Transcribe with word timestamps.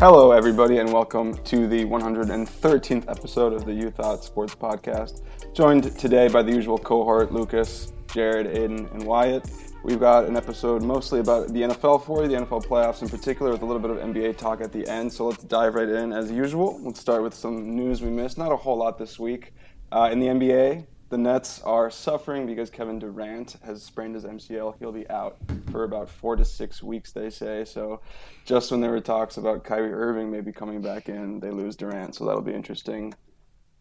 Hello, 0.00 0.32
everybody, 0.32 0.78
and 0.78 0.90
welcome 0.90 1.36
to 1.44 1.68
the 1.68 1.84
113th 1.84 3.04
episode 3.06 3.52
of 3.52 3.66
the 3.66 3.72
You 3.74 3.90
Thought 3.90 4.24
Sports 4.24 4.54
Podcast. 4.54 5.20
Joined 5.52 5.94
today 5.98 6.26
by 6.26 6.42
the 6.42 6.50
usual 6.50 6.78
cohort 6.78 7.32
Lucas, 7.32 7.92
Jared, 8.10 8.46
Aiden, 8.46 8.90
and 8.94 9.02
Wyatt. 9.02 9.50
We've 9.84 10.00
got 10.00 10.24
an 10.24 10.38
episode 10.38 10.82
mostly 10.82 11.20
about 11.20 11.48
the 11.48 11.60
NFL 11.60 12.06
for 12.06 12.22
you, 12.22 12.28
the 12.28 12.46
NFL 12.46 12.64
playoffs 12.64 13.02
in 13.02 13.10
particular, 13.10 13.52
with 13.52 13.60
a 13.60 13.66
little 13.66 13.78
bit 13.78 13.90
of 13.90 13.98
NBA 13.98 14.38
talk 14.38 14.62
at 14.62 14.72
the 14.72 14.88
end. 14.88 15.12
So 15.12 15.26
let's 15.26 15.44
dive 15.44 15.74
right 15.74 15.90
in 15.90 16.14
as 16.14 16.32
usual. 16.32 16.80
Let's 16.82 16.98
start 16.98 17.22
with 17.22 17.34
some 17.34 17.76
news 17.76 18.00
we 18.00 18.08
missed. 18.08 18.38
Not 18.38 18.52
a 18.52 18.56
whole 18.56 18.78
lot 18.78 18.96
this 18.96 19.18
week. 19.18 19.52
Uh, 19.92 20.08
in 20.10 20.18
the 20.18 20.28
NBA, 20.28 20.86
the 21.10 21.18
Nets 21.18 21.60
are 21.62 21.90
suffering 21.90 22.46
because 22.46 22.70
Kevin 22.70 23.00
Durant 23.00 23.56
has 23.64 23.82
sprained 23.82 24.14
his 24.14 24.24
MCL. 24.24 24.76
He'll 24.78 24.92
be 24.92 25.08
out 25.10 25.36
for 25.72 25.82
about 25.82 26.08
four 26.08 26.36
to 26.36 26.44
six 26.44 26.82
weeks, 26.84 27.10
they 27.10 27.30
say. 27.30 27.64
So, 27.64 28.00
just 28.44 28.70
when 28.70 28.80
there 28.80 28.92
were 28.92 29.00
talks 29.00 29.36
about 29.36 29.64
Kyrie 29.64 29.92
Irving 29.92 30.30
maybe 30.30 30.52
coming 30.52 30.80
back 30.80 31.08
in, 31.08 31.40
they 31.40 31.50
lose 31.50 31.74
Durant. 31.76 32.14
So 32.14 32.24
that'll 32.24 32.42
be 32.42 32.54
interesting. 32.54 33.12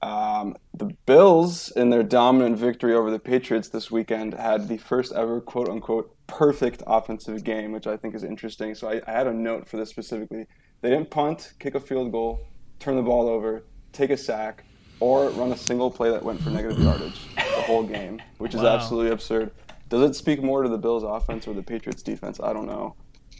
Um, 0.02 0.56
the 0.74 0.86
Bills, 1.06 1.72
in 1.72 1.92
their 1.92 2.04
dominant 2.04 2.58
victory 2.58 2.96
over 2.96 3.12
the 3.12 3.20
Patriots 3.20 3.70
this 3.70 3.92
weekend, 3.92 4.34
had 4.34 4.68
the 4.68 4.78
first 4.78 5.14
ever 5.14 5.40
quote 5.40 5.70
unquote 5.70 6.16
perfect 6.26 6.82
offensive 6.88 7.44
game, 7.44 7.72
which 7.72 7.86
I 7.86 7.96
think 7.96 8.16
is 8.16 8.24
interesting. 8.24 8.74
So 8.74 8.90
I, 8.90 9.02
I 9.06 9.12
had 9.12 9.28
a 9.28 9.34
note 9.34 9.68
for 9.68 9.78
this 9.78 9.90
specifically. 9.90 10.48
They 10.82 10.90
didn't 10.90 11.12
punt, 11.12 11.54
kick 11.60 11.76
a 11.76 11.80
field 11.80 12.12
goal, 12.12 12.40
turn 12.80 12.96
the 12.96 13.04
ball 13.04 13.28
over, 13.28 13.66
take 13.92 14.10
a 14.10 14.18
sack, 14.18 14.64
or 15.00 15.30
run 15.30 15.52
a 15.52 15.58
single 15.58 15.90
play 15.90 16.10
that 16.12 16.24
went 16.24 16.42
for 16.42 16.50
negative 16.50 16.80
yardage 16.84 17.20
the 17.36 17.62
whole 17.64 17.84
game, 17.84 18.22
which 18.38 18.54
is 18.54 18.62
Wow. 18.62 18.76
absolutely 18.76 19.12
absurd. 19.12 19.52
Does 19.90 20.10
it 20.10 20.16
speak 20.16 20.44
more 20.44 20.62
to 20.64 20.70
the 20.70 20.78
Bills' 20.78 21.04
offense 21.04 21.48
or 21.48 21.54
the 21.54 21.64
Patriots' 21.64 22.04
defense? 22.04 22.40
I 22.40 22.54
don't 22.54 22.68
know. 22.68 22.96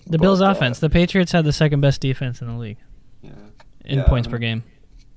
The 0.08 0.18
Bills' 0.18 0.40
But, 0.40 0.48
uh, 0.48 0.52
offense. 0.52 0.80
The 0.80 0.90
Patriots 0.90 1.32
had 1.32 1.46
the 1.46 1.54
second 1.54 1.82
best 1.82 2.02
defense 2.02 2.42
in 2.42 2.48
the 2.48 2.56
league 2.58 2.78
Yeah. 3.22 3.32
in 3.86 4.00
Yeah, 4.00 4.04
points 4.06 4.28
I 4.28 4.32
per 4.32 4.38
game. 4.40 4.64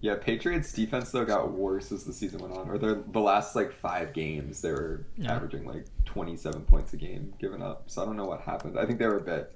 Yeah, 0.00 0.16
Patriots 0.20 0.72
defense 0.72 1.12
though 1.12 1.24
got 1.24 1.52
worse 1.52 1.92
as 1.92 2.04
the 2.04 2.12
season 2.12 2.40
went 2.40 2.54
on. 2.54 2.68
Or 2.68 2.76
the 2.76 3.04
the 3.12 3.20
last 3.20 3.54
like 3.54 3.72
five 3.72 4.12
games 4.12 4.60
they 4.60 4.72
were 4.72 5.06
Yeah. 5.16 5.32
averaging 5.36 5.64
like 5.64 5.86
twenty 6.04 6.36
seven 6.36 6.62
points 6.62 6.92
a 6.92 6.96
game 6.96 7.32
given 7.38 7.62
up. 7.62 7.84
So 7.86 8.02
I 8.02 8.04
don't 8.04 8.16
know 8.16 8.24
what 8.26 8.40
happened. 8.40 8.76
I 8.78 8.84
think 8.84 8.98
they 8.98 9.06
were 9.06 9.18
a 9.18 9.22
bit 9.22 9.54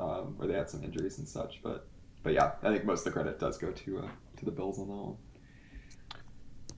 um, 0.00 0.34
where 0.36 0.48
they 0.48 0.54
had 0.54 0.68
some 0.68 0.82
injuries 0.82 1.18
and 1.18 1.28
such, 1.28 1.60
but 1.62 1.86
but 2.24 2.32
yeah, 2.32 2.52
I 2.64 2.72
think 2.72 2.84
most 2.84 3.00
of 3.00 3.04
the 3.04 3.10
credit 3.12 3.38
does 3.38 3.56
go 3.56 3.70
to 3.70 3.98
uh, 4.00 4.08
to 4.38 4.44
the 4.44 4.50
Bills 4.50 4.80
on 4.80 4.88
that 4.88 4.94
one. 4.94 5.16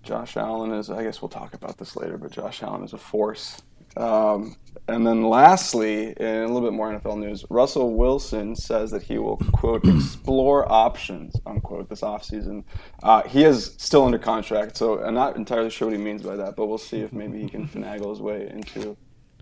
Josh 0.07 0.37
Allen 0.37 0.73
is, 0.73 0.89
I 0.89 1.03
guess 1.03 1.21
we'll 1.21 1.29
talk 1.29 1.55
about 1.55 1.79
this 1.79 1.97
later, 1.97 2.17
but 2.17 2.31
Josh 2.31 2.63
Allen 2.63 2.85
is 2.85 2.93
a 2.93 2.99
force. 2.99 3.61
Um, 3.97 4.57
and 4.89 5.05
then 5.05 5.25
lastly, 5.25 6.15
in 6.17 6.27
a 6.27 6.47
little 6.47 6.61
bit 6.61 6.73
more 6.73 6.93
NFL 6.93 7.19
news, 7.19 7.45
Russell 7.51 7.95
Wilson 7.95 8.55
says 8.55 8.93
that 8.93 9.03
he 9.03 9.19
will, 9.19 9.39
quote, 9.53 9.85
explore 9.89 10.71
options, 10.71 11.35
unquote, 11.45 11.89
this 11.89 12.03
offseason. 12.03 12.63
Uh, 13.03 13.23
he 13.23 13.43
is 13.43 13.75
still 13.79 14.05
under 14.05 14.19
contract, 14.19 14.77
so 14.77 15.03
I'm 15.03 15.15
not 15.15 15.37
entirely 15.37 15.71
sure 15.71 15.89
what 15.89 15.97
he 15.97 16.03
means 16.03 16.23
by 16.23 16.37
that, 16.37 16.55
but 16.55 16.67
we'll 16.67 16.79
see 16.79 17.01
if 17.01 17.13
maybe 17.13 17.43
he 17.43 17.49
can 17.49 17.67
finagle 17.69 18.11
his 18.11 18.21
way 18.21 18.49
into 18.49 18.97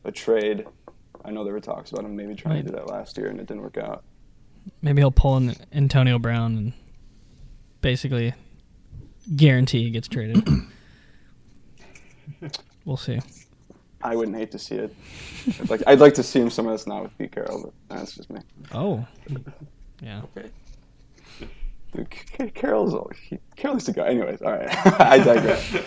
a 0.05 0.13
trade. 0.13 0.67
I 1.25 1.31
know 1.31 1.45
there 1.45 1.53
were 1.53 1.61
talks 1.61 1.93
about 1.93 2.07
him 2.07 2.17
maybe 2.17 2.35
trying 2.35 2.65
to 2.65 2.71
do 2.71 2.77
that 2.77 2.87
last 2.87 3.19
year, 3.19 3.29
and 3.29 3.39
it 3.39 3.47
didn't 3.47 3.63
work 3.63 3.77
out. 3.77 4.03
Maybe 4.81 5.03
he'll 5.03 5.11
pull 5.11 5.37
in 5.37 5.57
Antonio 5.73 6.19
Brown 6.19 6.57
and 6.57 6.73
basically 7.83 8.33
guarantee 9.37 9.85
he 9.85 9.91
gets 9.91 10.09
traded. 10.09 10.47
we'll 12.85 12.97
see. 12.97 13.21
I 14.03 14.17
wouldn't 14.17 14.37
hate 14.37 14.51
to 14.53 14.59
see 14.59 14.77
it. 14.77 14.95
I'd 15.61 15.71
like, 15.71 15.83
I'd 15.87 16.01
like 16.01 16.15
to 16.15 16.23
see 16.23 16.41
him 16.41 16.51
somewhere 16.51 16.75
that's 16.75 16.87
not 16.87 17.03
with 17.03 17.17
Pete 17.17 17.33
Carroll, 17.33 17.73
but 17.89 17.97
that's 17.97 18.15
just 18.15 18.29
me. 18.29 18.41
Oh, 18.73 19.07
yeah. 20.03 20.23
Dude, 20.35 20.53
K- 22.11 22.51
Carroll's 22.51 22.95
he, 23.29 23.39
Carroll's 23.57 23.87
the 23.87 23.93
guy. 23.93 24.09
Anyways, 24.09 24.43
all 24.43 24.53
right. 24.53 24.69
I 25.01 25.19
digress. 25.19 25.77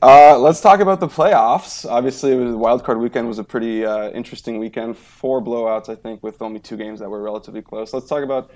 Uh, 0.00 0.38
let's 0.38 0.60
talk 0.60 0.78
about 0.78 1.00
the 1.00 1.08
playoffs. 1.08 1.88
Obviously, 1.88 2.32
was 2.36 2.54
wild 2.54 2.84
card 2.84 2.98
weekend 2.98 3.26
was 3.26 3.40
a 3.40 3.44
pretty 3.44 3.84
uh, 3.84 4.10
interesting 4.10 4.58
weekend. 4.60 4.96
Four 4.96 5.42
blowouts, 5.42 5.88
I 5.88 5.96
think, 5.96 6.22
with 6.22 6.40
only 6.40 6.60
two 6.60 6.76
games 6.76 7.00
that 7.00 7.10
were 7.10 7.20
relatively 7.20 7.62
close. 7.62 7.92
Let's 7.92 8.06
talk 8.06 8.22
about 8.22 8.52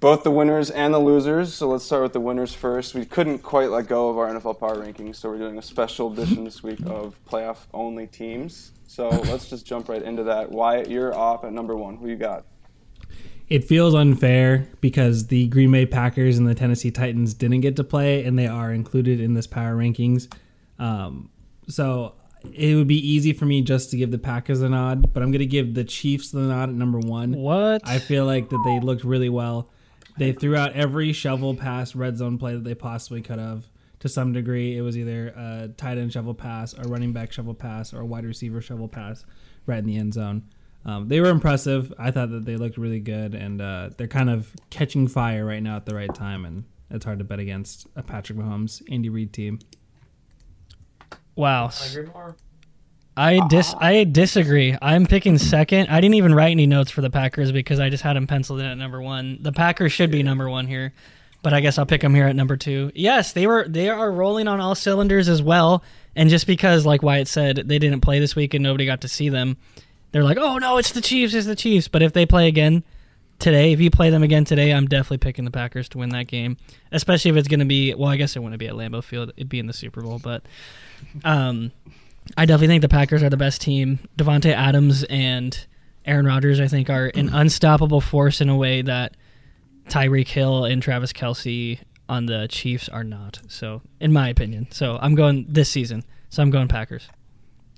both 0.00 0.24
the 0.24 0.30
winners 0.30 0.70
and 0.70 0.92
the 0.92 0.98
losers. 0.98 1.54
So 1.54 1.68
let's 1.68 1.84
start 1.84 2.02
with 2.02 2.12
the 2.12 2.20
winners 2.20 2.52
first. 2.54 2.94
We 2.94 3.04
couldn't 3.04 3.38
quite 3.40 3.70
let 3.70 3.86
go 3.86 4.08
of 4.08 4.18
our 4.18 4.28
NFL 4.28 4.58
power 4.58 4.76
rankings, 4.76 5.16
so 5.16 5.30
we're 5.30 5.38
doing 5.38 5.58
a 5.58 5.62
special 5.62 6.12
edition 6.12 6.42
this 6.42 6.62
week 6.62 6.80
of 6.86 7.14
playoff 7.30 7.58
only 7.72 8.06
teams. 8.06 8.72
So 8.88 9.08
let's 9.08 9.48
just 9.48 9.66
jump 9.66 9.88
right 9.88 10.02
into 10.02 10.24
that. 10.24 10.50
Wyatt, 10.50 10.90
you're 10.90 11.14
off 11.14 11.44
at 11.44 11.52
number 11.52 11.76
one. 11.76 11.96
Who 11.98 12.08
you 12.08 12.16
got? 12.16 12.46
It 13.50 13.64
feels 13.64 13.94
unfair 13.94 14.68
because 14.80 15.26
the 15.26 15.48
Green 15.48 15.72
Bay 15.72 15.84
Packers 15.84 16.38
and 16.38 16.46
the 16.46 16.54
Tennessee 16.54 16.92
Titans 16.92 17.34
didn't 17.34 17.60
get 17.60 17.74
to 17.76 17.84
play, 17.84 18.24
and 18.24 18.38
they 18.38 18.46
are 18.46 18.72
included 18.72 19.20
in 19.20 19.34
this 19.34 19.48
power 19.48 19.74
rankings. 19.74 20.32
Um, 20.78 21.30
so 21.68 22.14
it 22.54 22.76
would 22.76 22.86
be 22.86 22.96
easy 22.96 23.32
for 23.32 23.46
me 23.46 23.60
just 23.62 23.90
to 23.90 23.96
give 23.96 24.12
the 24.12 24.18
Packers 24.18 24.62
a 24.62 24.68
nod, 24.68 25.12
but 25.12 25.24
I'm 25.24 25.32
going 25.32 25.40
to 25.40 25.46
give 25.46 25.74
the 25.74 25.82
Chiefs 25.82 26.30
the 26.30 26.40
nod 26.40 26.68
at 26.68 26.74
number 26.76 27.00
one. 27.00 27.32
What? 27.32 27.82
I 27.84 27.98
feel 27.98 28.24
like 28.24 28.50
that 28.50 28.62
they 28.64 28.78
looked 28.78 29.02
really 29.02 29.28
well. 29.28 29.68
They 30.16 30.32
threw 30.32 30.54
out 30.54 30.74
every 30.74 31.12
shovel 31.12 31.56
pass 31.56 31.96
red 31.96 32.18
zone 32.18 32.38
play 32.38 32.54
that 32.54 32.62
they 32.62 32.74
possibly 32.74 33.20
could 33.20 33.40
have. 33.40 33.64
To 34.00 34.08
some 34.08 34.32
degree, 34.32 34.78
it 34.78 34.80
was 34.80 34.96
either 34.96 35.28
a 35.28 35.70
tight 35.76 35.98
end 35.98 36.12
shovel 36.12 36.34
pass, 36.34 36.72
or 36.72 36.84
running 36.84 37.12
back 37.12 37.32
shovel 37.32 37.54
pass, 37.54 37.92
or 37.92 38.00
a 38.00 38.06
wide 38.06 38.24
receiver 38.24 38.60
shovel 38.60 38.88
pass 38.88 39.24
right 39.66 39.78
in 39.78 39.86
the 39.86 39.96
end 39.96 40.14
zone. 40.14 40.44
Um, 40.84 41.08
they 41.08 41.20
were 41.20 41.28
impressive. 41.28 41.92
I 41.98 42.10
thought 42.10 42.30
that 42.30 42.44
they 42.44 42.56
looked 42.56 42.78
really 42.78 43.00
good, 43.00 43.34
and 43.34 43.60
uh, 43.60 43.90
they're 43.96 44.08
kind 44.08 44.30
of 44.30 44.52
catching 44.70 45.08
fire 45.08 45.44
right 45.44 45.62
now 45.62 45.76
at 45.76 45.86
the 45.86 45.94
right 45.94 46.12
time. 46.14 46.44
And 46.44 46.64
it's 46.90 47.04
hard 47.04 47.18
to 47.18 47.24
bet 47.24 47.38
against 47.38 47.86
a 47.96 48.02
Patrick 48.02 48.38
Mahomes, 48.38 48.82
Andy 48.90 49.08
Reid 49.08 49.32
team. 49.32 49.58
wow. 51.34 51.66
I. 51.66 52.32
I 53.16 53.46
dis 53.48 53.74
I 53.78 54.04
disagree. 54.04 54.76
I'm 54.80 55.04
picking 55.04 55.36
second. 55.36 55.88
I 55.88 56.00
didn't 56.00 56.14
even 56.14 56.34
write 56.34 56.52
any 56.52 56.66
notes 56.66 56.90
for 56.90 57.02
the 57.02 57.10
Packers 57.10 57.52
because 57.52 57.78
I 57.78 57.90
just 57.90 58.02
had 58.02 58.16
them 58.16 58.26
penciled 58.26 58.60
in 58.60 58.66
at 58.66 58.78
number 58.78 59.02
one. 59.02 59.38
The 59.42 59.52
Packers 59.52 59.92
should 59.92 60.10
be 60.10 60.22
number 60.22 60.48
one 60.48 60.66
here, 60.66 60.94
but 61.42 61.52
I 61.52 61.60
guess 61.60 61.76
I'll 61.76 61.86
pick 61.86 62.00
them 62.00 62.14
here 62.14 62.26
at 62.26 62.36
number 62.36 62.56
two. 62.56 62.92
Yes, 62.94 63.32
they 63.32 63.46
were 63.46 63.66
they 63.68 63.90
are 63.90 64.10
rolling 64.10 64.48
on 64.48 64.60
all 64.60 64.74
cylinders 64.74 65.28
as 65.28 65.42
well. 65.42 65.82
And 66.16 66.30
just 66.30 66.46
because, 66.46 66.86
like 66.86 67.02
Wyatt 67.02 67.28
said, 67.28 67.56
they 67.66 67.78
didn't 67.78 68.00
play 68.00 68.20
this 68.20 68.34
week 68.34 68.54
and 68.54 68.62
nobody 68.62 68.86
got 68.86 69.02
to 69.02 69.08
see 69.08 69.28
them, 69.28 69.58
they're 70.12 70.24
like, 70.24 70.38
oh 70.38 70.58
no, 70.58 70.78
it's 70.78 70.92
the 70.92 71.00
Chiefs, 71.00 71.34
it's 71.34 71.46
the 71.46 71.56
Chiefs. 71.56 71.88
But 71.88 72.02
if 72.02 72.12
they 72.12 72.26
play 72.26 72.48
again 72.48 72.84
today, 73.38 73.72
if 73.72 73.80
you 73.80 73.90
play 73.90 74.10
them 74.10 74.22
again 74.22 74.44
today, 74.44 74.72
I'm 74.72 74.86
definitely 74.86 75.18
picking 75.18 75.44
the 75.44 75.50
Packers 75.50 75.88
to 75.90 75.98
win 75.98 76.10
that 76.10 76.26
game. 76.26 76.56
Especially 76.92 77.30
if 77.30 77.36
it's 77.36 77.48
going 77.48 77.60
to 77.60 77.66
be 77.66 77.94
well, 77.94 78.08
I 78.08 78.16
guess 78.16 78.36
it 78.36 78.40
wouldn't 78.40 78.58
be 78.58 78.68
at 78.68 78.74
Lambeau 78.74 79.02
Field; 79.02 79.32
it'd 79.36 79.48
be 79.48 79.58
in 79.58 79.66
the 79.66 79.72
Super 79.72 80.02
Bowl, 80.02 80.18
but. 80.18 80.42
Um, 81.24 81.72
I 82.36 82.44
definitely 82.44 82.68
think 82.68 82.82
the 82.82 82.88
Packers 82.88 83.22
are 83.22 83.30
the 83.30 83.36
best 83.36 83.60
team. 83.60 83.98
Davante 84.16 84.52
Adams 84.52 85.04
and 85.04 85.66
Aaron 86.04 86.26
Rodgers, 86.26 86.60
I 86.60 86.68
think, 86.68 86.90
are 86.90 87.10
an 87.14 87.28
unstoppable 87.30 88.00
force 88.00 88.40
in 88.40 88.48
a 88.48 88.56
way 88.56 88.82
that 88.82 89.16
Tyreek 89.88 90.28
Hill 90.28 90.64
and 90.64 90.82
Travis 90.82 91.12
Kelce 91.12 91.80
on 92.08 92.26
the 92.26 92.46
Chiefs 92.48 92.88
are 92.88 93.04
not. 93.04 93.40
So, 93.48 93.82
in 94.00 94.12
my 94.12 94.28
opinion, 94.28 94.68
so 94.70 94.98
I'm 95.00 95.14
going 95.14 95.46
this 95.48 95.70
season. 95.70 96.04
So 96.28 96.42
I'm 96.42 96.50
going 96.50 96.68
Packers 96.68 97.08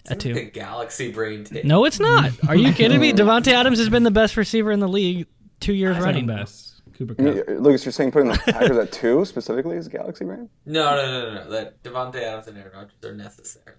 at 0.09 0.21
Seems 0.23 0.35
like 0.37 0.45
two. 0.45 0.49
a 0.49 0.51
galaxy 0.51 1.13
brain 1.13 1.45
take. 1.45 1.65
No, 1.65 1.85
it's 1.85 2.01
not. 2.01 2.33
Are 2.49 2.57
you 2.57 2.73
kidding 2.73 3.01
me? 3.01 3.13
Davante 3.15 3.49
Adams 3.53 3.79
has 3.79 3.89
been 3.89 4.03
the 4.03 4.11
best 4.11 4.37
receiver 4.37 4.73
in 4.73 4.81
the 4.81 4.89
league 4.89 5.27
two 5.61 5.73
years 5.75 5.97
running. 5.99 6.27
Best, 6.27 6.83
Cooper 6.99 7.15
Kupp. 7.15 7.25
mean, 7.25 7.59
Lucas, 7.63 7.85
you're 7.85 7.93
saying 7.93 8.11
putting 8.11 8.29
the 8.29 8.39
Packers 8.39 8.77
at 8.77 8.91
two 8.93 9.25
specifically 9.25 9.77
is 9.77 9.87
Galaxy 9.89 10.25
Brain? 10.25 10.49
No, 10.67 10.97
no, 10.97 11.07
no, 11.07 11.35
no, 11.35 11.45
no. 11.45 11.51
That 11.51 11.83
Davante 11.83 12.17
Adams 12.17 12.49
and 12.49 12.59
Aaron 12.59 12.73
Rodgers 12.75 13.05
are 13.05 13.15
necessarily 13.15 13.79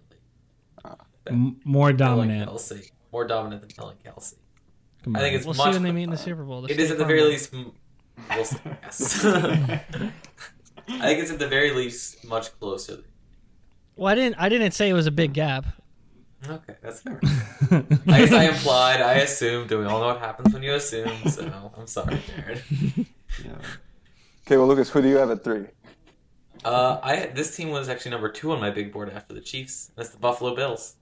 ah. 0.85 0.95
M- 1.27 1.59
more 1.65 1.91
dominant. 1.93 2.49
Kelce, 2.49 2.89
more 3.11 3.25
dominant 3.27 3.61
than 3.61 3.71
Helen 3.75 3.97
Kelce. 4.05 4.35
I 5.13 5.19
think 5.19 5.35
it's 5.35 5.45
We'll 5.45 5.55
much. 5.55 5.67
see 5.67 5.73
when 5.73 5.83
they 5.83 5.91
meet 5.91 6.03
in 6.03 6.09
the 6.11 6.17
Super 6.17 6.43
Bowl. 6.43 6.61
The 6.61 6.71
it 6.71 6.79
is 6.79 6.89
at 6.89 6.97
the 6.97 7.05
very 7.05 7.21
least. 7.23 7.53
We'll 7.53 8.45
see, 8.45 8.57
yes. 8.81 9.25
I 9.25 9.81
think 10.87 11.19
it's 11.19 11.31
at 11.31 11.39
the 11.39 11.47
very 11.47 11.71
least 11.71 12.23
much 12.25 12.57
closer. 12.59 12.99
Well, 13.97 14.07
I 14.11 14.15
didn't. 14.15 14.35
I 14.39 14.47
didn't 14.49 14.71
say 14.71 14.89
it 14.89 14.93
was 14.93 15.07
a 15.07 15.11
big 15.11 15.33
gap. 15.33 15.65
Okay, 16.49 16.75
that's 16.81 17.01
fair. 17.01 17.19
I 18.07 18.19
guess 18.19 18.33
I 18.33 18.43
implied, 18.45 19.01
I 19.01 19.13
assumed, 19.15 19.71
and 19.71 19.81
we 19.81 19.87
all 19.87 19.99
know 19.99 20.07
what 20.07 20.19
happens 20.19 20.53
when 20.53 20.61
you 20.63 20.73
assume. 20.73 21.29
So 21.29 21.71
I'm 21.77 21.87
sorry, 21.87 22.19
Jared. 22.27 22.61
Yeah. 23.43 23.51
Okay, 24.45 24.57
well, 24.57 24.67
Lucas, 24.67 24.89
who 24.89 25.01
do 25.01 25.07
you 25.07 25.15
have 25.17 25.31
at 25.31 25.43
three? 25.43 25.65
Uh, 26.65 26.99
I 27.01 27.27
this 27.27 27.55
team 27.55 27.69
was 27.69 27.89
actually 27.89 28.11
number 28.11 28.29
two 28.29 28.51
on 28.51 28.59
my 28.59 28.69
big 28.69 28.91
board 28.91 29.09
after 29.09 29.33
the 29.33 29.41
Chiefs. 29.41 29.91
That's 29.95 30.09
the 30.09 30.17
Buffalo 30.17 30.55
Bills. 30.55 30.95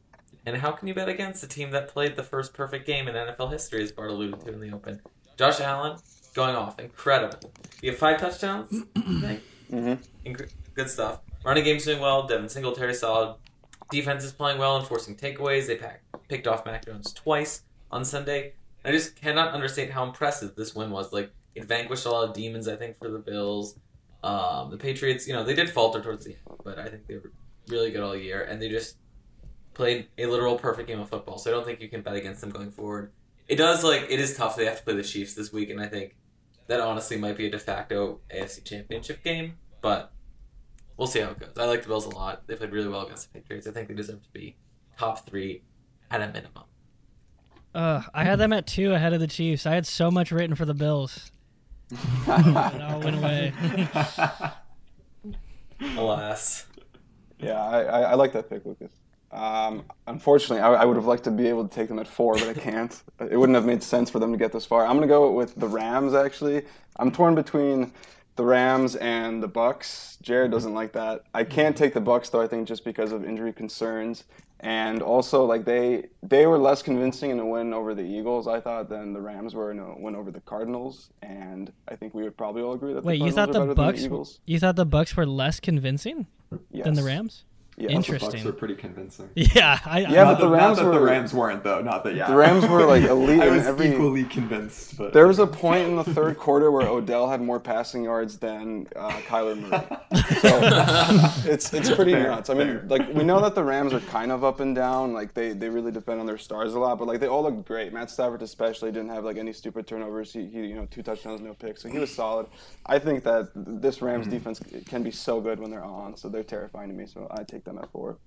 And 0.46 0.58
how 0.58 0.72
can 0.72 0.88
you 0.88 0.94
bet 0.94 1.08
against 1.10 1.44
a 1.44 1.48
team 1.48 1.70
that 1.72 1.88
played 1.88 2.16
the 2.16 2.24
first 2.24 2.54
perfect 2.54 2.88
game 2.88 3.08
in 3.08 3.14
NFL 3.16 3.52
history, 3.52 3.84
as 3.84 3.92
Bart 3.92 4.10
alluded 4.10 4.40
to 4.42 4.54
in 4.54 4.60
the 4.60 4.72
open? 4.72 5.02
Josh 5.38 5.60
Allen 5.60 5.98
going 6.34 6.56
off, 6.56 6.80
incredible. 6.80 7.52
You 7.82 7.92
have 7.92 8.00
five 8.00 8.20
touchdowns, 8.20 8.84
I 8.96 9.02
think. 9.02 9.42
Mhm. 9.72 10.00
Incre- 10.26 10.52
good 10.74 10.90
stuff. 10.90 11.20
Running 11.44 11.64
game's 11.64 11.86
doing 11.86 12.00
well. 12.00 12.28
Devin 12.28 12.50
Singletary 12.50 12.94
solid. 12.94 13.36
Defense 13.92 14.24
is 14.24 14.32
playing 14.32 14.58
well 14.58 14.78
and 14.78 14.88
forcing 14.88 15.16
takeaways. 15.16 15.68
They 15.68 15.76
pack, 15.76 16.04
picked 16.28 16.48
off 16.48 16.66
Mac 16.66 16.86
Jones 16.86 17.14
twice 17.14 17.64
on 17.92 18.04
Sunday. 18.06 18.54
I 18.84 18.92
just 18.92 19.16
cannot 19.16 19.54
understate 19.54 19.92
how 19.92 20.04
impressive 20.04 20.56
this 20.56 20.74
win 20.74 20.90
was. 20.90 21.14
Like 21.14 21.32
it 21.54 21.66
vanquished 21.66 22.06
a 22.06 22.10
lot 22.10 22.28
of 22.28 22.34
demons. 22.34 22.68
I 22.68 22.76
think 22.76 22.98
for 22.98 23.10
the 23.10 23.20
Bills, 23.20 23.78
um, 24.24 24.72
the 24.72 24.78
Patriots, 24.78 25.28
you 25.28 25.34
know, 25.34 25.44
they 25.44 25.54
did 25.54 25.70
falter 25.70 26.02
towards 26.02 26.26
the 26.26 26.32
end, 26.32 26.58
but 26.64 26.80
I 26.80 26.88
think 26.88 27.06
they 27.08 27.16
were 27.16 27.32
really 27.68 27.92
good 27.92 28.02
all 28.02 28.16
year, 28.16 28.44
and 28.44 28.62
they 28.62 28.70
just 28.70 28.98
played 29.74 30.08
a 30.18 30.26
literal 30.26 30.58
perfect 30.58 30.88
game 30.88 31.00
of 31.00 31.10
football. 31.10 31.38
So 31.38 31.52
I 31.52 31.54
don't 31.54 31.66
think 31.66 31.82
you 31.82 31.90
can 31.90 32.02
bet 32.02 32.16
against 32.16 32.42
them 32.42 32.50
going 32.50 32.72
forward. 32.72 33.12
It 33.48 33.58
does 33.58 33.84
like 33.84 34.08
it 34.10 34.20
is 34.20 34.36
tough. 34.36 34.56
They 34.56 34.66
have 34.66 34.78
to 34.78 34.84
play 34.84 34.96
the 34.96 35.04
Chiefs 35.04 35.34
this 35.34 35.52
week, 35.52 35.70
and 35.70 35.82
I 35.82 35.88
think 35.88 36.16
that 36.68 36.80
honestly 36.80 37.18
might 37.18 37.38
be 37.38 37.48
a 37.48 37.52
de 37.52 37.60
facto 37.60 38.22
AFC 38.34 38.64
Championship 38.64 39.24
game, 39.24 39.58
but 39.82 40.14
we'll 41.02 41.08
see 41.08 41.20
how 41.20 41.32
it 41.32 41.40
goes. 41.40 41.50
I 41.58 41.66
like 41.66 41.82
the 41.82 41.88
Bills 41.88 42.06
a 42.06 42.10
lot. 42.10 42.46
They 42.46 42.56
played 42.56 42.72
really 42.72 42.88
well 42.88 43.02
against 43.02 43.34
the 43.34 43.40
Patriots. 43.40 43.66
I 43.66 43.72
think 43.72 43.88
they 43.88 43.96
deserve 43.96 44.22
to 44.22 44.30
be 44.30 44.56
top 45.00 45.26
three 45.28 45.64
at 46.12 46.22
a 46.22 46.28
minimum. 46.28 46.66
Uh, 47.74 48.04
I 48.14 48.24
had 48.24 48.38
them 48.38 48.54
at 48.54 48.68
two 48.68 48.94
ahead 48.94 49.12
of 49.12 49.20
the 49.20 49.26
Chiefs. 49.26 49.66
I 49.66 49.74
had 49.74 49.88
so 49.88 50.12
much 50.12 50.32
written 50.32 50.56
for 50.56 50.66
the 50.66 50.76
Bills. 50.76 51.32
it 51.92 52.82
all 52.84 53.00
went 53.00 53.18
away. 53.18 53.52
Alas. 55.98 56.68
Yeah, 57.40 57.60
I, 57.60 57.82
I, 57.82 58.02
I 58.02 58.14
like 58.14 58.32
that 58.34 58.48
pick, 58.48 58.64
Lucas. 58.64 58.92
Um, 59.32 59.84
unfortunately, 60.06 60.60
I, 60.60 60.84
I 60.84 60.86
would 60.86 60.98
have 60.98 61.08
liked 61.08 61.24
to 61.24 61.32
be 61.32 61.48
able 61.48 61.68
to 61.68 61.74
take 61.74 61.88
them 61.88 61.98
at 61.98 62.08
four, 62.08 62.36
but 62.36 62.48
I 62.50 62.54
can't. 62.54 63.02
it 63.20 63.38
wouldn't 63.38 63.56
have 63.56 63.66
made 63.66 63.82
sense 63.82 64.12
for 64.12 64.20
them 64.20 64.32
to 64.32 64.38
get 64.38 64.52
this 64.52 64.68
far. 64.68 64.86
I'm 64.86 64.98
going 64.98 65.02
to 65.02 65.08
go 65.08 65.32
with 65.32 65.56
the 65.56 65.68
Rams. 65.68 66.14
Actually, 66.14 66.62
I'm 66.98 67.12
torn 67.12 67.34
between 67.34 67.92
the 68.42 68.48
Rams 68.48 68.96
and 68.96 69.42
the 69.42 69.48
Bucks. 69.48 70.18
Jared 70.24 70.48
mm-hmm. 70.48 70.54
doesn't 70.54 70.74
like 70.74 70.94
that. 70.94 71.26
I 71.34 71.44
mm-hmm. 71.44 71.52
can't 71.52 71.78
take 71.78 71.94
the 71.94 72.02
Bucks 72.02 72.30
though. 72.30 72.42
I 72.42 72.48
think 72.48 72.68
just 72.68 72.84
because 72.84 73.12
of 73.12 73.24
injury 73.24 73.54
concerns, 73.54 74.24
and 74.62 75.04
also 75.04 75.46
like 75.46 75.64
they 75.64 76.08
they 76.24 76.48
were 76.48 76.58
less 76.58 76.82
convincing 76.82 77.30
in 77.30 77.40
a 77.40 77.46
win 77.46 77.72
over 77.72 77.94
the 77.94 78.02
Eagles. 78.02 78.48
I 78.48 78.60
thought 78.60 78.90
than 78.90 79.14
the 79.14 79.22
Rams 79.22 79.54
were 79.54 79.70
in 79.70 79.78
a 79.78 79.96
win 79.96 80.16
over 80.16 80.32
the 80.32 80.42
Cardinals, 80.42 81.12
and 81.22 81.72
I 81.88 81.96
think 81.96 82.16
we 82.16 82.24
would 82.24 82.36
probably 82.36 82.64
all 82.64 82.74
agree 82.74 82.94
that. 82.94 83.04
Wait, 83.04 83.20
the 83.20 83.26
you 83.26 83.32
thought 83.32 83.52
the 83.52 83.62
are 83.62 83.68
better 83.68 83.76
than 83.76 83.86
Bucks? 83.86 84.00
the 84.00 84.06
Eagles. 84.06 84.40
You 84.48 84.60
thought 84.60 84.76
the 84.76 84.86
Bucks 84.86 85.16
were 85.16 85.28
less 85.28 85.60
convincing 85.60 86.26
Yes. 86.72 86.86
than 86.86 86.96
the 86.96 87.04
Rams? 87.04 87.44
Yes. 87.78 87.90
The 87.90 87.96
Interesting. 87.96 88.32
Bucks 88.32 88.44
were 88.44 88.52
pretty 88.52 88.76
convincing. 88.76 89.30
Yeah, 89.36 89.80
I, 89.86 90.02
Yeah, 90.02 90.24
not 90.26 90.38
but 90.38 90.40
the 90.42 90.50
that- 90.50 90.56
Rams 90.56 90.78
not 90.78 90.84
that 90.84 90.90
were- 90.90 91.00
the 91.00 91.06
Rams 91.06 91.34
weren't 91.34 91.64
though. 91.64 91.82
Not 91.82 92.04
that 92.04 92.16
yeah. 92.16 92.28
The 92.28 92.36
Rams 92.36 92.68
were, 92.68 92.86
like, 92.86 93.04
elite 93.10 93.42
I 93.42 93.48
was 93.50 93.66
every- 93.66 93.92
equally 93.94 94.24
convinced, 94.26 94.98
but 94.98 95.14
There 95.14 95.26
was 95.26 95.40
a 95.40 95.48
point 95.48 95.88
in 95.88 95.96
the 95.96 96.04
third 96.04 96.38
quarter 96.38 96.70
where 96.70 96.86
Odell 96.88 97.30
had 97.30 97.42
more 97.42 97.60
passing 97.60 98.04
yards 98.04 98.38
than 98.38 98.88
uh, 98.96 99.10
Kyler 99.28 99.58
Murray. 99.58 100.22
So 100.42 100.60
it's 101.52 101.74
it's 101.74 101.90
pretty 101.92 102.12
Fair, 102.12 102.28
nuts. 102.28 102.50
I 102.50 102.54
mean, 102.54 102.68
fair. 102.68 102.86
like 102.88 103.14
we 103.14 103.24
know 103.24 103.40
that 103.42 103.56
the 103.56 103.64
Rams 103.64 103.94
are 103.94 104.00
kind 104.02 104.32
of 104.32 104.44
up 104.44 104.60
and 104.60 104.76
down. 104.76 105.14
Like 105.14 105.34
they, 105.34 105.54
they 105.54 105.70
really 105.70 105.92
depend 105.92 106.20
on 106.20 106.26
their 106.26 106.38
stars 106.38 106.74
a 106.74 106.80
lot, 106.80 107.00
but 107.00 107.08
like 107.08 107.20
they 107.20 107.28
all 107.28 107.44
look 107.44 107.66
great. 107.66 107.94
Matt 107.94 108.10
Stafford 108.12 108.42
especially 108.42 108.92
didn't 108.92 109.10
have 109.10 109.24
like 109.24 109.38
any 109.38 109.54
stupid 109.54 109.88
turnovers. 109.88 110.32
He, 110.34 110.46
he 110.46 110.60
you 110.68 110.76
know 110.76 110.88
two 110.92 111.02
touchdowns, 111.02 111.42
no 111.42 111.54
picks, 111.54 111.82
so 111.82 111.90
he 111.90 111.98
was 112.00 112.14
solid. 112.14 112.48
I 112.86 113.00
think 113.00 113.24
that 113.24 113.50
this 113.56 114.02
Rams 114.02 114.28
Mm-hmm. 114.28 114.30
defense 114.36 114.62
can 114.86 115.02
be 115.04 115.10
so 115.12 115.42
good 115.42 115.60
when 115.60 115.72
they're 115.72 115.84
on. 115.84 116.16
So 116.18 116.30
they're 116.30 116.44
terrifying 116.44 116.90
to 116.90 116.94
me. 116.96 117.06
So 117.08 117.28
I 117.32 117.44
take 117.44 117.64
them 117.74 117.84
at 117.84 117.92
4 117.92 118.18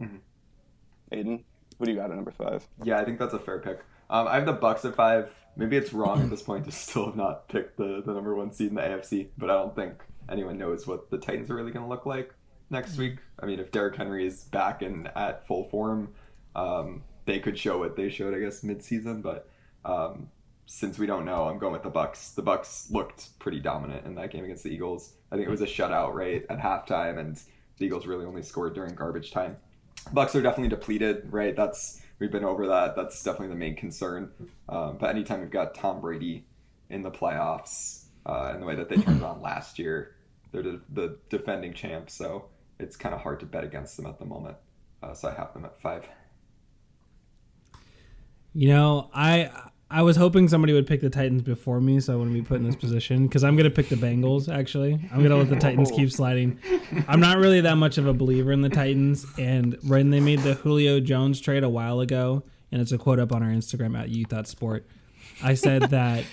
Mm-hmm. 0.00 0.16
Aiden, 1.12 1.42
what 1.76 1.86
do 1.86 1.92
you 1.92 1.98
got 1.98 2.10
at 2.10 2.16
number 2.16 2.30
five? 2.30 2.66
yeah, 2.84 2.98
I 2.98 3.04
think 3.04 3.18
that's 3.18 3.34
a 3.34 3.38
fair 3.38 3.58
pick. 3.58 3.80
Um, 4.08 4.26
I 4.28 4.34
have 4.36 4.46
the 4.46 4.52
Bucks 4.52 4.84
at 4.84 4.94
five. 4.94 5.34
Maybe 5.56 5.76
it's 5.76 5.92
wrong 5.92 6.22
at 6.22 6.30
this 6.30 6.42
point 6.42 6.64
to 6.64 6.72
still 6.72 7.06
have 7.06 7.16
not 7.16 7.48
picked 7.48 7.76
the, 7.76 8.02
the 8.04 8.12
number 8.12 8.34
one 8.34 8.50
seed 8.52 8.68
in 8.68 8.76
the 8.76 8.80
AFC, 8.82 9.28
but 9.36 9.50
I 9.50 9.54
don't 9.54 9.74
think 9.74 10.02
anyone 10.30 10.56
knows 10.56 10.86
what 10.86 11.10
the 11.10 11.18
Titans 11.18 11.50
are 11.50 11.54
really 11.54 11.72
going 11.72 11.84
to 11.84 11.88
look 11.88 12.06
like 12.06 12.32
next 12.70 12.96
week. 12.96 13.18
I 13.38 13.46
mean, 13.46 13.58
if 13.60 13.72
Derrick 13.72 13.96
Henry 13.96 14.26
is 14.26 14.44
back 14.44 14.82
and 14.82 15.08
at 15.16 15.46
full 15.46 15.64
form, 15.64 16.14
um, 16.54 17.02
they 17.26 17.40
could 17.40 17.58
show 17.58 17.78
what 17.78 17.96
they 17.96 18.08
showed, 18.08 18.34
I 18.34 18.38
guess, 18.38 18.62
midseason. 18.62 19.22
But 19.22 19.48
um, 19.84 20.28
since 20.66 20.98
we 20.98 21.06
don't 21.06 21.24
know, 21.24 21.48
I'm 21.48 21.58
going 21.58 21.72
with 21.72 21.82
the 21.82 21.90
Bucks. 21.90 22.30
The 22.30 22.42
Bucks 22.42 22.88
looked 22.90 23.38
pretty 23.38 23.60
dominant 23.60 24.06
in 24.06 24.14
that 24.14 24.30
game 24.30 24.44
against 24.44 24.64
the 24.64 24.70
Eagles. 24.70 25.12
I 25.30 25.36
think 25.36 25.46
it 25.46 25.50
was 25.50 25.60
a 25.60 25.66
shutout, 25.66 26.14
right, 26.14 26.44
at 26.48 26.58
halftime, 26.58 27.18
and 27.18 27.40
the 27.80 27.86
Eagles 27.86 28.06
really 28.06 28.24
only 28.24 28.42
scored 28.42 28.74
during 28.74 28.94
garbage 28.94 29.32
time. 29.32 29.56
Bucks 30.12 30.36
are 30.36 30.42
definitely 30.42 30.68
depleted, 30.68 31.32
right? 31.32 31.56
That's 31.56 32.00
we've 32.20 32.30
been 32.30 32.44
over 32.44 32.68
that. 32.68 32.94
That's 32.94 33.20
definitely 33.22 33.48
the 33.48 33.56
main 33.56 33.74
concern. 33.74 34.30
Um, 34.68 34.98
but 34.98 35.10
anytime 35.10 35.40
we've 35.40 35.50
got 35.50 35.74
Tom 35.74 36.00
Brady 36.00 36.44
in 36.90 37.02
the 37.02 37.10
playoffs, 37.10 38.04
uh, 38.26 38.50
and 38.52 38.62
the 38.62 38.66
way 38.66 38.76
that 38.76 38.88
they 38.88 38.96
turned 38.96 39.24
on 39.24 39.42
last 39.42 39.78
year, 39.78 40.14
they're 40.52 40.62
the, 40.62 40.80
the 40.92 41.18
defending 41.30 41.72
champs, 41.72 42.14
so 42.14 42.46
it's 42.78 42.96
kind 42.96 43.14
of 43.14 43.20
hard 43.20 43.40
to 43.40 43.46
bet 43.46 43.64
against 43.64 43.96
them 43.96 44.06
at 44.06 44.18
the 44.18 44.24
moment. 44.24 44.56
Uh, 45.02 45.14
so 45.14 45.28
I 45.28 45.34
have 45.34 45.52
them 45.54 45.64
at 45.64 45.80
five. 45.80 46.06
You 48.52 48.68
know, 48.68 49.10
I 49.14 49.69
I 49.92 50.02
was 50.02 50.16
hoping 50.16 50.46
somebody 50.46 50.72
would 50.72 50.86
pick 50.86 51.00
the 51.00 51.10
Titans 51.10 51.42
before 51.42 51.80
me, 51.80 51.98
so 51.98 52.12
I 52.12 52.16
wouldn't 52.16 52.34
be 52.34 52.42
put 52.42 52.58
in 52.58 52.64
this 52.64 52.76
position 52.76 53.26
because 53.26 53.42
I'm 53.42 53.56
gonna 53.56 53.70
pick 53.70 53.88
the 53.88 53.96
Bengals. 53.96 54.52
Actually, 54.52 55.00
I'm 55.12 55.20
gonna 55.20 55.36
let 55.36 55.50
the 55.50 55.56
Titans 55.56 55.90
keep 55.90 56.12
sliding. 56.12 56.60
I'm 57.08 57.18
not 57.18 57.38
really 57.38 57.60
that 57.62 57.74
much 57.74 57.98
of 57.98 58.06
a 58.06 58.12
believer 58.12 58.52
in 58.52 58.60
the 58.60 58.68
Titans, 58.68 59.26
and 59.36 59.76
when 59.82 60.10
they 60.10 60.20
made 60.20 60.40
the 60.40 60.54
Julio 60.54 61.00
Jones 61.00 61.40
trade 61.40 61.64
a 61.64 61.68
while 61.68 61.98
ago, 61.98 62.44
and 62.70 62.80
it's 62.80 62.92
a 62.92 62.98
quote 62.98 63.18
up 63.18 63.32
on 63.32 63.42
our 63.42 63.48
Instagram 63.48 63.98
at 63.98 64.10
You 64.10 64.24
Thought 64.26 64.46
Sport, 64.46 64.86
I 65.42 65.54
said 65.54 65.82
that 65.90 66.24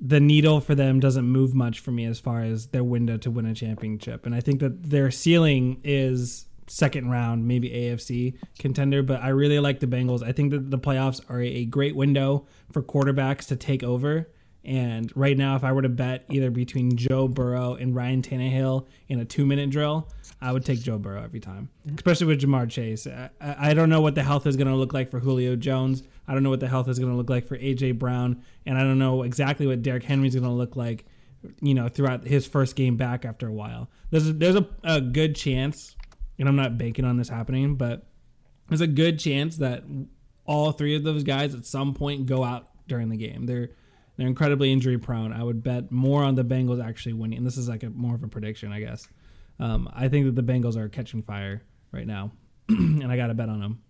the 0.00 0.18
needle 0.18 0.60
for 0.60 0.74
them 0.74 0.98
doesn't 0.98 1.26
move 1.26 1.54
much 1.54 1.78
for 1.78 1.90
me 1.90 2.06
as 2.06 2.20
far 2.20 2.40
as 2.40 2.68
their 2.68 2.82
window 2.82 3.18
to 3.18 3.30
win 3.30 3.44
a 3.44 3.54
championship, 3.54 4.24
and 4.24 4.34
I 4.34 4.40
think 4.40 4.60
that 4.60 4.88
their 4.88 5.10
ceiling 5.10 5.78
is 5.84 6.46
second 6.66 7.10
round, 7.10 7.46
maybe 7.46 7.70
AFC 7.70 8.34
contender. 8.58 9.02
But 9.02 9.22
I 9.22 9.28
really 9.28 9.58
like 9.58 9.80
the 9.80 9.86
Bengals. 9.86 10.22
I 10.22 10.32
think 10.32 10.50
that 10.52 10.70
the 10.70 10.78
playoffs 10.78 11.20
are 11.28 11.40
a 11.40 11.64
great 11.64 11.96
window 11.96 12.46
for 12.72 12.82
quarterbacks 12.82 13.46
to 13.48 13.56
take 13.56 13.82
over. 13.82 14.28
And 14.64 15.10
right 15.16 15.36
now, 15.36 15.56
if 15.56 15.64
I 15.64 15.72
were 15.72 15.82
to 15.82 15.88
bet 15.88 16.24
either 16.30 16.50
between 16.50 16.96
Joe 16.96 17.26
Burrow 17.26 17.74
and 17.74 17.96
Ryan 17.96 18.22
Tannehill 18.22 18.86
in 19.08 19.18
a 19.18 19.24
two 19.24 19.44
minute 19.44 19.70
drill, 19.70 20.08
I 20.40 20.52
would 20.52 20.64
take 20.64 20.80
Joe 20.80 20.98
Burrow 20.98 21.22
every 21.22 21.40
time, 21.40 21.68
especially 21.94 22.26
with 22.26 22.40
Ja'Marr 22.40 22.70
Chase. 22.70 23.06
I, 23.06 23.30
I 23.40 23.74
don't 23.74 23.88
know 23.88 24.00
what 24.00 24.14
the 24.14 24.22
health 24.22 24.46
is 24.46 24.56
going 24.56 24.68
to 24.68 24.74
look 24.74 24.92
like 24.92 25.10
for 25.10 25.18
Julio 25.18 25.56
Jones. 25.56 26.04
I 26.28 26.34
don't 26.34 26.42
know 26.44 26.50
what 26.50 26.60
the 26.60 26.68
health 26.68 26.88
is 26.88 26.98
going 26.98 27.10
to 27.10 27.16
look 27.16 27.30
like 27.30 27.46
for 27.46 27.58
AJ 27.58 27.98
Brown, 27.98 28.42
and 28.64 28.78
I 28.78 28.82
don't 28.82 28.98
know 28.98 29.22
exactly 29.22 29.66
what 29.66 29.82
Derrick 29.82 30.04
Henry's 30.04 30.34
going 30.34 30.44
to 30.44 30.50
look 30.50 30.76
like. 30.76 31.06
You 31.60 31.74
know, 31.74 31.88
throughout 31.88 32.24
his 32.24 32.46
first 32.46 32.76
game 32.76 32.96
back 32.96 33.24
after 33.24 33.48
a 33.48 33.52
while, 33.52 33.90
there's 34.10 34.28
a, 34.28 34.32
there's 34.32 34.54
a, 34.54 34.68
a 34.84 35.00
good 35.00 35.34
chance, 35.34 35.96
and 36.38 36.48
I'm 36.48 36.56
not 36.56 36.78
banking 36.78 37.04
on 37.04 37.16
this 37.16 37.28
happening, 37.28 37.76
but 37.76 38.06
there's 38.68 38.80
a 38.80 38.86
good 38.86 39.18
chance 39.18 39.58
that 39.58 39.84
all 40.44 40.72
three 40.72 40.96
of 40.96 41.04
those 41.04 41.22
guys 41.22 41.54
at 41.54 41.64
some 41.64 41.94
point 41.94 42.26
go 42.26 42.44
out 42.44 42.68
during 42.88 43.08
the 43.08 43.16
game. 43.16 43.46
They're 43.46 43.70
they're 44.16 44.26
incredibly 44.26 44.72
injury 44.72 44.98
prone. 44.98 45.32
I 45.32 45.42
would 45.42 45.62
bet 45.62 45.90
more 45.90 46.22
on 46.22 46.34
the 46.34 46.44
Bengals 46.44 46.84
actually 46.84 47.14
winning. 47.14 47.38
And 47.38 47.46
this 47.46 47.56
is 47.56 47.68
like 47.68 47.82
a 47.82 47.90
more 47.90 48.14
of 48.14 48.22
a 48.22 48.28
prediction, 48.28 48.70
I 48.70 48.80
guess. 48.80 49.08
Um, 49.58 49.88
I 49.92 50.08
think 50.08 50.26
that 50.26 50.34
the 50.34 50.42
Bengals 50.42 50.76
are 50.76 50.88
catching 50.88 51.22
fire 51.22 51.62
right 51.92 52.06
now, 52.06 52.32
and 52.68 53.10
I 53.10 53.16
got 53.16 53.28
to 53.28 53.34
bet 53.34 53.48
on 53.48 53.60
them. 53.60 53.82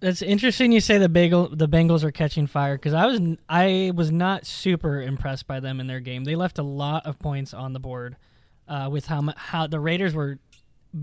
That's 0.00 0.20
interesting 0.20 0.72
you 0.72 0.80
say 0.80 0.98
the 0.98 1.08
bagel 1.08 1.48
the 1.48 1.68
Bengals 1.68 2.04
are 2.04 2.10
catching 2.10 2.46
fire 2.46 2.76
because 2.76 2.92
I 2.92 3.06
was 3.06 3.20
I 3.48 3.92
was 3.94 4.10
not 4.12 4.44
super 4.44 5.00
impressed 5.00 5.46
by 5.46 5.60
them 5.60 5.80
in 5.80 5.86
their 5.86 6.00
game. 6.00 6.24
They 6.24 6.36
left 6.36 6.58
a 6.58 6.62
lot 6.62 7.06
of 7.06 7.18
points 7.18 7.54
on 7.54 7.72
the 7.72 7.80
board 7.80 8.16
uh, 8.68 8.88
with 8.90 9.06
how 9.06 9.32
how 9.36 9.66
the 9.66 9.80
Raiders 9.80 10.14
were 10.14 10.38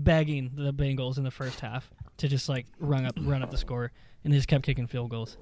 begging 0.02 0.52
the 0.54 0.72
Bengals 0.72 1.18
in 1.18 1.24
the 1.24 1.30
first 1.30 1.60
half 1.60 1.90
to 2.18 2.28
just 2.28 2.48
like 2.48 2.66
run 2.78 3.06
up 3.06 3.14
run 3.20 3.42
up 3.42 3.50
the 3.50 3.58
score, 3.58 3.92
and 4.22 4.32
they 4.32 4.36
just 4.36 4.48
kept 4.48 4.64
kicking 4.64 4.86
field 4.86 5.10
goals. 5.10 5.36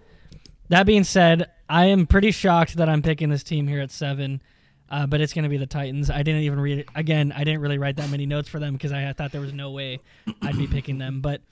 That 0.68 0.86
being 0.86 1.04
said, 1.04 1.50
I 1.68 1.86
am 1.86 2.06
pretty 2.06 2.30
shocked 2.30 2.76
that 2.76 2.88
I'm 2.88 3.02
picking 3.02 3.28
this 3.28 3.42
team 3.42 3.66
here 3.66 3.80
at 3.80 3.90
seven, 3.90 4.42
uh, 4.88 5.06
but 5.06 5.20
it's 5.20 5.32
going 5.32 5.42
to 5.42 5.48
be 5.48 5.58
the 5.58 5.66
Titans. 5.66 6.10
I 6.10 6.22
didn't 6.22 6.42
even 6.42 6.60
read 6.60 6.78
it 6.78 6.88
again. 6.94 7.32
I 7.32 7.44
didn't 7.44 7.60
really 7.60 7.78
write 7.78 7.96
that 7.96 8.10
many 8.10 8.26
notes 8.26 8.48
for 8.48 8.58
them 8.58 8.74
because 8.74 8.92
I 8.92 9.12
thought 9.12 9.32
there 9.32 9.40
was 9.40 9.52
no 9.52 9.70
way 9.70 10.00
I'd 10.40 10.56
be 10.56 10.66
picking 10.66 10.98
them. 10.98 11.20
But 11.20 11.42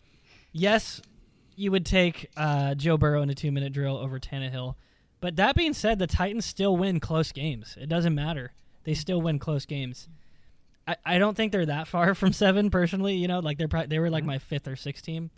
yes, 0.52 1.02
you 1.56 1.70
would 1.70 1.84
take 1.84 2.30
uh, 2.36 2.74
Joe 2.74 2.96
Burrow 2.96 3.22
in 3.22 3.30
a 3.30 3.34
two 3.34 3.52
minute 3.52 3.72
drill 3.72 3.96
over 3.96 4.18
Tannehill. 4.18 4.76
But 5.20 5.36
that 5.36 5.54
being 5.54 5.74
said, 5.74 5.98
the 5.98 6.06
Titans 6.06 6.46
still 6.46 6.76
win 6.76 6.98
close 6.98 7.32
games. 7.32 7.76
It 7.78 7.88
doesn't 7.90 8.14
matter. 8.14 8.52
They 8.84 8.94
still 8.94 9.20
win 9.20 9.38
close 9.38 9.66
games. 9.66 10.08
I, 10.90 10.96
I 11.04 11.18
don't 11.18 11.36
think 11.36 11.52
they're 11.52 11.66
that 11.66 11.86
far 11.86 12.14
from 12.16 12.32
seven 12.32 12.70
personally. 12.70 13.14
You 13.14 13.28
know, 13.28 13.38
like 13.38 13.58
they're 13.58 13.68
probably, 13.68 13.88
they 13.88 13.98
were 13.98 14.10
like 14.10 14.24
my 14.24 14.38
fifth 14.38 14.66
or 14.66 14.76
sixth 14.76 15.04
team. 15.04 15.30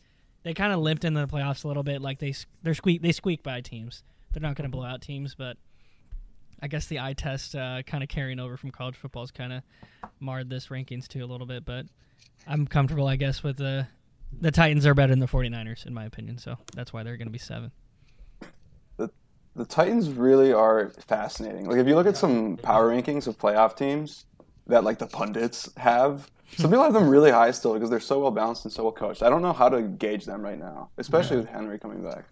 They 0.45 0.55
kind 0.55 0.73
of 0.73 0.81
limped 0.81 1.05
in 1.05 1.15
the 1.15 1.27
playoffs 1.27 1.65
a 1.65 1.69
little 1.69 1.83
bit. 1.83 2.01
Like 2.01 2.19
they 2.19 2.35
they're 2.63 2.75
squeak 2.75 3.03
they 3.03 3.13
squeak 3.13 3.43
by 3.43 3.61
teams. 3.61 4.03
They're 4.33 4.43
not 4.43 4.57
going 4.57 4.71
to 4.71 4.75
blow 4.75 4.87
out 4.87 5.03
teams, 5.03 5.35
but 5.35 5.57
I 6.63 6.69
guess 6.69 6.87
the 6.87 7.01
eye 7.01 7.13
test 7.13 7.55
uh, 7.55 7.83
kind 7.83 8.03
of 8.03 8.09
carrying 8.09 8.41
over 8.41 8.57
from 8.57 8.71
college 8.71 8.97
football's 8.97 9.31
kind 9.31 9.53
of 9.53 9.63
marred 10.21 10.49
this 10.49 10.69
rankings 10.69 11.07
too 11.07 11.23
a 11.23 11.27
little 11.27 11.47
bit. 11.47 11.65
But 11.65 11.87
I'm 12.47 12.67
comfortable, 12.67 13.07
I 13.07 13.17
guess, 13.17 13.43
with 13.43 13.59
the 13.59 13.87
the 14.41 14.51
Titans 14.51 14.87
are 14.87 14.95
better 14.95 15.13
than 15.13 15.19
the 15.19 15.27
49ers 15.27 15.85
in 15.87 15.93
my 15.93 16.07
opinion. 16.07 16.39
So 16.39 16.57
that's 16.75 16.93
why 16.93 17.03
they're 17.03 17.19
going 17.19 17.29
to 17.29 17.33
be 17.33 17.39
seven. 17.39 17.71
the 19.55 19.67
Titans 19.67 20.09
really 20.09 20.51
are 20.51 20.89
fascinating. 21.07 21.69
Like 21.69 21.77
if 21.77 21.87
you 21.87 21.95
look 21.95 22.07
at 22.07 22.17
some 22.17 22.57
power 22.57 22.89
rankings 22.89 23.27
of 23.27 23.39
playoff 23.39 23.77
teams 23.77 24.25
that 24.67 24.85
like 24.85 24.99
the 24.99 25.07
pundits 25.07 25.71
have, 25.77 26.31
some 26.57 26.71
people 26.71 26.85
have 26.85 26.93
them 26.93 27.09
really 27.09 27.31
high 27.31 27.51
still 27.51 27.75
because 27.75 27.91
they're 27.91 28.01
so 28.01 28.21
well 28.21 28.31
balanced 28.31 28.65
and 28.65 28.73
so 28.73 28.85
well 28.85 28.93
coached. 28.93 29.23
I 29.23 29.29
don't 29.31 29.43
know 29.43 29.53
how 29.53 29.69
to 29.69 29.83
gauge 29.83 30.25
them 30.25 30.43
right 30.43 30.59
now, 30.59 30.91
especially 30.99 31.37
with 31.37 31.49
Henry 31.49 31.79
coming 31.79 32.03
back. 32.03 32.25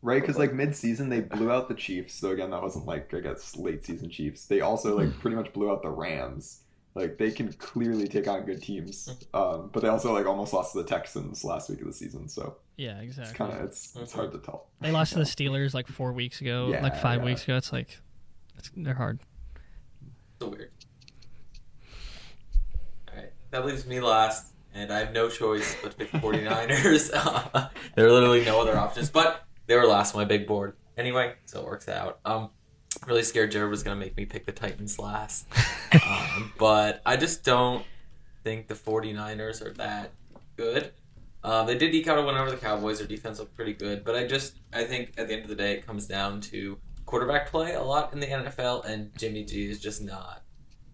Right, 0.00 0.20
because 0.20 0.38
like 0.38 0.52
mid-season 0.52 1.08
they 1.08 1.20
blew 1.20 1.50
out 1.50 1.68
the 1.68 1.74
Chiefs. 1.74 2.14
So 2.14 2.30
again, 2.30 2.50
that 2.50 2.62
wasn't 2.62 2.86
like 2.86 3.12
I 3.14 3.20
guess 3.20 3.56
late 3.56 3.84
season 3.84 4.08
Chiefs. 4.10 4.44
They 4.46 4.60
also 4.60 4.96
like 4.96 5.18
pretty 5.18 5.36
much 5.36 5.52
blew 5.52 5.70
out 5.70 5.82
the 5.82 5.88
Rams. 5.90 6.60
Like 6.94 7.18
they 7.18 7.30
can 7.30 7.52
clearly 7.54 8.06
take 8.08 8.26
on 8.28 8.44
good 8.44 8.62
teams, 8.62 9.08
um, 9.34 9.70
but 9.72 9.82
they 9.82 9.88
also 9.88 10.12
like 10.12 10.26
almost 10.26 10.52
lost 10.52 10.72
to 10.72 10.82
the 10.82 10.88
Texans 10.88 11.44
last 11.44 11.68
week 11.70 11.80
of 11.80 11.86
the 11.86 11.92
season. 11.92 12.28
So 12.28 12.56
Yeah, 12.76 12.98
exactly. 13.00 13.30
it's 13.30 13.38
kind 13.38 13.52
of 13.52 13.64
it's 13.64 13.96
it's 13.96 14.12
hard 14.12 14.32
to 14.32 14.38
tell. 14.38 14.66
They 14.80 14.90
lost 14.90 15.12
to 15.12 15.18
the 15.18 15.24
Steelers 15.24 15.74
like 15.74 15.86
four 15.88 16.12
weeks 16.12 16.40
ago, 16.40 16.68
Yeah, 16.70 16.82
like 16.82 16.96
five 16.96 17.20
yeah. 17.20 17.26
weeks 17.26 17.44
ago. 17.44 17.56
It's 17.56 17.72
like 17.72 17.98
it's, 18.56 18.70
they're 18.76 18.94
hard. 18.94 19.20
So 20.40 20.48
weird. 20.48 20.70
That 23.50 23.64
leaves 23.64 23.86
me 23.86 24.00
last, 24.00 24.52
and 24.74 24.92
I 24.92 24.98
have 24.98 25.12
no 25.12 25.28
choice 25.28 25.76
but 25.82 25.92
to 25.92 25.96
pick 25.96 26.12
the 26.12 26.18
49ers. 26.26 27.70
there 27.94 28.06
are 28.06 28.12
literally 28.12 28.44
no 28.44 28.60
other 28.60 28.76
options, 28.76 29.10
but 29.10 29.44
they 29.66 29.76
were 29.76 29.86
last 29.86 30.14
on 30.14 30.20
my 30.20 30.24
big 30.24 30.46
board. 30.46 30.76
Anyway, 30.96 31.34
so 31.44 31.60
it 31.60 31.66
works 31.66 31.88
out. 31.88 32.18
Um, 32.24 32.50
really 33.06 33.22
scared 33.22 33.50
Jared 33.52 33.70
was 33.70 33.82
going 33.82 33.98
to 33.98 34.04
make 34.04 34.16
me 34.16 34.24
pick 34.24 34.46
the 34.46 34.52
Titans 34.52 34.98
last. 34.98 35.46
um, 36.06 36.52
but 36.58 37.00
I 37.06 37.16
just 37.16 37.44
don't 37.44 37.84
think 38.44 38.66
the 38.68 38.74
49ers 38.74 39.64
are 39.64 39.72
that 39.74 40.12
good. 40.56 40.92
Um, 41.44 41.66
they 41.66 41.78
did 41.78 41.94
eke 41.94 42.08
out 42.08 42.18
a 42.18 42.22
win 42.22 42.34
over 42.34 42.50
the 42.50 42.56
Cowboys. 42.56 42.98
Their 42.98 43.06
defense 43.06 43.38
looked 43.38 43.54
pretty 43.54 43.72
good, 43.72 44.04
but 44.04 44.16
I 44.16 44.26
just 44.26 44.56
I 44.72 44.84
think 44.84 45.12
at 45.16 45.28
the 45.28 45.34
end 45.34 45.42
of 45.44 45.48
the 45.48 45.54
day 45.54 45.72
it 45.74 45.86
comes 45.86 46.06
down 46.06 46.40
to 46.42 46.78
quarterback 47.06 47.50
play 47.50 47.74
a 47.74 47.82
lot 47.82 48.12
in 48.12 48.20
the 48.20 48.26
NFL, 48.26 48.84
and 48.84 49.16
Jimmy 49.16 49.44
G 49.44 49.70
is 49.70 49.80
just 49.80 50.02
not. 50.02 50.42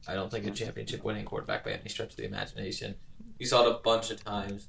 I 0.07 0.15
don't 0.15 0.31
think 0.31 0.47
a 0.47 0.51
championship 0.51 1.03
winning 1.03 1.25
quarterback 1.25 1.65
by 1.65 1.73
any 1.73 1.89
stretch 1.89 2.11
of 2.11 2.17
the 2.17 2.25
imagination. 2.25 2.95
You 3.39 3.47
saw 3.47 3.67
it 3.67 3.71
a 3.71 3.79
bunch 3.83 4.11
of 4.11 4.23
times. 4.23 4.69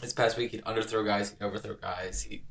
This 0.00 0.12
past 0.12 0.36
week, 0.36 0.52
he'd 0.52 0.64
underthrow 0.64 1.04
guys, 1.04 1.30
he'd 1.30 1.44
overthrow 1.44 1.74
guys. 1.74 2.22
He, 2.22 2.44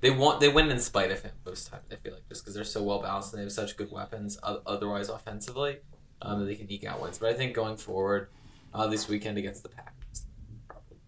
they 0.00 0.10
want 0.10 0.40
they 0.40 0.48
win 0.48 0.70
in 0.70 0.78
spite 0.78 1.10
of 1.10 1.22
him 1.22 1.32
most 1.44 1.70
times. 1.70 1.84
I 1.92 1.96
feel 1.96 2.14
like 2.14 2.28
just 2.28 2.42
because 2.42 2.54
they're 2.54 2.64
so 2.64 2.82
well 2.82 3.00
balanced 3.00 3.32
and 3.32 3.40
they 3.40 3.44
have 3.44 3.52
such 3.52 3.76
good 3.76 3.90
weapons, 3.90 4.38
otherwise 4.42 5.08
offensively, 5.08 5.78
um, 6.22 6.40
that 6.40 6.46
they 6.46 6.54
can 6.54 6.70
eke 6.70 6.84
out 6.84 7.00
wins. 7.02 7.18
But 7.18 7.30
I 7.30 7.34
think 7.34 7.54
going 7.54 7.76
forward, 7.76 8.28
uh, 8.72 8.86
this 8.86 9.08
weekend 9.08 9.38
against 9.38 9.62
the 9.62 9.68
Packers, 9.68 10.26
probably 10.68 10.98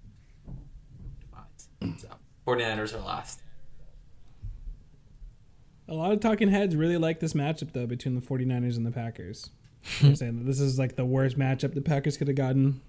fine. 1.33 1.99
So 1.99 2.09
49ers 2.47 2.95
are 2.95 3.05
last. 3.05 3.43
A 5.89 5.95
lot 5.95 6.13
of 6.13 6.21
talking 6.21 6.49
heads 6.49 6.77
really 6.77 6.99
like 6.99 7.19
this 7.19 7.33
matchup 7.33 7.73
though 7.73 7.87
between 7.87 8.15
the 8.15 8.21
49ers 8.21 8.77
and 8.77 8.87
the 8.87 8.93
Packers. 8.93 9.51
They're 10.03 10.15
saying 10.15 10.39
that 10.39 10.45
this 10.45 10.61
is 10.61 10.79
like 10.79 10.97
the 10.97 11.05
worst 11.05 11.39
matchup 11.39 11.75
the 11.75 11.81
Packers 11.81 12.17
could 12.17 12.29
have 12.29 12.37
gotten. 12.37 12.81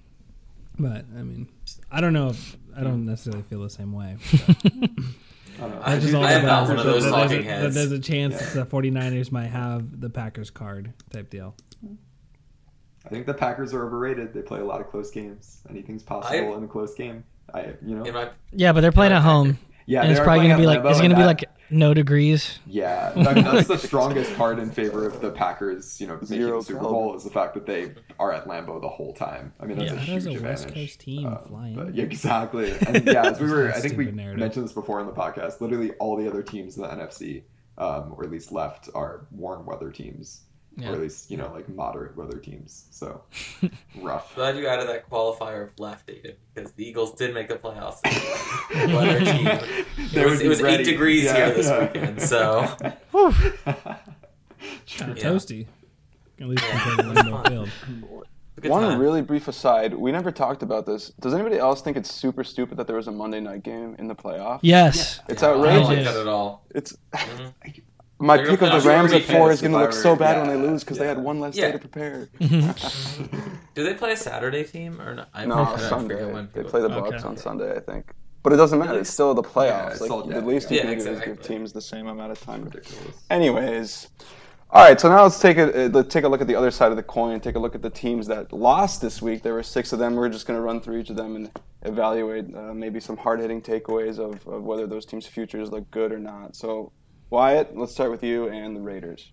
But 0.80 1.06
I 1.18 1.22
mean, 1.24 1.48
I 1.92 2.02
don't 2.02 2.14
know 2.14 2.30
if 2.30 2.58
I 2.76 2.82
don't 2.84 3.06
necessarily 3.06 3.44
feel 3.44 3.62
the 3.62 3.70
same 3.70 3.94
way. 3.94 4.18
I 4.34 4.70
don't 5.60 5.72
know. 5.72 5.82
I 5.84 5.92
that's 5.92 6.02
just 6.02 6.12
do- 6.14 6.18
all 6.18 6.24
I 6.24 6.32
about 6.34 6.68
one 6.70 6.78
of 6.80 6.86
that 6.86 6.92
those 6.92 7.04
there's 7.04 7.14
talking 7.14 7.40
a- 7.42 7.44
that. 7.62 7.74
There's 7.74 7.92
a 7.92 8.00
chance 8.00 8.34
Yeah. 8.34 8.40
that 8.64 8.70
the 8.70 8.78
49ers 8.78 9.32
might 9.32 9.48
have 9.48 10.00
the 10.02 10.10
Packers 10.10 10.50
card 10.50 10.94
type 11.12 11.30
deal. 11.30 11.56
I 13.06 13.10
think 13.10 13.26
the 13.26 13.34
Packers 13.34 13.74
are 13.74 13.86
overrated. 13.86 14.34
They 14.34 14.42
play 14.42 14.60
a 14.60 14.66
lot 14.66 14.80
of 14.80 14.88
close 14.90 15.12
games. 15.12 15.62
Anything's 15.70 16.04
possible 16.04 16.54
I- 16.54 16.58
in 16.58 16.64
a 16.64 16.68
close 16.68 16.94
game. 16.96 17.24
I 17.54 17.74
you 17.86 17.96
know 17.98 18.04
In 18.04 18.14
my 18.14 18.30
Yeah, 18.54 18.72
but 18.72 18.80
they're 18.82 18.94
playing 18.94 19.12
at 19.12 19.22
home, 19.22 19.60
yeah. 19.86 20.04
and 20.04 20.12
it's 20.12 20.22
probably 20.22 20.48
gonna 20.48 20.58
be 20.60 20.66
like 20.68 20.84
it's 20.86 21.02
gonna 21.02 21.16
be 21.18 21.26
like 21.26 21.44
no 21.72 21.94
degrees. 21.94 22.60
Yeah, 22.68 23.12
I 23.16 23.34
mean 23.34 23.44
that's 23.46 23.68
the 23.68 23.78
strongest 23.90 24.36
card 24.36 24.60
in 24.60 24.70
favor 24.72 25.06
of 25.08 25.22
the 25.22 25.32
Packers. 25.32 26.00
You 26.00 26.08
know, 26.08 26.14
making 26.16 26.28
Zero 26.28 26.60
the 26.60 26.66
Super 26.66 26.80
Kelvin. 26.82 26.94
Bowl 26.94 27.16
is 27.16 27.24
the 27.24 27.30
fact 27.30 27.54
that 27.56 27.66
they 27.66 27.94
are 28.20 28.32
at 28.32 28.46
Lambeau 28.46 28.80
the 28.82 28.90
whole 28.90 29.14
time. 29.14 29.54
I 29.60 29.66
mean, 29.66 29.78
that's 29.78 29.92
Yeah. 29.92 29.98
a 29.98 30.00
How 30.00 30.06
huge 30.06 30.24
does 30.24 30.28
a 30.28 30.30
advantage. 30.36 30.64
West 30.66 30.74
Coast 30.76 31.00
team 31.00 31.26
Um, 31.28 31.38
fly 31.48 31.74
but 31.76 31.96
yeah, 31.96 32.04
exactly. 32.04 32.72
And 32.86 33.06
yeah, 33.06 33.26
as 33.32 33.40
we 33.40 33.50
were, 33.52 33.70
I 33.72 33.80
think 33.80 33.98
we 33.98 34.12
narrative. 34.12 34.40
mentioned 34.40 34.66
this 34.66 34.74
before 34.74 35.00
in 35.00 35.08
the 35.08 35.14
podcast. 35.14 35.62
Literally, 35.62 35.92
all 35.94 36.16
the 36.18 36.28
other 36.30 36.44
teams 36.44 36.76
in 36.78 36.84
the 36.84 36.90
NFC, 36.90 37.44
um, 37.78 38.14
or 38.18 38.24
at 38.26 38.32
least 38.32 38.52
left, 38.52 38.90
are 38.94 39.26
warm 39.32 39.66
weather 39.66 39.90
teams, 39.92 40.42
Yeah. 40.78 40.90
or 40.90 40.94
at 40.94 41.02
least 41.02 41.30
you 41.30 41.36
know 41.38 41.52
like 41.54 41.68
moderate 41.68 42.16
weather 42.16 42.38
teams. 42.38 42.86
So 42.92 43.24
rough. 44.02 44.34
Glad 44.36 44.56
you 44.58 44.68
added 44.68 44.88
that 44.88 45.10
qualifier 45.10 45.64
of 45.68 45.80
left, 45.80 46.08
Aiden, 46.08 46.36
because 46.54 46.72
the 46.74 46.88
Eagles 46.88 47.14
did 47.16 47.34
make 47.34 47.50
the 47.50 47.56
playoffs. 47.56 48.00
Weather 48.94 49.20
team. 49.20 49.48
It 50.14 50.26
was, 50.30 50.40
it 50.40 50.48
was 50.48 50.62
eight 50.62 50.86
degrees 50.86 51.26
Yeah, 51.26 51.36
here 51.48 51.54
this 51.56 51.68
yeah. 51.68 51.80
weekend, 51.82 52.22
so 52.22 52.76
Kind 54.98 55.12
of 55.12 55.18
Yeah. 55.18 55.24
toasty. 55.24 55.68
At 56.40 56.48
least 56.48 56.64
compared 56.64 57.48
Field. 57.48 57.70
a 58.64 58.70
One 58.70 58.82
time. 58.84 59.00
really 59.00 59.22
brief 59.22 59.48
aside. 59.48 59.94
We 59.94 60.12
never 60.12 60.32
talked 60.32 60.64
about 60.64 60.86
this. 60.86 61.10
Does 61.20 61.34
anybody 61.34 61.58
else 61.58 61.82
think 61.82 61.98
it's 61.98 62.12
super 62.12 62.44
stupid 62.44 62.78
that 62.78 62.88
there 62.88 62.96
was 62.96 63.08
a 63.08 63.12
Monday 63.12 63.40
night 63.40 63.64
game 63.64 63.96
in 64.00 64.08
the 64.08 64.16
playoffs? 64.16 64.60
Yes. 64.64 65.20
It's 65.28 65.44
I 65.44 65.48
don't 65.54 65.60
outrageous. 65.66 65.88
like 65.88 66.04
that 66.06 66.16
at 66.18 66.28
all. 66.28 66.66
It's 66.74 66.96
Mhm. 67.14 67.54
My 68.22 68.38
They're 68.38 68.48
pick 68.48 68.62
of 68.62 68.82
the 68.84 68.88
Rams 68.88 69.12
at 69.14 69.24
four 69.24 69.52
is 69.52 69.62
going 69.62 69.74
to 69.74 69.80
look 69.80 69.94
so 69.94 70.12
were- 70.12 70.18
bad 70.20 70.46
when 70.48 70.50
they 70.56 70.68
lose 70.68 70.84
because 70.84 70.98
they 70.98 71.08
had 71.08 71.18
one 71.18 71.40
less 71.40 71.56
Yeah. 71.58 71.68
day 71.68 71.72
to 71.74 71.80
prepare. 71.80 72.30
Do 73.76 73.84
they 73.84 73.94
play 73.94 74.14
a 74.14 74.18
Saturday 74.18 74.64
team 74.64 75.02
or 75.02 75.16
not? 75.16 75.30
I 75.34 75.46
no, 75.46 75.66
forget- 75.66 75.90
Sunday. 75.90 76.32
when 76.32 76.50
They 76.54 76.64
play 76.64 76.82
the 76.82 76.90
Okay. 76.92 77.12
Bucks 77.12 77.24
on 77.24 77.38
Sunday, 77.38 77.76
I 77.76 77.80
think. 77.80 78.12
But 78.44 78.54
it 78.54 78.56
doesn't 78.58 78.80
matter. 78.80 79.00
It's 79.00 79.10
still 79.10 79.34
the 79.34 79.44
playoffs. 79.44 79.92
it's 79.92 80.02
like 80.02 80.08
still- 80.08 80.26
the 80.26 80.36
yeah, 80.36 80.40
least 80.42 80.72
you 80.72 80.80
can 80.82 80.90
Yeah, 81.00 81.04
do 81.20 81.26
give 81.26 81.42
teams 81.44 81.72
the 81.74 81.82
same 81.82 82.08
amount 82.08 82.32
of 82.32 82.42
time. 82.42 82.64
Ridiculous. 82.66 83.16
Anyways, 83.30 84.08
all 84.72 84.84
right. 84.84 85.00
So 85.00 85.10
now 85.10 85.24
let's 85.24 85.40
take 85.40 85.58
a 85.58 85.86
uh, 85.86 85.90
let's 85.90 86.12
take 86.14 86.24
a 86.24 86.28
look 86.30 86.42
at 86.42 86.48
the 86.48 86.56
other 86.56 86.72
side 86.72 86.90
of 86.92 86.96
the 86.98 87.04
coin. 87.04 87.40
Take 87.40 87.56
a 87.56 87.60
look 87.60 87.76
at 87.76 87.82
the 87.84 87.90
teams 87.90 88.26
that 88.28 88.52
lost 88.52 89.00
this 89.02 89.22
week. 89.22 89.44
There 89.44 89.54
were 89.54 89.62
six 89.64 89.94
of 89.94 90.00
them. 90.00 90.16
We're 90.16 90.30
just 90.30 90.48
going 90.48 90.58
to 90.58 90.62
run 90.62 90.82
through 90.82 90.98
each 91.00 91.10
of 91.12 91.16
them 91.18 91.36
and 91.36 91.52
evaluate 91.84 92.46
uh, 92.56 92.74
maybe 92.74 93.00
some 93.00 93.16
hard 93.18 93.40
hitting 93.42 93.62
takeaways 93.62 94.18
of, 94.18 94.46
of 94.48 94.64
whether 94.64 94.88
those 94.88 95.06
teams' 95.06 95.28
futures 95.28 95.70
look 95.72 95.90
good 95.92 96.12
or 96.12 96.20
not. 96.20 96.56
So, 96.56 96.92
Wyatt, 97.32 97.78
let's 97.78 97.94
start 97.94 98.12
with 98.12 98.24
you 98.24 98.50
and 98.50 98.76
the 98.76 98.82
Raiders. 98.82 99.32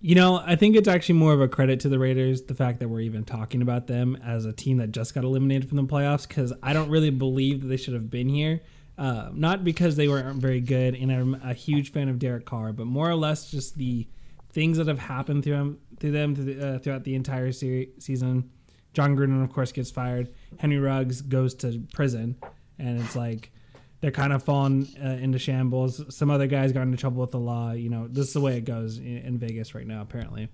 You 0.00 0.16
know, 0.16 0.42
I 0.44 0.56
think 0.56 0.74
it's 0.74 0.88
actually 0.88 1.20
more 1.20 1.32
of 1.32 1.40
a 1.40 1.46
credit 1.46 1.78
to 1.80 1.88
the 1.88 2.00
Raiders, 2.00 2.42
the 2.42 2.54
fact 2.54 2.80
that 2.80 2.88
we're 2.88 3.02
even 3.02 3.24
talking 3.24 3.62
about 3.62 3.86
them 3.86 4.16
as 4.24 4.44
a 4.44 4.52
team 4.52 4.78
that 4.78 4.90
just 4.90 5.14
got 5.14 5.22
eliminated 5.22 5.68
from 5.68 5.76
the 5.76 5.84
playoffs, 5.84 6.26
because 6.26 6.52
I 6.64 6.72
don't 6.72 6.90
really 6.90 7.10
believe 7.10 7.62
that 7.62 7.68
they 7.68 7.76
should 7.76 7.94
have 7.94 8.10
been 8.10 8.28
here. 8.28 8.60
Uh, 8.98 9.30
not 9.32 9.62
because 9.62 9.94
they 9.94 10.08
weren't 10.08 10.42
very 10.42 10.60
good, 10.60 10.96
and 10.96 11.12
I'm 11.12 11.34
a 11.44 11.54
huge 11.54 11.92
fan 11.92 12.08
of 12.08 12.18
Derek 12.18 12.44
Carr, 12.44 12.72
but 12.72 12.86
more 12.86 13.08
or 13.08 13.14
less 13.14 13.52
just 13.52 13.76
the 13.76 14.08
things 14.52 14.76
that 14.78 14.88
have 14.88 14.98
happened 14.98 15.44
through 15.44 15.52
them, 15.52 15.78
through 16.00 16.10
them 16.10 16.34
through 16.34 16.54
the, 16.54 16.74
uh, 16.74 16.78
throughout 16.80 17.04
the 17.04 17.14
entire 17.14 17.52
seri- 17.52 17.92
season. 18.00 18.50
Jon 18.94 19.16
Gruden, 19.16 19.44
of 19.44 19.52
course, 19.52 19.70
gets 19.70 19.92
fired. 19.92 20.34
Henry 20.58 20.80
Ruggs 20.80 21.20
goes 21.22 21.54
to 21.56 21.84
prison, 21.92 22.34
and 22.80 23.00
it's 23.00 23.14
like 23.14 23.52
they're 24.00 24.10
kind 24.10 24.32
of 24.32 24.42
falling 24.42 24.88
uh, 25.02 25.08
into 25.08 25.38
shambles. 25.38 26.02
Some 26.14 26.30
other 26.30 26.46
guys 26.46 26.72
got 26.72 26.82
into 26.82 26.96
trouble 26.96 27.20
with 27.20 27.30
the 27.30 27.38
law. 27.38 27.72
You 27.72 27.90
know, 27.90 28.08
this 28.08 28.28
is 28.28 28.32
the 28.32 28.40
way 28.40 28.56
it 28.56 28.64
goes 28.64 28.98
in, 28.98 29.18
in 29.18 29.38
Vegas 29.38 29.74
right 29.74 29.86
now, 29.86 30.00
apparently. 30.00 30.48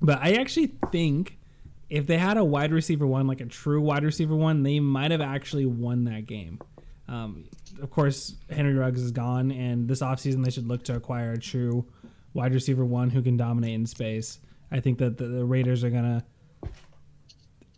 But 0.00 0.18
I 0.20 0.32
actually 0.34 0.74
think 0.90 1.38
if 1.88 2.06
they 2.06 2.18
had 2.18 2.36
a 2.36 2.44
wide 2.44 2.72
receiver 2.72 3.06
one, 3.06 3.26
like 3.26 3.40
a 3.40 3.46
true 3.46 3.80
wide 3.80 4.04
receiver 4.04 4.34
one, 4.34 4.62
they 4.62 4.80
might 4.80 5.10
have 5.10 5.20
actually 5.20 5.66
won 5.66 6.04
that 6.04 6.26
game. 6.26 6.58
Um, 7.08 7.44
of 7.80 7.90
course, 7.90 8.34
Henry 8.50 8.74
Ruggs 8.74 9.02
is 9.02 9.10
gone, 9.10 9.50
and 9.50 9.88
this 9.88 10.00
offseason 10.00 10.44
they 10.44 10.50
should 10.50 10.66
look 10.66 10.84
to 10.84 10.96
acquire 10.96 11.32
a 11.32 11.38
true 11.38 11.86
wide 12.34 12.54
receiver 12.54 12.84
one 12.84 13.10
who 13.10 13.22
can 13.22 13.36
dominate 13.36 13.74
in 13.74 13.86
space. 13.86 14.38
I 14.70 14.80
think 14.80 14.98
that 14.98 15.18
the, 15.18 15.26
the 15.26 15.44
Raiders 15.44 15.84
are 15.84 15.90
going 15.90 16.04
to 16.04 16.24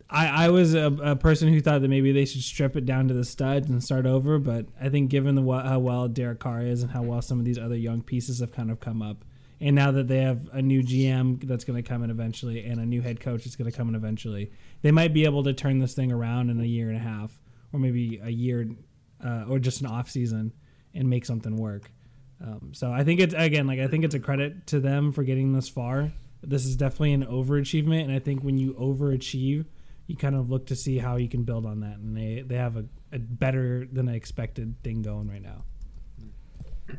I, 0.09 0.45
I 0.45 0.49
was 0.49 0.75
a, 0.75 0.91
a 1.03 1.15
person 1.15 1.47
who 1.47 1.61
thought 1.61 1.81
that 1.81 1.87
maybe 1.87 2.11
they 2.11 2.25
should 2.25 2.43
strip 2.43 2.75
it 2.75 2.85
down 2.85 3.07
to 3.07 3.13
the 3.13 3.25
studs 3.25 3.69
and 3.69 3.83
start 3.83 4.05
over, 4.05 4.37
but 4.37 4.67
I 4.79 4.89
think 4.89 5.09
given 5.09 5.35
the 5.35 5.41
how 5.41 5.79
well 5.79 6.07
Derek 6.07 6.39
Carr 6.39 6.61
is 6.61 6.83
and 6.83 6.91
how 6.91 7.01
well 7.01 7.21
some 7.21 7.39
of 7.39 7.45
these 7.45 7.57
other 7.57 7.75
young 7.75 8.01
pieces 8.01 8.39
have 8.39 8.51
kind 8.51 8.69
of 8.69 8.79
come 8.79 9.01
up, 9.01 9.25
and 9.59 9.75
now 9.75 9.91
that 9.91 10.07
they 10.07 10.19
have 10.19 10.47
a 10.53 10.61
new 10.61 10.83
GM 10.83 11.43
that's 11.47 11.63
going 11.63 11.81
to 11.81 11.87
come 11.87 12.03
in 12.03 12.11
eventually 12.11 12.63
and 12.65 12.79
a 12.79 12.85
new 12.85 13.01
head 13.01 13.19
coach 13.19 13.45
that's 13.45 13.55
going 13.55 13.69
to 13.69 13.75
come 13.75 13.89
in 13.89 13.95
eventually, 13.95 14.51
they 14.83 14.91
might 14.91 15.13
be 15.13 15.25
able 15.25 15.43
to 15.43 15.53
turn 15.53 15.79
this 15.79 15.95
thing 15.95 16.11
around 16.11 16.49
in 16.49 16.59
a 16.59 16.65
year 16.65 16.89
and 16.89 16.97
a 16.97 17.01
half, 17.01 17.39
or 17.73 17.79
maybe 17.79 18.21
a 18.23 18.29
year, 18.29 18.67
uh, 19.25 19.45
or 19.49 19.57
just 19.57 19.81
an 19.81 19.87
off 19.87 20.09
season, 20.09 20.53
and 20.93 21.09
make 21.09 21.25
something 21.25 21.57
work. 21.57 21.89
Um, 22.43 22.73
so 22.73 22.91
I 22.91 23.03
think 23.03 23.19
it's 23.21 23.33
again 23.33 23.65
like 23.65 23.79
I 23.79 23.87
think 23.87 24.03
it's 24.03 24.15
a 24.15 24.19
credit 24.19 24.67
to 24.67 24.79
them 24.79 25.11
for 25.11 25.23
getting 25.23 25.53
this 25.53 25.67
far. 25.67 26.11
This 26.43 26.65
is 26.65 26.75
definitely 26.75 27.13
an 27.13 27.25
overachievement, 27.25 28.03
and 28.03 28.11
I 28.11 28.19
think 28.19 28.43
when 28.43 28.59
you 28.59 28.75
overachieve, 28.75 29.65
you 30.07 30.15
kind 30.15 30.35
of 30.35 30.49
look 30.49 30.67
to 30.67 30.75
see 30.75 30.97
how 30.97 31.15
you 31.15 31.27
can 31.27 31.43
build 31.43 31.65
on 31.65 31.79
that, 31.81 31.97
and 31.97 32.15
they 32.15 32.43
they 32.45 32.55
have 32.55 32.77
a, 32.77 32.85
a 33.11 33.19
better 33.19 33.87
than 33.91 34.07
I 34.07 34.15
expected 34.15 34.75
thing 34.83 35.01
going 35.01 35.29
right 35.29 35.41
now. 35.41 35.63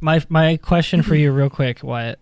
My 0.00 0.20
my 0.28 0.56
question 0.56 1.02
for 1.02 1.14
you, 1.14 1.30
real 1.30 1.48
quick, 1.48 1.82
Wyatt. 1.84 2.18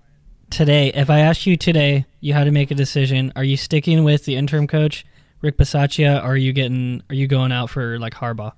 Today, 0.50 0.88
if 0.92 1.08
I 1.08 1.20
asked 1.20 1.46
you 1.46 1.56
today, 1.56 2.04
you 2.20 2.34
had 2.34 2.44
to 2.44 2.50
make 2.50 2.70
a 2.70 2.74
decision. 2.74 3.32
Are 3.36 3.44
you 3.44 3.56
sticking 3.56 4.04
with 4.04 4.26
the 4.26 4.36
interim 4.36 4.66
coach, 4.66 5.06
Rick 5.40 5.56
Bisaccia, 5.56 6.18
or 6.22 6.32
are 6.32 6.36
you 6.36 6.52
getting? 6.52 7.02
Are 7.08 7.14
you 7.14 7.26
going 7.26 7.52
out 7.52 7.70
for 7.70 7.98
like 7.98 8.12
Harbaugh 8.14 8.52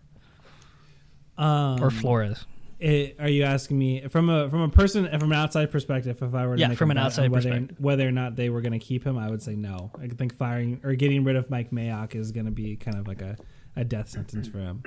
Um, 1.39 1.83
or 1.83 1.91
Flores? 1.91 2.47
It, 2.83 3.17
are 3.21 3.29
you 3.29 3.45
asking 3.45 3.79
me 3.79 4.09
from 4.09 4.29
a 4.29 4.51
from 4.51 4.61
a 4.63 4.69
person 4.69 5.09
from 5.21 5.31
an 5.31 5.39
outside 5.39 5.71
perspective? 5.71 6.21
If 6.21 6.35
I 6.35 6.47
were 6.47 6.57
to 6.57 6.61
Yeah, 6.61 6.69
make 6.69 6.79
from 6.79 6.91
an 6.91 6.99
outside 6.99 7.31
whether, 7.31 7.49
perspective. 7.51 7.77
whether 7.81 8.09
or 8.09 8.11
not 8.11 8.35
they 8.35 8.51
were 8.51 8.61
going 8.61 8.73
to 8.73 8.81
keep 8.81 9.05
him, 9.05 9.17
I 9.17 9.31
would 9.31 9.41
say 9.41 9.55
no. 9.55 9.93
I 10.01 10.09
think 10.09 10.37
firing 10.37 10.81
or 10.83 10.95
getting 10.95 11.23
rid 11.23 11.37
of 11.37 11.49
Mike 11.49 11.71
Mayock 11.71 12.17
is 12.17 12.33
going 12.33 12.47
to 12.47 12.51
be 12.53 12.75
kind 12.77 12.99
of 12.99 13.07
like 13.07 13.23
a, 13.23 13.37
a 13.77 13.85
death 13.85 14.09
sentence 14.09 14.49
for 14.49 14.59
him. 14.59 14.83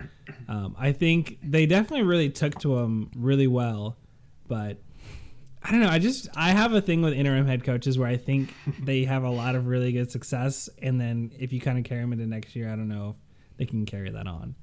Um, 0.49 0.75
I 0.77 0.91
think 0.91 1.37
they 1.41 1.65
definitely 1.65 2.03
really 2.05 2.29
took 2.29 2.59
to 2.59 2.77
him 2.79 3.11
really 3.15 3.47
well, 3.47 3.95
but 4.47 4.77
I 5.63 5.71
don't 5.71 5.79
know. 5.79 5.89
I 5.89 5.99
just 5.99 6.27
I 6.35 6.51
have 6.51 6.73
a 6.73 6.81
thing 6.81 7.01
with 7.01 7.13
interim 7.13 7.47
head 7.47 7.63
coaches 7.63 7.97
where 7.97 8.09
I 8.09 8.17
think 8.17 8.53
they 8.83 9.05
have 9.05 9.23
a 9.23 9.29
lot 9.31 9.55
of 9.55 9.67
really 9.67 9.93
good 9.93 10.11
success, 10.11 10.67
and 10.81 10.99
then 10.99 11.31
if 11.39 11.53
you 11.53 11.61
kind 11.61 11.77
of 11.77 11.85
carry 11.85 12.01
them 12.01 12.11
into 12.11 12.27
next 12.27 12.57
year, 12.57 12.67
I 12.67 12.75
don't 12.75 12.89
know 12.89 13.15
if 13.51 13.57
they 13.57 13.65
can 13.65 13.85
carry 13.85 14.09
that 14.11 14.27
on. 14.27 14.55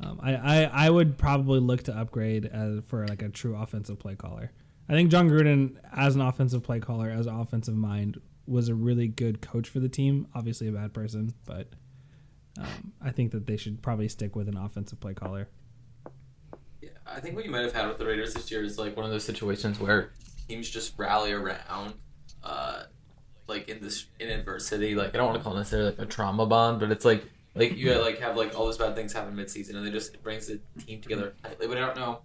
Um, 0.00 0.20
I, 0.22 0.34
I 0.34 0.62
I 0.86 0.90
would 0.90 1.16
probably 1.16 1.60
look 1.60 1.84
to 1.84 1.96
upgrade 1.96 2.44
as, 2.46 2.80
for 2.86 3.06
like 3.06 3.22
a 3.22 3.28
true 3.28 3.56
offensive 3.56 3.98
play 3.98 4.14
caller. 4.14 4.52
I 4.88 4.92
think 4.92 5.10
Jon 5.10 5.28
Gruden, 5.28 5.76
as 5.92 6.14
an 6.14 6.20
offensive 6.20 6.62
play 6.62 6.80
caller, 6.80 7.08
as 7.10 7.26
an 7.26 7.34
offensive 7.34 7.74
mind, 7.74 8.20
was 8.46 8.68
a 8.68 8.74
really 8.74 9.08
good 9.08 9.40
coach 9.40 9.68
for 9.68 9.80
the 9.80 9.88
team. 9.88 10.28
Obviously, 10.34 10.68
a 10.68 10.72
bad 10.72 10.92
person, 10.92 11.34
but 11.44 11.68
um, 12.58 12.92
I 13.02 13.10
think 13.10 13.32
that 13.32 13.46
they 13.46 13.56
should 13.56 13.82
probably 13.82 14.08
stick 14.08 14.36
with 14.36 14.48
an 14.48 14.56
offensive 14.56 15.00
play 15.00 15.14
caller. 15.14 15.48
Yeah, 16.80 16.90
I 17.06 17.20
think 17.20 17.34
what 17.34 17.44
you 17.44 17.50
might 17.50 17.62
have 17.62 17.72
had 17.72 17.88
with 17.88 17.98
the 17.98 18.06
Raiders 18.06 18.34
this 18.34 18.50
year 18.50 18.62
is 18.62 18.78
like 18.78 18.96
one 18.96 19.04
of 19.04 19.10
those 19.10 19.24
situations 19.24 19.80
where 19.80 20.12
teams 20.48 20.68
just 20.68 20.96
rally 20.98 21.32
around, 21.32 21.94
uh, 22.44 22.84
like 23.48 23.68
in 23.68 23.80
this 23.80 24.06
in 24.20 24.28
adversity. 24.28 24.94
Like 24.94 25.14
I 25.14 25.16
don't 25.16 25.26
want 25.26 25.38
to 25.38 25.42
call 25.42 25.54
it 25.54 25.58
necessarily 25.58 25.90
like 25.90 25.98
a 25.98 26.06
trauma 26.06 26.46
bond, 26.46 26.80
but 26.80 26.90
it's 26.90 27.04
like 27.04 27.24
like 27.56 27.76
you 27.76 27.92
like 27.94 28.18
have 28.18 28.36
like 28.36 28.58
all 28.58 28.66
these 28.66 28.76
bad 28.76 28.94
things 28.94 29.12
happen 29.12 29.34
midseason, 29.34 29.74
and 29.76 29.86
they 29.86 29.90
just 29.90 30.22
brings 30.22 30.46
the 30.46 30.60
team 30.84 31.00
together 31.00 31.34
tightly. 31.42 31.66
But 31.66 31.78
I 31.78 31.80
don't 31.80 31.96
know 31.96 32.20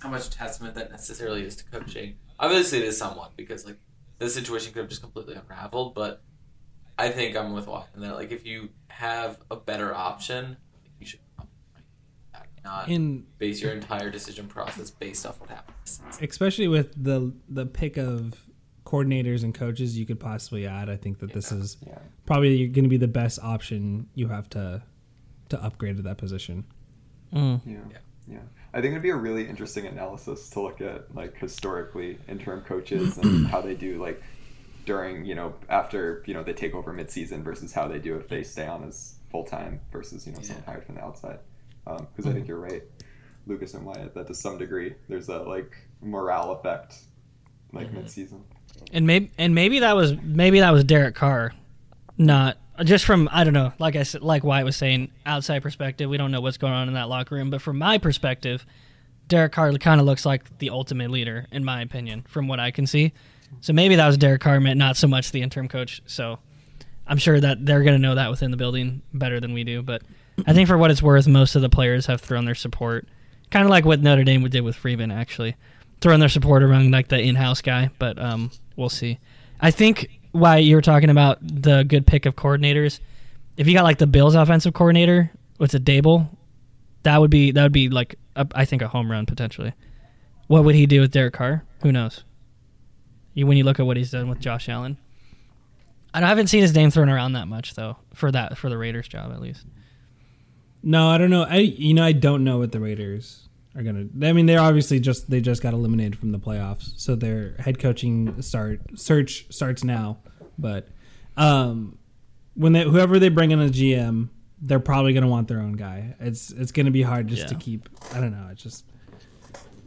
how 0.00 0.08
much 0.10 0.30
testament 0.30 0.74
that 0.76 0.90
necessarily 0.90 1.42
is 1.42 1.56
to 1.56 1.64
coaching. 1.64 2.16
Obviously, 2.38 2.78
it 2.78 2.84
is 2.84 2.96
somewhat 2.96 3.32
because 3.36 3.66
like 3.66 3.78
this 4.18 4.34
situation 4.34 4.72
could 4.72 4.80
have 4.80 4.88
just 4.88 5.02
completely 5.02 5.34
unraveled, 5.34 5.94
but. 5.94 6.22
I 7.00 7.10
think 7.10 7.36
I'm 7.36 7.52
with 7.52 7.68
Wyatt 7.68 7.86
in 7.94 8.00
that 8.00 8.16
like 8.16 8.32
if 8.32 8.44
you 8.44 8.70
have 8.88 9.38
a 9.52 9.56
better 9.56 9.94
option, 9.94 10.56
you 10.98 11.06
should 11.06 11.20
not 12.64 12.88
In 12.88 13.24
base 13.38 13.62
your 13.62 13.72
entire 13.72 14.10
decision 14.10 14.48
process 14.48 14.90
based 14.90 15.24
off 15.24 15.40
what 15.40 15.50
happens. 15.50 16.00
especially 16.20 16.68
with 16.68 16.92
the 17.02 17.32
the 17.48 17.66
pick 17.66 17.96
of 17.96 18.34
coordinators 18.88 19.44
and 19.44 19.54
coaches 19.54 19.98
you 19.98 20.06
could 20.06 20.18
possibly 20.18 20.66
add, 20.66 20.88
I 20.88 20.96
think 20.96 21.18
that 21.18 21.32
this 21.32 21.52
is 21.52 21.76
Yeah. 21.86 21.98
probably 22.26 22.66
going 22.68 22.84
to 22.84 22.88
be 22.88 22.96
the 22.96 23.08
best 23.08 23.38
option 23.42 24.08
you 24.14 24.28
have 24.28 24.48
to 24.50 24.82
to 25.50 25.62
upgrade 25.62 25.96
to 25.96 26.02
that 26.02 26.18
position. 26.18 26.64
Mm. 27.32 27.60
Yeah. 27.66 27.72
Yeah. 27.90 27.98
yeah. 28.28 28.38
I 28.74 28.80
think 28.82 28.92
it'd 28.92 29.02
be 29.02 29.08
a 29.10 29.16
really 29.16 29.48
interesting 29.48 29.86
analysis 29.86 30.50
to 30.50 30.60
look 30.60 30.80
at 30.82 31.14
like 31.14 31.36
historically 31.38 32.18
interim 32.28 32.60
coaches 32.62 33.16
and 33.18 33.46
how 33.52 33.60
they 33.62 33.74
do 33.74 33.98
like 34.00 34.22
during, 34.84 35.24
you 35.24 35.34
know, 35.34 35.54
after, 35.70 36.22
you 36.26 36.34
know, 36.34 36.42
they 36.42 36.52
take 36.52 36.74
over 36.74 36.92
midseason 36.92 37.42
versus 37.42 37.72
how 37.72 37.88
they 37.88 37.98
do 37.98 38.16
if 38.16 38.28
they 38.28 38.42
stay 38.42 38.66
on 38.66 38.84
as 38.84 39.14
full 39.30 39.44
time 39.44 39.80
versus, 39.92 40.26
you 40.26 40.32
know, 40.32 40.40
someone 40.40 40.64
hired 40.64 40.84
from 40.84 40.94
the 40.96 41.02
outside. 41.04 41.38
Because 41.86 42.26
I 42.26 42.32
think 42.34 42.46
you're 42.48 42.58
right, 42.60 42.82
Lucas 43.46 43.72
and 43.72 43.84
Wyatt, 43.86 44.12
that 44.14 44.26
to 44.26 44.34
some 44.34 44.58
degree 44.58 44.94
there's 45.08 45.28
a 45.30 45.38
like 45.40 45.74
morale 46.02 46.52
effect 46.52 46.94
like 47.72 47.90
Mhm. 47.90 48.04
midseason. 48.04 48.40
And 48.92 49.06
maybe 49.06 49.30
and 49.38 49.54
maybe 49.54 49.80
that 49.80 49.96
was 49.96 50.14
maybe 50.22 50.60
that 50.60 50.72
was 50.72 50.84
Derek 50.84 51.14
Carr, 51.14 51.54
not 52.16 52.56
just 52.84 53.04
from 53.04 53.28
I 53.32 53.44
don't 53.44 53.54
know. 53.54 53.72
Like 53.78 53.96
I 53.96 54.02
said, 54.02 54.22
like 54.22 54.44
Wyatt 54.44 54.64
was 54.64 54.76
saying, 54.76 55.10
outside 55.26 55.62
perspective, 55.62 56.08
we 56.08 56.16
don't 56.16 56.30
know 56.30 56.40
what's 56.40 56.56
going 56.56 56.72
on 56.72 56.88
in 56.88 56.94
that 56.94 57.08
locker 57.08 57.34
room. 57.34 57.50
But 57.50 57.60
from 57.60 57.78
my 57.78 57.98
perspective, 57.98 58.64
Derek 59.26 59.52
Carr 59.52 59.72
kind 59.74 60.00
of 60.00 60.06
looks 60.06 60.24
like 60.24 60.58
the 60.58 60.70
ultimate 60.70 61.10
leader, 61.10 61.46
in 61.52 61.64
my 61.64 61.82
opinion, 61.82 62.24
from 62.28 62.48
what 62.48 62.60
I 62.60 62.70
can 62.70 62.86
see. 62.86 63.12
So 63.60 63.72
maybe 63.72 63.96
that 63.96 64.06
was 64.06 64.16
Derek 64.16 64.40
Carr, 64.40 64.60
meant 64.60 64.78
not 64.78 64.96
so 64.96 65.06
much 65.06 65.32
the 65.32 65.42
interim 65.42 65.68
coach. 65.68 66.02
So 66.06 66.38
I'm 67.06 67.18
sure 67.18 67.40
that 67.40 67.64
they're 67.64 67.82
going 67.82 67.96
to 67.96 68.02
know 68.02 68.14
that 68.14 68.30
within 68.30 68.50
the 68.50 68.56
building 68.56 69.02
better 69.12 69.40
than 69.40 69.52
we 69.52 69.64
do. 69.64 69.82
But 69.82 70.02
I 70.46 70.52
think 70.52 70.68
for 70.68 70.78
what 70.78 70.90
it's 70.90 71.02
worth, 71.02 71.26
most 71.26 71.56
of 71.56 71.62
the 71.62 71.68
players 71.68 72.06
have 72.06 72.20
thrown 72.20 72.44
their 72.44 72.54
support, 72.54 73.08
kind 73.50 73.64
of 73.64 73.70
like 73.70 73.84
what 73.84 74.00
Notre 74.00 74.24
Dame 74.24 74.48
did 74.48 74.60
with 74.62 74.76
Freeman, 74.76 75.10
actually, 75.10 75.56
throwing 76.00 76.20
their 76.20 76.28
support 76.28 76.62
around 76.62 76.90
like 76.90 77.08
the 77.08 77.20
in-house 77.20 77.60
guy. 77.62 77.90
But 77.98 78.18
um, 78.18 78.50
we'll 78.76 78.88
see. 78.88 79.18
I 79.60 79.70
think 79.70 80.08
why 80.32 80.58
you 80.58 80.76
were 80.76 80.82
talking 80.82 81.10
about 81.10 81.38
the 81.42 81.82
good 81.84 82.06
pick 82.06 82.26
of 82.26 82.36
coordinators. 82.36 83.00
If 83.56 83.66
you 83.66 83.74
got 83.74 83.84
like 83.84 83.98
the 83.98 84.06
Bills 84.06 84.34
offensive 84.34 84.74
coordinator, 84.74 85.30
what's 85.56 85.74
a 85.74 85.80
Daboll? 85.80 86.28
That 87.02 87.20
would 87.20 87.30
be 87.30 87.50
that 87.52 87.62
would 87.62 87.72
be 87.72 87.88
like 87.88 88.18
a, 88.36 88.46
I 88.54 88.64
think 88.64 88.82
a 88.82 88.88
home 88.88 89.10
run 89.10 89.26
potentially. 89.26 89.72
What 90.46 90.64
would 90.64 90.74
he 90.74 90.86
do 90.86 91.00
with 91.00 91.12
Derek 91.12 91.34
Carr? 91.34 91.64
Who 91.82 91.92
knows? 91.92 92.24
You 93.34 93.46
when 93.46 93.56
you 93.56 93.64
look 93.64 93.78
at 93.80 93.86
what 93.86 93.96
he's 93.96 94.10
done 94.10 94.28
with 94.28 94.40
Josh 94.40 94.68
Allen. 94.68 94.98
I 96.14 96.20
haven't 96.20 96.48
seen 96.48 96.62
his 96.62 96.74
name 96.74 96.90
thrown 96.90 97.08
around 97.08 97.34
that 97.34 97.46
much 97.46 97.74
though 97.74 97.96
for 98.14 98.32
that 98.32 98.58
for 98.58 98.68
the 98.68 98.78
Raiders 98.78 99.08
job 99.08 99.32
at 99.32 99.40
least. 99.40 99.66
No, 100.82 101.08
I 101.08 101.18
don't 101.18 101.30
know. 101.30 101.44
I 101.44 101.56
you 101.58 101.94
know 101.94 102.04
I 102.04 102.12
don't 102.12 102.44
know 102.44 102.58
what 102.58 102.72
the 102.72 102.80
Raiders 102.80 103.47
are 103.78 103.82
gonna. 103.82 104.06
I 104.22 104.32
mean, 104.32 104.46
they're 104.46 104.60
obviously 104.60 104.98
just 104.98 105.30
they 105.30 105.40
just 105.40 105.62
got 105.62 105.72
eliminated 105.72 106.18
from 106.18 106.32
the 106.32 106.38
playoffs, 106.38 106.98
so 106.98 107.14
their 107.14 107.54
head 107.58 107.78
coaching 107.78 108.42
start 108.42 108.80
search 108.98 109.46
starts 109.50 109.84
now. 109.84 110.18
But 110.58 110.88
um, 111.36 111.96
when 112.54 112.72
they 112.72 112.82
whoever 112.82 113.18
they 113.18 113.28
bring 113.28 113.52
in 113.52 113.60
a 113.60 113.68
GM, 113.68 114.30
they're 114.60 114.80
probably 114.80 115.12
gonna 115.12 115.28
want 115.28 115.46
their 115.48 115.60
own 115.60 115.74
guy. 115.74 116.16
It's 116.18 116.50
it's 116.50 116.72
gonna 116.72 116.90
be 116.90 117.02
hard 117.02 117.28
just 117.28 117.48
to 117.48 117.54
keep. 117.54 117.88
I 118.12 118.20
don't 118.20 118.32
know. 118.32 118.48
It's 118.50 118.62
just 118.62 118.84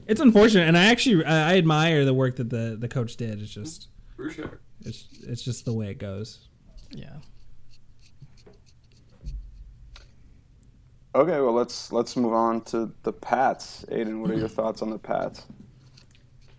it's 0.08 0.22
unfortunate, 0.22 0.68
and 0.68 0.78
I 0.78 0.86
actually 0.86 1.26
I, 1.26 1.52
I 1.52 1.58
admire 1.58 2.06
the 2.06 2.14
work 2.14 2.38
that 2.38 2.50
the 2.50 2.78
the 2.80 2.88
coach 2.88 3.18
did. 3.18 3.42
It's 3.42 3.52
just 3.52 3.90
For 4.16 4.30
sure. 4.30 4.62
it's 4.86 5.08
it's 5.28 5.42
just 5.44 5.66
the 5.66 5.74
way 5.74 5.90
it 5.90 6.00
goes. 6.00 6.48
Yeah. 6.92 7.18
Okay, 11.14 11.42
well 11.42 11.52
let's 11.52 11.92
let's 11.92 12.16
move 12.16 12.34
on 12.34 12.62
to 12.62 12.92
the 13.04 13.12
Pats. 13.12 13.86
Aiden, 13.92 14.22
what 14.22 14.32
are 14.32 14.36
your 14.36 14.48
thoughts 14.48 14.82
on 14.82 14.90
the 14.90 14.98
Pats? 14.98 15.46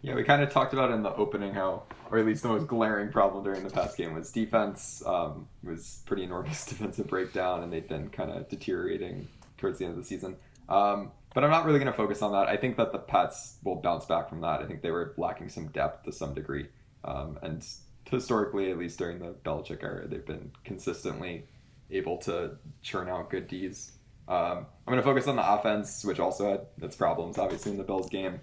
Yeah, 0.02 0.14
we 0.14 0.24
kind 0.24 0.42
of 0.42 0.50
talked 0.50 0.72
about 0.72 0.90
in 0.90 1.02
the 1.02 1.14
opening 1.14 1.54
how, 1.54 1.84
or 2.10 2.18
at 2.18 2.26
least 2.26 2.42
the 2.42 2.48
most 2.48 2.66
glaring 2.66 3.10
problem 3.10 3.44
during 3.44 3.62
the 3.62 3.70
past 3.70 3.96
game 3.96 4.14
was 4.14 4.32
defense 4.32 5.02
um, 5.06 5.46
was 5.62 6.02
pretty 6.06 6.24
enormous 6.24 6.66
defensive 6.66 7.06
breakdown, 7.06 7.62
and 7.62 7.72
they've 7.72 7.88
been 7.88 8.10
kind 8.10 8.30
of 8.30 8.48
deteriorating 8.48 9.28
towards 9.58 9.78
the 9.78 9.84
end 9.84 9.92
of 9.92 10.00
the 10.00 10.04
season. 10.04 10.36
Um, 10.68 11.12
but 11.34 11.44
I'm 11.44 11.50
not 11.50 11.64
really 11.64 11.78
going 11.78 11.90
to 11.90 11.96
focus 11.96 12.20
on 12.20 12.32
that. 12.32 12.48
I 12.48 12.56
think 12.56 12.76
that 12.76 12.92
the 12.92 12.98
Pats 12.98 13.56
will 13.62 13.76
bounce 13.76 14.04
back 14.04 14.28
from 14.28 14.40
that. 14.40 14.60
I 14.60 14.66
think 14.66 14.82
they 14.82 14.90
were 14.90 15.14
lacking 15.16 15.48
some 15.48 15.68
depth 15.68 16.04
to 16.04 16.12
some 16.12 16.34
degree, 16.34 16.66
um, 17.04 17.38
and 17.40 17.64
historically, 18.10 18.70
at 18.70 18.78
least 18.78 18.98
during 18.98 19.20
the 19.20 19.34
Belichick 19.44 19.82
era, 19.82 20.06
they've 20.08 20.26
been 20.26 20.50
consistently 20.64 21.46
able 21.92 22.18
to 22.18 22.56
churn 22.82 23.08
out 23.08 23.30
good 23.30 23.46
D's. 23.46 23.92
Um, 24.28 24.66
I'm 24.86 24.92
going 24.92 24.98
to 24.98 25.02
focus 25.02 25.26
on 25.26 25.36
the 25.36 25.52
offense, 25.52 26.04
which 26.04 26.20
also 26.20 26.50
had 26.50 26.60
its 26.84 26.96
problems, 26.96 27.38
obviously, 27.38 27.72
in 27.72 27.78
the 27.78 27.84
Bills 27.84 28.08
game. 28.08 28.40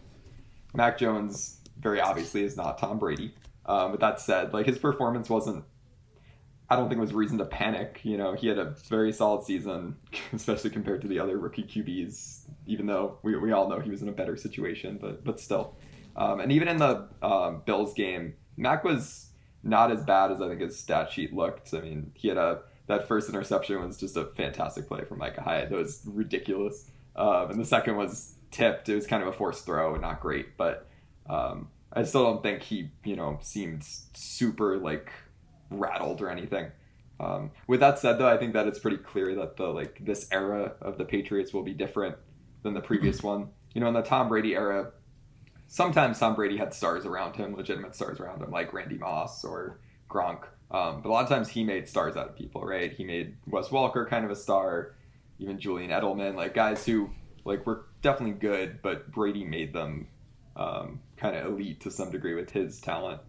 Mac 0.73 0.97
Jones 0.97 1.59
very 1.79 1.99
obviously 1.99 2.43
is 2.43 2.57
not 2.57 2.77
Tom 2.77 2.99
Brady. 2.99 3.33
Um, 3.65 3.91
but 3.91 3.99
that 3.99 4.19
said, 4.19 4.53
like 4.53 4.65
his 4.65 4.77
performance 4.77 5.29
wasn't. 5.29 5.63
I 6.71 6.75
don't 6.75 6.87
think 6.87 6.99
it 6.99 7.01
was 7.01 7.13
reason 7.13 7.39
to 7.39 7.45
panic. 7.45 8.01
You 8.03 8.17
know, 8.17 8.33
he 8.33 8.47
had 8.47 8.59
a 8.59 8.75
very 8.89 9.11
solid 9.11 9.43
season, 9.43 9.95
especially 10.33 10.69
compared 10.69 11.01
to 11.01 11.07
the 11.07 11.19
other 11.19 11.37
rookie 11.37 11.63
QBs. 11.63 12.41
Even 12.67 12.85
though 12.85 13.17
we, 13.23 13.35
we 13.37 13.51
all 13.51 13.69
know 13.69 13.79
he 13.79 13.89
was 13.89 14.01
in 14.01 14.09
a 14.09 14.11
better 14.11 14.35
situation, 14.35 14.97
but 15.01 15.23
but 15.23 15.39
still. 15.39 15.75
Um, 16.15 16.39
and 16.39 16.51
even 16.51 16.67
in 16.67 16.77
the 16.77 17.07
um, 17.21 17.61
Bills 17.65 17.93
game, 17.93 18.33
Mac 18.57 18.83
was 18.83 19.29
not 19.63 19.91
as 19.91 20.03
bad 20.03 20.31
as 20.31 20.41
I 20.41 20.47
think 20.47 20.61
his 20.61 20.77
stat 20.77 21.11
sheet 21.11 21.33
looked. 21.33 21.73
I 21.73 21.81
mean, 21.81 22.11
he 22.13 22.27
had 22.27 22.37
a 22.37 22.61
that 22.89 23.08
first 23.08 23.30
interception 23.30 23.80
was 23.80 23.97
just 23.97 24.17
a 24.17 24.25
fantastic 24.25 24.88
play 24.88 25.06
from 25.06 25.19
Micah 25.19 25.41
Hyde. 25.41 25.69
That 25.69 25.78
was 25.78 26.02
ridiculous. 26.06 26.89
Um, 27.15 27.52
and 27.52 27.60
the 27.60 27.65
second 27.65 27.97
was 27.97 28.34
tipped. 28.49 28.89
It 28.89 28.95
was 28.95 29.06
kind 29.06 29.21
of 29.21 29.30
a 29.30 29.32
forced 29.32 29.63
throw, 29.63 29.95
not 29.95 30.21
great, 30.21 30.58
but 30.58 30.88
um, 31.30 31.69
I 31.93 32.02
still 32.04 32.23
don't 32.23 32.41
think 32.41 32.63
he, 32.63 32.89
you 33.04 33.15
know, 33.15 33.38
seemed 33.43 33.84
super 34.15 34.78
like 34.78 35.12
rattled 35.69 36.19
or 36.19 36.32
anything. 36.32 36.71
Um, 37.19 37.52
with 37.67 37.80
that 37.82 37.99
said, 37.99 38.17
though, 38.17 38.28
I 38.28 38.38
think 38.38 38.54
that 38.54 38.65
it's 38.65 38.80
pretty 38.80 38.97
clear 38.97 39.36
that 39.36 39.56
the 39.56 39.67
like 39.67 40.04
this 40.04 40.28
era 40.32 40.73
of 40.82 40.97
the 40.97 41.06
Patriots 41.06 41.54
will 41.54 41.63
be 41.63 41.75
different 41.75 42.15
than 42.63 42.73
the 42.73 42.82
previous 42.82 43.21
one. 43.21 43.49
You 43.75 43.82
know, 43.82 43.88
in 43.88 43.93
the 43.93 44.02
Tom 44.02 44.30
Brady 44.30 44.56
era, 44.56 44.93
sometimes 45.67 46.17
Tom 46.17 46.34
Brady 46.34 46.58
had 46.58 46.73
stars 46.73 47.06
around 47.06 47.36
him, 47.36 47.56
legitimate 47.56 47.93
stars 47.95 48.19
around 48.19 48.41
him, 48.41 48.49
like 48.49 48.73
Randy 48.73 48.97
Moss 48.97 49.45
or 49.45 49.80
Gronk. 50.10 50.45
Um, 50.71 51.01
but 51.01 51.10
a 51.10 51.12
lot 51.12 51.23
of 51.23 51.29
times 51.29 51.49
he 51.49 51.63
made 51.63 51.88
stars 51.88 52.15
out 52.15 52.29
of 52.29 52.36
people, 52.36 52.62
right? 52.62 52.91
He 52.91 53.03
made 53.03 53.36
Wes 53.47 53.71
Walker 53.71 54.05
kind 54.05 54.23
of 54.25 54.32
a 54.32 54.36
star, 54.36 54.95
even 55.39 55.60
Julian 55.60 55.91
Edelman, 55.91 56.36
like 56.36 56.53
guys 56.53 56.86
who 56.86 57.10
like 57.45 57.65
were 57.65 57.86
definitely 58.01 58.36
good, 58.36 58.82
but 58.82 59.12
Brady 59.12 59.43
made 59.43 59.73
them 59.73 60.08
um, 60.55 60.99
kind 61.17 61.36
of 61.36 61.45
elite 61.45 61.82
to 61.82 61.91
some 61.91 62.12
degree 62.12 62.36
with 62.36 62.51
his 62.51 62.79
talent. 62.79 63.21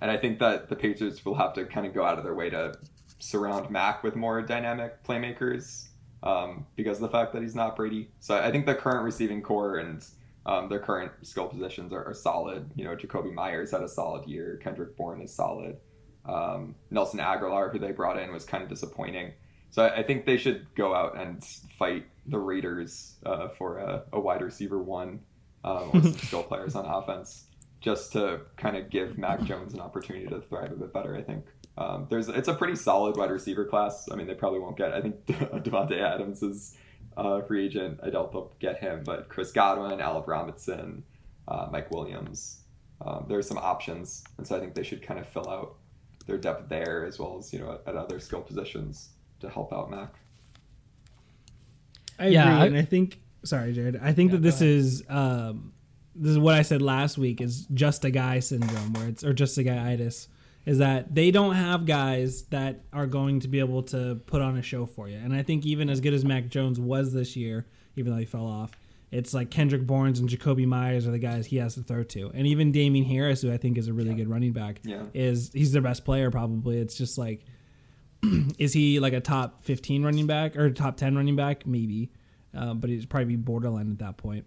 And 0.00 0.10
I 0.10 0.16
think 0.16 0.38
that 0.38 0.68
the 0.68 0.76
Patriots 0.76 1.24
will 1.24 1.34
have 1.34 1.52
to 1.54 1.64
kind 1.64 1.86
of 1.86 1.94
go 1.94 2.04
out 2.04 2.18
of 2.18 2.24
their 2.24 2.34
way 2.34 2.50
to 2.50 2.74
surround 3.18 3.70
Mac 3.70 4.02
with 4.02 4.14
more 4.16 4.42
dynamic 4.42 5.02
playmakers 5.02 5.88
um, 6.22 6.66
because 6.76 6.98
of 6.98 7.02
the 7.02 7.08
fact 7.08 7.32
that 7.32 7.42
he's 7.42 7.54
not 7.54 7.74
Brady. 7.74 8.10
So 8.20 8.36
I 8.36 8.50
think 8.50 8.66
the 8.66 8.74
current 8.74 9.04
receiving 9.04 9.42
corps 9.42 9.78
and 9.78 10.04
Um, 10.46 10.68
their 10.68 10.78
current 10.78 11.10
skill 11.22 11.48
positions 11.48 11.90
are, 11.94 12.04
are 12.04 12.12
solid. 12.12 12.70
You 12.76 12.84
know, 12.84 12.94
Jakobi 12.94 13.32
Meyers 13.32 13.70
had 13.70 13.82
a 13.82 13.88
solid 13.88 14.28
year. 14.28 14.60
Kendrick 14.62 14.94
Bourne 14.94 15.22
is 15.22 15.32
solid. 15.32 15.78
Um, 16.26 16.74
Nelson 16.90 17.20
Agholor, 17.20 17.72
who 17.72 17.78
they 17.78 17.92
brought 17.92 18.18
in, 18.18 18.32
was 18.32 18.44
kind 18.44 18.62
of 18.62 18.68
disappointing. 18.68 19.32
So 19.70 19.84
I, 19.84 19.98
I 19.98 20.02
think 20.02 20.24
they 20.24 20.36
should 20.36 20.66
go 20.74 20.94
out 20.94 21.18
and 21.18 21.44
fight 21.78 22.06
the 22.26 22.38
Raiders 22.38 23.16
uh, 23.26 23.48
for 23.48 23.78
a, 23.78 24.04
a 24.12 24.20
wide 24.20 24.42
receiver 24.42 24.82
one 24.82 25.20
um, 25.64 25.90
or 25.92 26.02
some 26.02 26.14
skill 26.18 26.42
players 26.42 26.74
on 26.74 26.86
offense, 26.86 27.44
just 27.80 28.12
to 28.12 28.42
kind 28.56 28.76
of 28.76 28.90
give 28.90 29.18
Mac 29.18 29.42
Jones 29.42 29.74
an 29.74 29.80
opportunity 29.80 30.26
to 30.26 30.40
thrive 30.40 30.72
a 30.72 30.76
bit 30.76 30.92
better. 30.92 31.16
I 31.16 31.22
think 31.22 31.44
um, 31.76 32.06
there's 32.08 32.28
it's 32.28 32.48
a 32.48 32.54
pretty 32.54 32.76
solid 32.76 33.16
wide 33.16 33.30
receiver 33.30 33.64
class. 33.64 34.08
I 34.10 34.16
mean, 34.16 34.26
they 34.26 34.34
probably 34.34 34.60
won't 34.60 34.76
get. 34.76 34.92
I 34.92 35.00
think 35.00 35.26
Davante 35.26 36.00
Adams 36.00 36.42
is 36.42 36.76
uh, 37.16 37.42
free 37.42 37.66
agent. 37.66 38.00
I 38.02 38.10
doubt 38.10 38.32
they'll 38.32 38.52
get 38.60 38.78
him, 38.78 39.02
but 39.04 39.28
Chris 39.28 39.50
Godwin, 39.52 40.00
Alec 40.00 40.26
Robinson, 40.26 41.04
uh, 41.48 41.68
Mike 41.70 41.90
Williams. 41.90 42.60
Um, 43.04 43.26
there's 43.28 43.48
some 43.48 43.58
options, 43.58 44.22
and 44.38 44.46
so 44.46 44.56
I 44.56 44.60
think 44.60 44.74
they 44.74 44.84
should 44.84 45.02
kind 45.02 45.18
of 45.18 45.28
fill 45.28 45.48
out 45.48 45.74
their 46.26 46.38
depth 46.38 46.68
there 46.68 47.04
as 47.06 47.18
well 47.18 47.36
as 47.38 47.52
you 47.52 47.58
know 47.60 47.72
at, 47.72 47.82
at 47.88 47.96
other 47.96 48.18
skill 48.20 48.40
positions 48.40 49.10
to 49.40 49.48
help 49.48 49.72
out 49.72 49.90
Mac. 49.90 50.12
I 52.18 52.24
agree, 52.26 52.34
Yeah, 52.34 52.58
I- 52.60 52.66
and 52.66 52.76
I 52.76 52.82
think. 52.82 53.20
Sorry, 53.44 53.72
Jared. 53.74 54.00
I 54.02 54.12
think 54.14 54.30
that 54.30 54.40
this 54.40 54.62
is 54.62 55.02
um, 55.10 55.72
this 56.14 56.30
is 56.30 56.38
what 56.38 56.54
I 56.54 56.62
said 56.62 56.80
last 56.80 57.18
week 57.18 57.42
is 57.42 57.66
just 57.74 58.04
a 58.06 58.10
guy 58.10 58.40
syndrome, 58.40 58.94
where 58.94 59.06
it's 59.08 59.22
or 59.22 59.34
just 59.34 59.58
a 59.58 59.62
guy 59.62 59.92
itis, 59.92 60.28
is 60.64 60.78
that 60.78 61.14
they 61.14 61.30
don't 61.30 61.54
have 61.54 61.84
guys 61.84 62.44
that 62.44 62.80
are 62.92 63.06
going 63.06 63.40
to 63.40 63.48
be 63.48 63.58
able 63.58 63.82
to 63.82 64.14
put 64.26 64.40
on 64.40 64.56
a 64.56 64.62
show 64.62 64.86
for 64.86 65.10
you. 65.10 65.18
And 65.18 65.34
I 65.34 65.42
think 65.42 65.66
even 65.66 65.90
as 65.90 66.00
good 66.00 66.14
as 66.14 66.24
Mac 66.24 66.48
Jones 66.48 66.80
was 66.80 67.12
this 67.12 67.36
year, 67.36 67.66
even 67.96 68.12
though 68.14 68.18
he 68.18 68.24
fell 68.24 68.46
off, 68.46 68.70
it's 69.14 69.32
like 69.32 69.50
Kendrick 69.50 69.86
Bourne 69.86 70.08
and 70.18 70.28
Jakobi 70.28 70.66
Meyers 70.66 71.06
are 71.06 71.10
the 71.12 71.18
guys 71.18 71.46
he 71.46 71.56
has 71.56 71.74
to 71.76 71.82
throw 71.82 72.02
to, 72.02 72.30
and 72.34 72.46
even 72.46 72.72
Damien 72.72 73.04
Harris, 73.04 73.40
who 73.42 73.52
I 73.52 73.56
think 73.56 73.78
is 73.78 73.88
a 73.88 73.92
really 73.92 74.14
good 74.14 74.28
running 74.28 74.52
back, 74.52 74.80
Yeah. 74.84 75.04
is 75.14 75.50
he's 75.54 75.72
their 75.72 75.82
best 75.82 76.04
player 76.04 76.30
probably. 76.30 76.78
It's 76.78 76.96
just 76.96 77.16
like 77.16 77.44
is 78.58 78.72
he 78.72 79.00
like 79.00 79.12
a 79.12 79.20
top 79.20 79.62
15 79.62 80.02
running 80.02 80.26
back 80.26 80.56
or 80.56 80.70
top 80.70 80.96
10 80.96 81.16
running 81.16 81.36
back? 81.36 81.66
Maybe. 81.66 82.10
Uh, 82.56 82.72
but 82.74 82.88
he's 82.90 83.04
probably 83.04 83.26
be 83.26 83.36
borderline 83.36 83.90
at 83.90 83.98
that 83.98 84.16
point. 84.16 84.46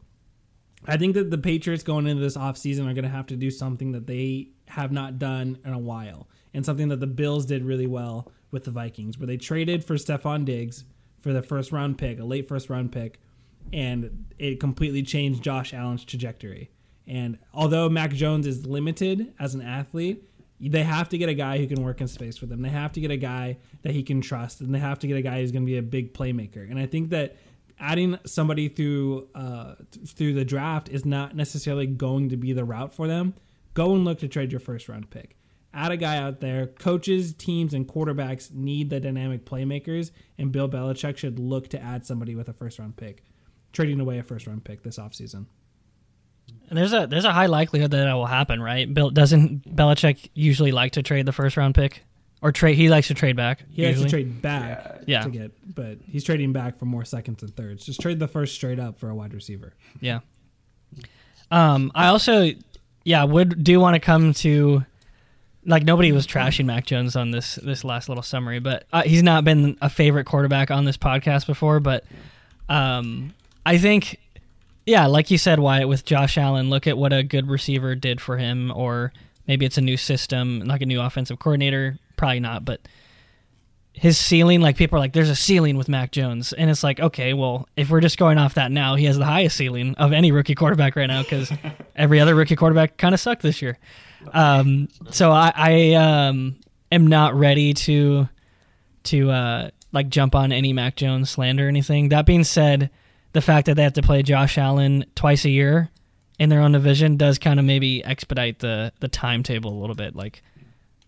I 0.86 0.96
think 0.98 1.16
that 1.16 1.30
the 1.32 1.38
Patriots 1.38 1.84
going 1.84 2.08
into 2.08 2.22
this 2.22 2.38
offseason 2.38 2.82
are 2.90 2.94
going 2.94 3.04
to 3.04 3.10
have 3.10 3.28
to 3.28 3.36
do 3.36 3.52
something 3.52 3.92
that 3.92 4.08
they 4.08 4.50
have 4.68 4.92
not 4.92 5.20
done 5.20 5.58
in 5.66 5.74
a 5.74 5.78
while 5.80 6.28
and 6.54 6.66
something 6.66 6.88
that 6.90 7.00
the 7.00 7.08
Bills 7.08 7.46
did 7.46 7.66
really 7.66 7.88
well 7.88 8.32
with 8.52 8.64
the 8.64 8.72
Vikings, 8.72 9.18
where 9.18 9.28
they 9.28 9.38
traded 9.38 9.84
for 9.84 9.96
Stefon 9.96 10.46
Diggs 10.46 10.86
for 11.22 11.34
the 11.34 11.42
first 11.42 11.72
round 11.74 11.98
pick, 11.98 12.20
a 12.20 12.24
late 12.24 12.48
first 12.48 12.70
round 12.70 12.92
pick, 12.92 13.20
and 13.74 14.26
it 14.38 14.60
completely 14.60 15.04
changed 15.04 15.44
Josh 15.44 15.74
Allen's 15.74 16.04
trajectory. 16.04 16.70
And 17.06 17.38
although 17.54 17.90
Mac 17.90 18.12
Jones 18.12 18.46
is 18.46 18.66
limited 18.66 19.34
as 19.40 19.56
an 19.56 19.62
athlete, 19.62 20.24
they 20.60 20.84
have 20.84 21.10
to 21.10 21.18
get 21.18 21.30
a 21.30 21.34
guy 21.34 21.58
who 21.58 21.68
can 21.68 21.84
work 21.84 22.02
in 22.02 22.08
space 22.08 22.38
for 22.38 22.48
them. 22.48 22.62
They 22.62 22.70
have 22.70 22.92
to 22.94 23.02
get 23.02 23.12
a 23.12 23.18
guy 23.18 23.58
that 23.84 23.94
he 23.94 24.04
can 24.04 24.22
trust, 24.22 24.62
and 24.62 24.74
they 24.74 24.80
have 24.80 25.00
to 25.00 25.08
get 25.08 25.16
a 25.16 25.22
guy 25.22 25.40
who's 25.40 25.52
going 25.52 25.64
to 25.64 25.72
be 25.72 25.78
a 25.78 25.84
big 25.84 26.14
playmaker. 26.14 26.70
And 26.70 26.80
I 26.80 26.88
think 26.88 27.12
that 27.12 27.38
adding 27.80 28.18
somebody 28.26 28.68
through 28.68 29.28
uh, 29.36 29.76
through 30.08 30.34
the 30.34 30.46
draft 30.46 30.90
is 30.90 31.06
not 31.06 31.36
necessarily 31.36 31.86
going 31.86 32.30
to 32.30 32.38
be 32.38 32.54
the 32.54 32.66
route 32.66 32.94
for 32.94 33.08
them. 33.08 33.36
Go 33.74 33.94
and 33.94 34.04
look 34.04 34.20
to 34.20 34.28
trade 34.28 34.52
your 34.52 34.60
first 34.60 34.90
round 34.90 35.10
pick. 35.12 35.38
Add 35.74 35.92
a 35.92 35.98
guy 35.98 36.18
out 36.18 36.40
there. 36.40 36.66
Coaches, 36.66 37.34
teams, 37.34 37.74
and 37.74 37.88
quarterbacks 37.88 38.52
need 38.52 38.90
the 38.90 39.00
dynamic 39.00 39.46
playmakers, 39.46 40.12
and 40.38 40.52
Bill 40.52 40.68
Belichick 40.68 41.18
should 41.18 41.38
look 41.38 41.68
to 41.70 41.82
add 41.82 42.06
somebody 42.06 42.34
with 42.34 42.50
a 42.50 42.54
first 42.54 42.80
round 42.80 42.98
pick, 42.98 43.24
trading 43.74 44.00
away 44.00 44.18
a 44.20 44.24
first 44.24 44.48
round 44.48 44.64
pick 44.64 44.84
this 44.84 44.98
offseason. 44.98 45.46
And 46.70 46.78
there's 46.78 46.94
a 46.94 47.08
there's 47.08 47.26
a 47.26 47.32
high 47.34 47.46
likelihood 47.48 47.92
that 47.92 48.04
that 48.06 48.14
will 48.14 48.26
happen, 48.26 48.62
right? 48.62 48.92
Bill 48.92 49.10
doesn't 49.10 49.76
Belichick 49.76 50.30
usually 50.34 50.72
like 50.72 50.94
to 50.94 51.04
trade 51.04 51.26
the 51.26 51.32
first 51.34 51.56
round 51.58 51.76
pick 51.76 52.04
or 52.42 52.52
trade. 52.52 52.76
He 52.76 52.90
likes 52.90 53.08
to 53.08 53.14
trade 53.14 53.36
back. 53.36 53.64
He 53.70 53.84
has 53.84 54.02
to 54.02 54.10
trade 54.10 54.42
back 54.42 55.02
Yeah. 55.08 55.24
to 55.24 55.30
get, 55.30 55.76
but 55.76 55.98
he's 56.06 56.24
trading 56.24 56.54
back 56.54 56.78
for 56.78 56.86
more 56.86 57.06
seconds 57.06 57.42
and 57.44 57.56
thirds. 57.56 57.86
Just 57.86 58.00
trade 58.02 58.20
the 58.20 58.28
first 58.28 58.54
straight 58.56 58.80
up 58.80 59.00
for 59.00 59.10
a 59.10 59.16
wide 59.16 59.34
receiver. 59.34 59.74
Yeah. 60.02 60.20
Um, 61.50 61.92
I 61.96 62.08
also, 62.08 62.52
yeah, 63.04 63.24
would 63.24 63.64
do 63.64 63.80
want 63.80 63.96
to 63.96 64.00
come 64.00 64.34
to, 64.36 64.86
like 65.66 65.84
nobody 65.84 66.12
was 66.12 66.28
trashing 66.28 66.66
Mac 66.66 66.86
Jones 66.86 67.16
on 67.16 67.32
this 67.32 67.56
this 67.56 67.84
last 67.84 68.10
little 68.10 68.24
summary, 68.24 68.60
but 68.60 68.86
uh, 68.94 69.04
he's 69.04 69.24
not 69.24 69.44
been 69.44 69.78
a 69.82 69.90
favorite 69.90 70.26
quarterback 70.26 70.72
on 70.72 70.86
this 70.86 70.98
podcast 70.98 71.46
before. 71.48 71.80
But 71.80 72.04
um, 72.70 73.34
I 73.68 73.78
think, 73.78 74.18
yeah, 74.86 75.08
like 75.08 75.30
you 75.30 75.38
said, 75.38 75.60
Wyatt 75.60 75.90
with 75.90 76.06
Josh 76.06 76.38
Allen, 76.38 76.70
look 76.70 76.88
at 76.88 76.98
what 76.98 77.12
a 77.12 77.22
good 77.22 77.50
receiver 77.50 77.96
did 77.96 78.22
for 78.22 78.38
him, 78.38 78.72
or 78.74 79.12
maybe 79.46 79.66
it's 79.66 79.78
a 79.78 79.82
new 79.82 79.98
system, 79.98 80.62
like 80.62 80.82
a 80.82 80.86
new 80.86 81.02
offensive 81.02 81.38
coordinator. 81.38 82.00
Probably 82.16 82.40
not, 82.40 82.64
but 82.64 82.80
his 83.92 84.18
ceiling, 84.18 84.62
like 84.62 84.78
people 84.78 84.96
are 84.96 85.00
like, 85.00 85.12
there's 85.12 85.30
a 85.30 85.36
ceiling 85.36 85.76
with 85.76 85.90
Mac 85.90 86.12
Jones, 86.14 86.54
and 86.54 86.70
it's 86.70 86.82
like, 86.82 87.02
okay, 87.02 87.34
well, 87.34 87.68
if 87.76 87.90
we're 87.90 88.00
just 88.00 88.18
going 88.18 88.38
off 88.38 88.54
that 88.54 88.72
now, 88.72 88.96
he 88.96 89.04
has 89.04 89.18
the 89.18 89.26
highest 89.26 89.58
ceiling 89.58 89.96
of 89.96 90.14
any 90.14 90.32
rookie 90.32 90.56
quarterback 90.56 90.96
right 90.96 91.08
now 91.08 91.22
because 91.24 91.52
every 91.98 92.22
other 92.22 92.36
rookie 92.36 92.56
quarterback 92.56 92.96
kind 92.96 93.14
of 93.14 93.20
sucked 93.20 93.42
this 93.42 93.62
year. 93.62 93.78
Um, 94.32 94.88
so 95.12 95.32
I, 95.32 95.52
I 95.54 95.94
um, 95.96 96.56
am 96.90 97.08
not 97.08 97.34
ready 97.36 97.74
to 97.74 98.30
to 99.04 99.30
uh, 99.30 99.70
like 99.92 100.08
jump 100.08 100.36
on 100.36 100.54
any 100.54 100.72
Mac 100.72 100.96
Jones 100.96 101.30
slander 101.32 101.66
or 101.66 101.68
anything. 101.68 102.10
That 102.10 102.26
being 102.26 102.46
said, 102.46 102.92
the 103.38 103.42
fact 103.42 103.68
that 103.68 103.76
they 103.76 103.84
have 103.84 103.94
to 103.94 104.02
play 104.02 104.24
Josh 104.24 104.58
Allen 104.58 105.06
twice 105.14 105.46
a 105.46 105.50
year 105.52 105.92
in 106.40 106.50
their 106.50 106.60
own 106.60 106.72
division 106.72 107.18
does 107.18 107.38
kind 107.38 107.60
of 107.60 107.66
maybe 107.68 108.04
expedite 108.04 108.58
the 108.58 108.92
the 109.00 109.08
timetable 109.08 109.72
a 109.72 109.80
little 109.80 109.96
bit. 109.96 110.16
Like, 110.16 110.42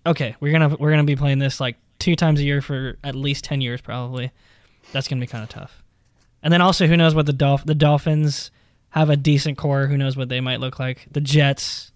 okay, 0.05 0.35
we're 0.39 0.51
gonna 0.51 0.75
we're 0.79 0.91
gonna 0.91 1.05
be 1.05 1.15
playing 1.15 1.39
this 1.39 1.59
like 1.59 1.77
two 1.97 2.15
times 2.15 2.39
a 2.39 2.43
year 2.43 2.61
for 2.61 2.99
at 3.03 3.15
least 3.15 3.45
ten 3.45 3.61
years 3.61 3.81
probably. 3.81 4.29
That's 4.91 5.07
gonna 5.07 5.19
be 5.19 5.25
kind 5.25 5.43
of 5.43 5.49
tough. 5.49 5.81
And 6.43 6.53
then 6.53 6.61
also, 6.61 6.85
who 6.85 6.95
knows 6.95 7.15
what 7.15 7.25
the 7.25 7.33
Dolph- 7.33 7.65
the 7.65 7.73
Dolphins 7.73 8.51
have 8.91 9.09
a 9.09 9.17
decent 9.17 9.57
core. 9.57 9.87
Who 9.87 9.97
knows 9.97 10.15
what 10.15 10.29
they 10.29 10.39
might 10.39 10.59
look 10.59 10.77
like? 10.77 11.07
The 11.09 11.21
Jets 11.21 11.91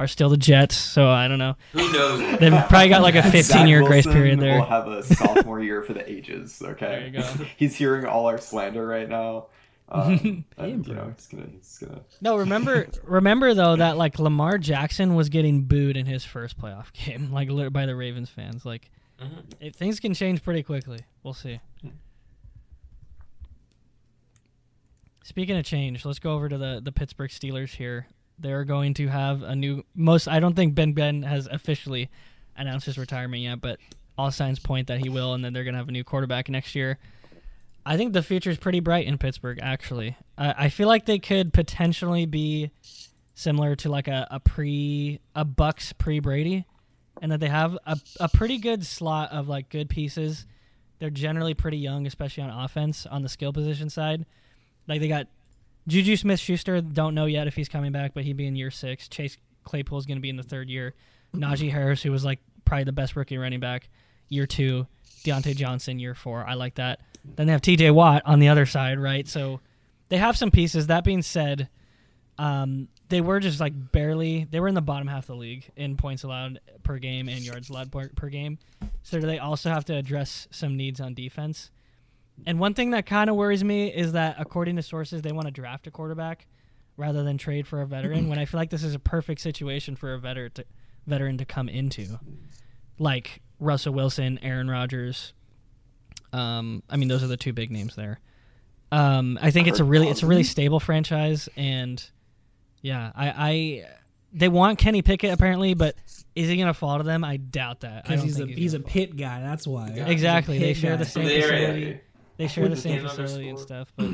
are 0.00 0.08
still 0.08 0.30
the 0.30 0.36
Jets, 0.38 0.76
so 0.76 1.10
I 1.10 1.28
don't 1.28 1.38
know. 1.38 1.56
Who 1.72 1.92
knows? 1.92 2.38
They've 2.40 2.50
probably 2.68 2.88
got 2.88 3.02
like 3.02 3.16
a 3.16 3.22
Zach 3.22 3.32
15 3.32 3.68
year 3.68 3.84
grace 3.84 4.06
period 4.06 4.40
there. 4.40 4.56
We'll 4.56 4.64
have 4.64 4.88
a 4.88 5.02
sophomore 5.04 5.60
year 5.60 5.82
for 5.82 5.92
the 5.92 6.10
ages. 6.10 6.60
Okay, 6.64 6.86
There 6.86 7.06
you 7.06 7.12
go. 7.12 7.44
he's 7.58 7.76
hearing 7.76 8.06
all 8.06 8.26
our 8.26 8.38
slander 8.38 8.84
right 8.86 9.08
now. 9.08 9.46
Um, 9.90 10.44
and, 10.56 10.86
you 10.86 10.94
know, 10.94 11.12
he's 11.16 11.26
gonna, 11.26 11.46
he's 11.52 11.78
gonna. 11.78 12.00
No, 12.20 12.36
remember, 12.36 12.86
remember 13.04 13.54
though 13.54 13.76
that 13.76 13.96
like 13.96 14.18
Lamar 14.18 14.56
Jackson 14.58 15.14
was 15.14 15.28
getting 15.28 15.62
booed 15.62 15.96
in 15.96 16.06
his 16.06 16.24
first 16.24 16.58
playoff 16.60 16.92
game, 17.04 17.32
like 17.32 17.48
by 17.72 17.86
the 17.86 17.96
Ravens 17.96 18.30
fans. 18.30 18.64
Like, 18.64 18.90
Mhm. 19.20 19.42
it, 19.60 19.76
things 19.76 20.00
can 20.00 20.14
change 20.14 20.42
pretty 20.42 20.62
quickly. 20.62 21.00
We'll 21.22 21.34
see. 21.34 21.60
Speaking 25.24 25.56
of 25.56 25.64
change, 25.64 26.04
let's 26.04 26.18
go 26.18 26.34
over 26.34 26.48
to 26.48 26.56
the 26.58 26.80
the 26.82 26.92
Pittsburgh 26.92 27.30
Steelers 27.30 27.70
here. 27.74 28.06
They're 28.38 28.64
going 28.64 28.94
to 28.94 29.08
have 29.08 29.42
a 29.42 29.54
new 29.54 29.84
most. 29.94 30.26
I 30.28 30.40
don't 30.40 30.54
think 30.56 30.74
Ben 30.74 30.92
Ben 30.92 31.22
has 31.22 31.46
officially 31.46 32.10
announced 32.56 32.86
his 32.86 32.96
retirement 32.98 33.42
yet, 33.42 33.60
but 33.60 33.78
all 34.16 34.30
signs 34.30 34.58
point 34.58 34.86
that 34.88 34.98
he 35.00 35.08
will, 35.08 35.34
and 35.34 35.44
then 35.44 35.52
they're 35.52 35.64
going 35.64 35.74
to 35.74 35.78
have 35.78 35.88
a 35.88 35.92
new 35.92 36.04
quarterback 36.04 36.48
next 36.48 36.74
year. 36.74 36.98
I 37.84 37.96
think 37.96 38.12
the 38.12 38.22
future 38.22 38.50
is 38.50 38.58
pretty 38.58 38.80
bright 38.80 39.06
in 39.06 39.18
Pittsburgh. 39.18 39.58
Actually, 39.62 40.16
I, 40.36 40.54
I 40.64 40.68
feel 40.68 40.88
like 40.88 41.06
they 41.06 41.18
could 41.18 41.52
potentially 41.52 42.26
be 42.26 42.70
similar 43.34 43.74
to 43.76 43.88
like 43.88 44.08
a, 44.08 44.26
a 44.30 44.40
pre 44.40 45.20
a 45.34 45.44
Bucks 45.44 45.92
pre 45.92 46.20
Brady, 46.20 46.66
and 47.22 47.32
that 47.32 47.40
they 47.40 47.48
have 47.48 47.76
a, 47.86 47.98
a 48.20 48.28
pretty 48.28 48.58
good 48.58 48.84
slot 48.84 49.32
of 49.32 49.48
like 49.48 49.68
good 49.70 49.88
pieces. 49.88 50.46
They're 50.98 51.10
generally 51.10 51.54
pretty 51.54 51.78
young, 51.78 52.06
especially 52.06 52.42
on 52.42 52.50
offense 52.50 53.06
on 53.06 53.22
the 53.22 53.28
skill 53.28 53.52
position 53.52 53.88
side. 53.88 54.26
Like 54.86 55.00
they 55.00 55.08
got 55.08 55.26
Juju 55.88 56.16
Smith 56.16 56.40
Schuster. 56.40 56.80
Don't 56.80 57.14
know 57.14 57.26
yet 57.26 57.46
if 57.46 57.56
he's 57.56 57.68
coming 57.68 57.92
back, 57.92 58.12
but 58.12 58.24
he'd 58.24 58.36
be 58.36 58.46
in 58.46 58.56
year 58.56 58.70
six. 58.70 59.08
Chase 59.08 59.38
Claypool's 59.64 60.06
going 60.06 60.18
to 60.18 60.22
be 60.22 60.30
in 60.30 60.36
the 60.36 60.42
third 60.42 60.68
year. 60.68 60.94
Mm-hmm. 61.34 61.44
Najee 61.44 61.70
Harris, 61.70 62.02
who 62.02 62.12
was 62.12 62.24
like 62.24 62.40
probably 62.64 62.84
the 62.84 62.92
best 62.92 63.16
rookie 63.16 63.38
running 63.38 63.60
back, 63.60 63.88
year 64.28 64.46
two. 64.46 64.86
Diontae 65.24 65.54
Johnson, 65.54 65.98
year 65.98 66.14
four. 66.14 66.46
I 66.46 66.54
like 66.54 66.76
that. 66.76 67.00
Then 67.24 67.46
they 67.46 67.52
have 67.52 67.62
T.J. 67.62 67.90
Watt 67.90 68.22
on 68.24 68.38
the 68.38 68.48
other 68.48 68.66
side, 68.66 68.98
right? 68.98 69.26
So 69.28 69.60
they 70.08 70.16
have 70.16 70.36
some 70.36 70.50
pieces. 70.50 70.86
That 70.86 71.04
being 71.04 71.22
said, 71.22 71.68
um, 72.38 72.88
they 73.08 73.20
were 73.20 73.40
just 73.40 73.60
like 73.60 73.92
barely. 73.92 74.46
They 74.50 74.60
were 74.60 74.68
in 74.68 74.74
the 74.74 74.80
bottom 74.80 75.06
half 75.06 75.24
of 75.24 75.28
the 75.28 75.36
league 75.36 75.70
in 75.76 75.96
points 75.96 76.22
allowed 76.22 76.60
per 76.82 76.98
game 76.98 77.28
and 77.28 77.40
yards 77.40 77.68
allowed 77.68 77.92
per, 77.92 78.08
per 78.08 78.28
game. 78.28 78.58
So 79.02 79.20
do 79.20 79.26
they 79.26 79.38
also 79.38 79.70
have 79.70 79.84
to 79.86 79.94
address 79.94 80.48
some 80.50 80.76
needs 80.76 81.00
on 81.00 81.14
defense. 81.14 81.70
And 82.46 82.58
one 82.58 82.74
thing 82.74 82.90
that 82.90 83.06
kind 83.06 83.28
of 83.28 83.36
worries 83.36 83.62
me 83.62 83.88
is 83.88 84.12
that, 84.12 84.36
according 84.38 84.76
to 84.76 84.82
sources, 84.82 85.22
they 85.22 85.32
want 85.32 85.46
to 85.46 85.50
draft 85.50 85.86
a 85.86 85.90
quarterback 85.90 86.46
rather 86.96 87.22
than 87.22 87.38
trade 87.38 87.66
for 87.66 87.82
a 87.82 87.86
veteran. 87.86 88.28
when 88.28 88.38
I 88.38 88.44
feel 88.44 88.58
like 88.58 88.70
this 88.70 88.84
is 88.84 88.94
a 88.94 88.98
perfect 88.98 89.40
situation 89.40 89.96
for 89.96 90.14
a 90.14 90.18
veteran 90.18 90.52
to, 90.52 90.64
veteran 91.06 91.38
to 91.38 91.44
come 91.44 91.68
into, 91.68 92.18
like 92.98 93.42
Russell 93.58 93.92
Wilson, 93.92 94.38
Aaron 94.42 94.70
Rodgers. 94.70 95.32
Um, 96.32 96.82
I 96.88 96.96
mean, 96.96 97.08
those 97.08 97.22
are 97.22 97.26
the 97.28 97.36
two 97.36 97.52
big 97.52 97.70
names 97.70 97.96
there. 97.96 98.20
Um, 98.92 99.38
I 99.40 99.50
think 99.50 99.68
it's 99.68 99.80
a 99.80 99.84
really 99.84 100.08
it's 100.08 100.22
a 100.22 100.26
really 100.26 100.42
stable 100.44 100.80
franchise, 100.80 101.48
and 101.56 102.04
Yeah, 102.82 103.12
I, 103.14 103.28
I 103.36 103.86
they 104.32 104.48
want 104.48 104.78
Kenny 104.78 105.02
Pickett 105.02 105.32
apparently, 105.32 105.74
but 105.74 105.94
is 106.34 106.48
he 106.48 106.56
gonna 106.56 106.74
fall 106.74 106.98
to 106.98 107.04
them? 107.04 107.22
I 107.24 107.36
doubt 107.36 107.80
that. 107.80 108.04
Because 108.04 108.22
he's 108.22 108.38
a 108.40 108.46
think 108.46 108.56
he's 108.58 108.74
a 108.74 108.80
Pitt 108.80 109.16
guy. 109.16 109.40
That's 109.42 109.66
why. 109.66 109.92
Yeah. 109.94 110.06
Exactly. 110.08 110.58
They 110.58 110.68
Pitt 110.74 110.76
share 110.78 110.96
the 110.96 111.04
same 111.04 111.24
They're- 111.26 111.42
facility. 111.42 112.00
They 112.36 112.46
share 112.48 112.68
the 112.68 112.76
same 112.76 113.02
the 113.02 113.08
facility 113.10 113.48
and 113.50 113.58
stuff, 113.58 113.92
but 113.96 114.08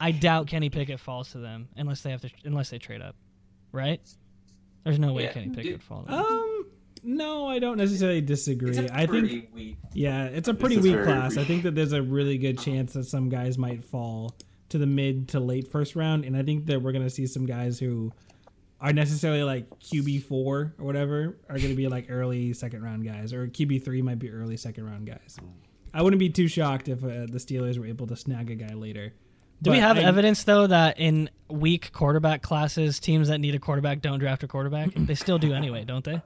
I 0.00 0.10
doubt 0.10 0.46
Kenny 0.46 0.70
Pickett 0.70 0.98
falls 0.98 1.32
to 1.32 1.38
them 1.38 1.68
unless 1.76 2.00
they 2.00 2.10
have 2.10 2.22
to 2.22 2.30
unless 2.44 2.70
they 2.70 2.78
trade 2.78 3.02
up, 3.02 3.14
right? 3.72 4.00
There's 4.84 4.98
no 4.98 5.12
way 5.12 5.24
Yeah. 5.24 5.32
Kenny 5.32 5.48
Pickett 5.50 5.62
Dude. 5.64 5.72
would 5.74 5.82
fall. 5.82 6.02
To 6.04 6.10
them. 6.10 6.24
Um, 6.24 6.51
no, 7.02 7.48
I 7.48 7.58
don't 7.58 7.76
necessarily 7.78 8.20
disagree. 8.20 8.70
It's 8.76 8.90
a 8.90 8.94
I 8.96 9.06
think 9.06 9.48
weak. 9.52 9.76
yeah, 9.92 10.24
it's 10.24 10.48
a 10.48 10.54
pretty 10.54 10.78
weak 10.78 10.94
very 10.94 11.04
class. 11.04 11.36
I 11.36 11.44
think 11.44 11.64
that 11.64 11.74
there's 11.74 11.92
a 11.92 12.02
really 12.02 12.38
good 12.38 12.58
chance 12.58 12.92
that 12.94 13.04
some 13.04 13.28
guys 13.28 13.58
might 13.58 13.84
fall 13.84 14.34
to 14.68 14.78
the 14.78 14.86
mid 14.86 15.28
to 15.30 15.40
late 15.40 15.68
first 15.70 15.96
round, 15.96 16.24
and 16.24 16.36
I 16.36 16.42
think 16.42 16.66
that 16.66 16.80
we're 16.80 16.92
gonna 16.92 17.10
see 17.10 17.26
some 17.26 17.44
guys 17.46 17.78
who 17.78 18.12
are 18.80 18.92
necessarily 18.92 19.42
like 19.44 19.68
QB 19.80 20.24
four 20.24 20.74
or 20.78 20.84
whatever 20.84 21.36
are 21.48 21.58
gonna 21.58 21.74
be 21.74 21.88
like 21.88 22.06
early 22.08 22.52
second 22.52 22.82
round 22.82 23.04
guys, 23.04 23.32
or 23.32 23.46
QB 23.46 23.84
three 23.84 24.02
might 24.02 24.18
be 24.18 24.30
early 24.30 24.56
second 24.56 24.84
round 24.86 25.06
guys. 25.06 25.36
I 25.94 26.02
wouldn't 26.02 26.20
be 26.20 26.30
too 26.30 26.48
shocked 26.48 26.88
if 26.88 27.04
uh, 27.04 27.26
the 27.28 27.38
Steelers 27.38 27.78
were 27.78 27.86
able 27.86 28.06
to 28.06 28.16
snag 28.16 28.50
a 28.50 28.54
guy 28.54 28.74
later. 28.74 29.12
Do 29.60 29.70
we 29.70 29.78
have 29.78 29.98
I- 29.98 30.02
evidence 30.02 30.42
though 30.44 30.66
that 30.66 30.98
in 30.98 31.30
weak 31.48 31.92
quarterback 31.92 32.42
classes, 32.42 32.98
teams 32.98 33.28
that 33.28 33.38
need 33.38 33.54
a 33.54 33.58
quarterback 33.58 34.00
don't 34.00 34.18
draft 34.18 34.42
a 34.42 34.48
quarterback? 34.48 34.90
they 34.94 35.14
still 35.14 35.38
do 35.38 35.52
anyway, 35.52 35.84
don't 35.84 36.04
they? 36.04 36.20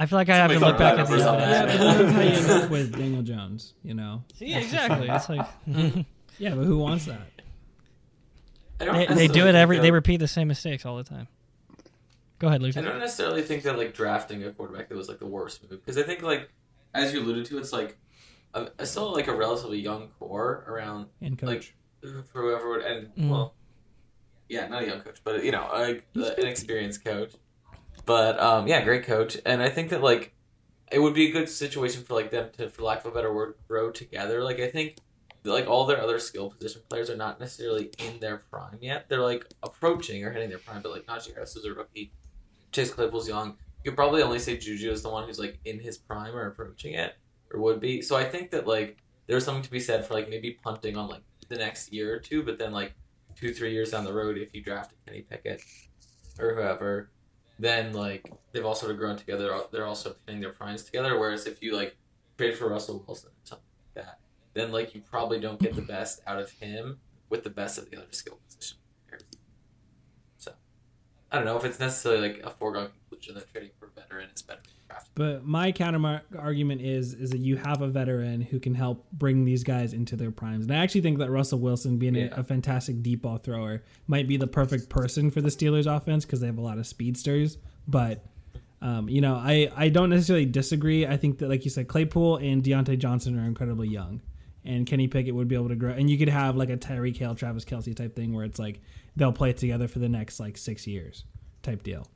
I 0.00 0.06
feel 0.06 0.18
like 0.18 0.30
I 0.30 0.36
have 0.36 0.50
to 0.50 0.58
Somebody 0.58 0.72
look 0.72 0.78
back 0.78 0.92
at 0.94 0.96
numbers 0.98 1.22
the 1.24 1.28
on 1.30 1.38
Yeah, 1.40 1.66
but 1.66 1.78
that's 1.78 2.12
how 2.12 2.20
you 2.22 2.28
end 2.30 2.64
up 2.64 2.70
with 2.70 2.96
Daniel 2.96 3.22
Jones, 3.22 3.74
you 3.84 3.92
know. 3.92 4.24
See, 4.34 4.54
exactly. 4.54 5.08
It's 5.10 5.28
like 5.28 5.46
Yeah, 6.38 6.54
but 6.54 6.64
who 6.64 6.78
wants 6.78 7.04
that? 7.04 7.20
They, 8.78 9.06
they 9.14 9.28
do 9.28 9.46
it 9.46 9.54
every. 9.54 9.78
They 9.78 9.90
repeat 9.90 10.16
the 10.16 10.26
same 10.28 10.48
mistakes 10.48 10.86
all 10.86 10.96
the 10.96 11.04
time. 11.04 11.28
Go 12.38 12.48
ahead, 12.48 12.64
I 12.64 12.70
don't 12.80 12.98
necessarily 12.98 13.42
think 13.42 13.64
that 13.64 13.76
like 13.76 13.92
drafting 13.92 14.42
a 14.44 14.50
quarterback 14.52 14.88
that 14.88 14.96
was 14.96 15.10
like 15.10 15.18
the 15.18 15.26
worst 15.26 15.60
move 15.70 15.84
because 15.84 15.98
I 15.98 16.02
think 16.02 16.22
like 16.22 16.48
as 16.94 17.12
you 17.12 17.20
alluded 17.20 17.44
to, 17.46 17.58
it's 17.58 17.70
like 17.74 17.98
a, 18.54 18.68
a 18.78 18.86
still 18.86 19.12
like 19.12 19.28
a 19.28 19.34
relatively 19.34 19.78
young 19.78 20.08
core 20.18 20.64
around 20.66 21.08
And 21.20 21.38
coach. 21.38 21.74
like 22.02 22.24
for 22.32 22.40
whoever 22.40 22.70
would 22.70 22.80
and 22.80 23.14
Mm. 23.14 23.28
well, 23.28 23.52
yeah, 24.48 24.66
not 24.68 24.82
a 24.84 24.86
young 24.86 25.00
coach, 25.02 25.18
but 25.22 25.44
you 25.44 25.52
know, 25.52 25.68
like 25.74 26.06
an 26.14 26.46
experienced 26.46 27.04
coach. 27.04 27.32
But 28.10 28.40
um, 28.40 28.66
yeah, 28.66 28.82
great 28.82 29.04
coach, 29.04 29.36
and 29.46 29.62
I 29.62 29.68
think 29.68 29.90
that 29.90 30.02
like 30.02 30.34
it 30.90 30.98
would 30.98 31.14
be 31.14 31.28
a 31.28 31.30
good 31.30 31.48
situation 31.48 32.02
for 32.02 32.14
like 32.14 32.32
them 32.32 32.48
to, 32.56 32.68
for 32.68 32.82
lack 32.82 33.04
of 33.04 33.12
a 33.12 33.14
better 33.14 33.32
word, 33.32 33.54
grow 33.68 33.92
together. 33.92 34.42
Like 34.42 34.58
I 34.58 34.68
think 34.68 34.96
like 35.44 35.68
all 35.68 35.86
their 35.86 36.02
other 36.02 36.18
skill 36.18 36.50
position 36.50 36.82
players 36.90 37.08
are 37.08 37.16
not 37.16 37.38
necessarily 37.38 37.92
in 38.00 38.18
their 38.18 38.38
prime 38.50 38.78
yet. 38.80 39.08
They're 39.08 39.22
like 39.22 39.46
approaching 39.62 40.24
or 40.24 40.32
hitting 40.32 40.48
their 40.48 40.58
prime, 40.58 40.82
but 40.82 40.90
like 40.90 41.06
Najee 41.06 41.34
Harris 41.34 41.54
is 41.54 41.64
a 41.64 41.72
rookie. 41.72 42.12
Chase 42.72 42.92
Claypool's 42.92 43.28
young. 43.28 43.50
You 43.84 43.92
could 43.92 43.96
probably 43.96 44.22
only 44.22 44.40
say 44.40 44.56
Juju 44.56 44.90
is 44.90 45.02
the 45.02 45.08
one 45.08 45.28
who's 45.28 45.38
like 45.38 45.60
in 45.64 45.78
his 45.78 45.96
prime 45.96 46.34
or 46.34 46.48
approaching 46.48 46.94
it, 46.94 47.14
or 47.52 47.60
would 47.60 47.78
be. 47.78 48.02
So 48.02 48.16
I 48.16 48.24
think 48.24 48.50
that 48.50 48.66
like 48.66 48.96
there's 49.28 49.44
something 49.44 49.62
to 49.62 49.70
be 49.70 49.78
said 49.78 50.04
for 50.04 50.14
like 50.14 50.28
maybe 50.28 50.58
punting 50.64 50.96
on 50.96 51.06
like 51.06 51.22
the 51.48 51.58
next 51.58 51.92
year 51.92 52.12
or 52.12 52.18
two, 52.18 52.42
but 52.42 52.58
then 52.58 52.72
like 52.72 52.92
two 53.36 53.54
three 53.54 53.72
years 53.72 53.92
down 53.92 54.02
the 54.02 54.12
road, 54.12 54.36
if 54.36 54.52
you 54.52 54.64
drafted 54.64 54.98
Kenny 55.06 55.20
Pickett 55.20 55.62
or 56.40 56.56
whoever, 56.56 57.12
then 57.60 57.92
like 57.92 58.32
they've 58.52 58.64
all 58.64 58.74
sort 58.74 58.90
of 58.90 58.98
grown 58.98 59.16
together. 59.16 59.54
They're 59.70 59.86
also 59.86 60.16
hitting 60.26 60.40
their 60.40 60.52
primes 60.52 60.82
together. 60.82 61.18
Whereas 61.18 61.46
if 61.46 61.62
you 61.62 61.76
like 61.76 61.96
trade 62.38 62.56
for 62.56 62.68
Russell 62.68 63.04
Wilson 63.06 63.30
or 63.30 63.44
something 63.44 63.66
like 63.94 64.06
that, 64.06 64.18
then 64.54 64.72
like 64.72 64.94
you 64.94 65.02
probably 65.02 65.38
don't 65.38 65.60
get 65.60 65.74
the 65.74 65.82
best 65.82 66.22
out 66.26 66.40
of 66.40 66.50
him 66.52 66.98
with 67.28 67.44
the 67.44 67.50
best 67.50 67.78
of 67.78 67.90
the 67.90 67.96
other 67.98 68.06
skill 68.10 68.38
position. 68.48 68.78
So 70.38 70.52
I 71.30 71.36
don't 71.36 71.44
know 71.44 71.58
if 71.58 71.64
it's 71.64 71.78
necessarily 71.78 72.32
like 72.32 72.42
a 72.44 72.50
foregone 72.50 72.88
conclusion 72.88 73.34
that 73.34 73.52
trading 73.52 73.70
for 73.78 73.86
a 73.86 74.00
veteran 74.00 74.30
is 74.34 74.42
better. 74.42 74.60
But 75.16 75.44
my 75.44 75.72
counter 75.72 76.22
argument 76.38 76.82
is 76.82 77.14
is 77.14 77.30
that 77.30 77.38
you 77.40 77.56
have 77.56 77.82
a 77.82 77.88
veteran 77.88 78.40
who 78.40 78.60
can 78.60 78.74
help 78.74 79.10
bring 79.12 79.44
these 79.44 79.64
guys 79.64 79.92
into 79.92 80.16
their 80.16 80.30
primes. 80.30 80.64
And 80.66 80.74
I 80.74 80.78
actually 80.78 81.00
think 81.02 81.18
that 81.18 81.30
Russell 81.30 81.58
Wilson, 81.58 81.98
being 81.98 82.14
Yeah. 82.14 82.28
a, 82.36 82.40
a 82.40 82.44
fantastic 82.44 83.02
deep 83.02 83.22
ball 83.22 83.36
thrower, 83.38 83.82
might 84.06 84.28
be 84.28 84.36
the 84.36 84.46
perfect 84.46 84.88
person 84.88 85.30
for 85.30 85.40
the 85.40 85.48
Steelers 85.50 85.86
offense 85.94 86.24
because 86.24 86.40
they 86.40 86.46
have 86.46 86.58
a 86.58 86.62
lot 86.62 86.78
of 86.78 86.86
speedsters. 86.86 87.58
But 87.88 88.24
um, 88.82 89.08
you 89.10 89.20
know, 89.20 89.34
I, 89.34 89.70
I 89.76 89.88
don't 89.90 90.08
necessarily 90.08 90.46
disagree. 90.46 91.06
I 91.06 91.16
think 91.18 91.38
that 91.38 91.48
like 91.50 91.64
you 91.64 91.70
said, 91.70 91.86
Claypool 91.88 92.36
and 92.36 92.62
Diontae 92.62 92.98
Johnson 92.98 93.38
are 93.38 93.44
incredibly 93.46 93.88
young. 93.88 94.22
And 94.64 94.86
Kenny 94.86 95.08
Pickett 95.08 95.34
would 95.34 95.48
be 95.48 95.54
able 95.54 95.68
to 95.70 95.74
grow 95.74 95.92
and 95.92 96.08
you 96.08 96.18
could 96.18 96.28
have 96.28 96.54
like 96.56 96.70
a 96.70 96.76
Tyreek 96.76 97.16
Hill, 97.16 97.34
Travis 97.34 97.64
Kelce 97.64 97.94
type 97.96 98.14
thing 98.14 98.32
where 98.34 98.44
it's 98.44 98.58
like 98.58 98.80
they'll 99.16 99.32
play 99.32 99.52
together 99.54 99.88
for 99.88 99.98
the 99.98 100.08
next 100.08 100.38
like 100.38 100.56
six 100.56 100.86
years 100.86 101.24
type 101.62 101.82
deal. 101.82 102.06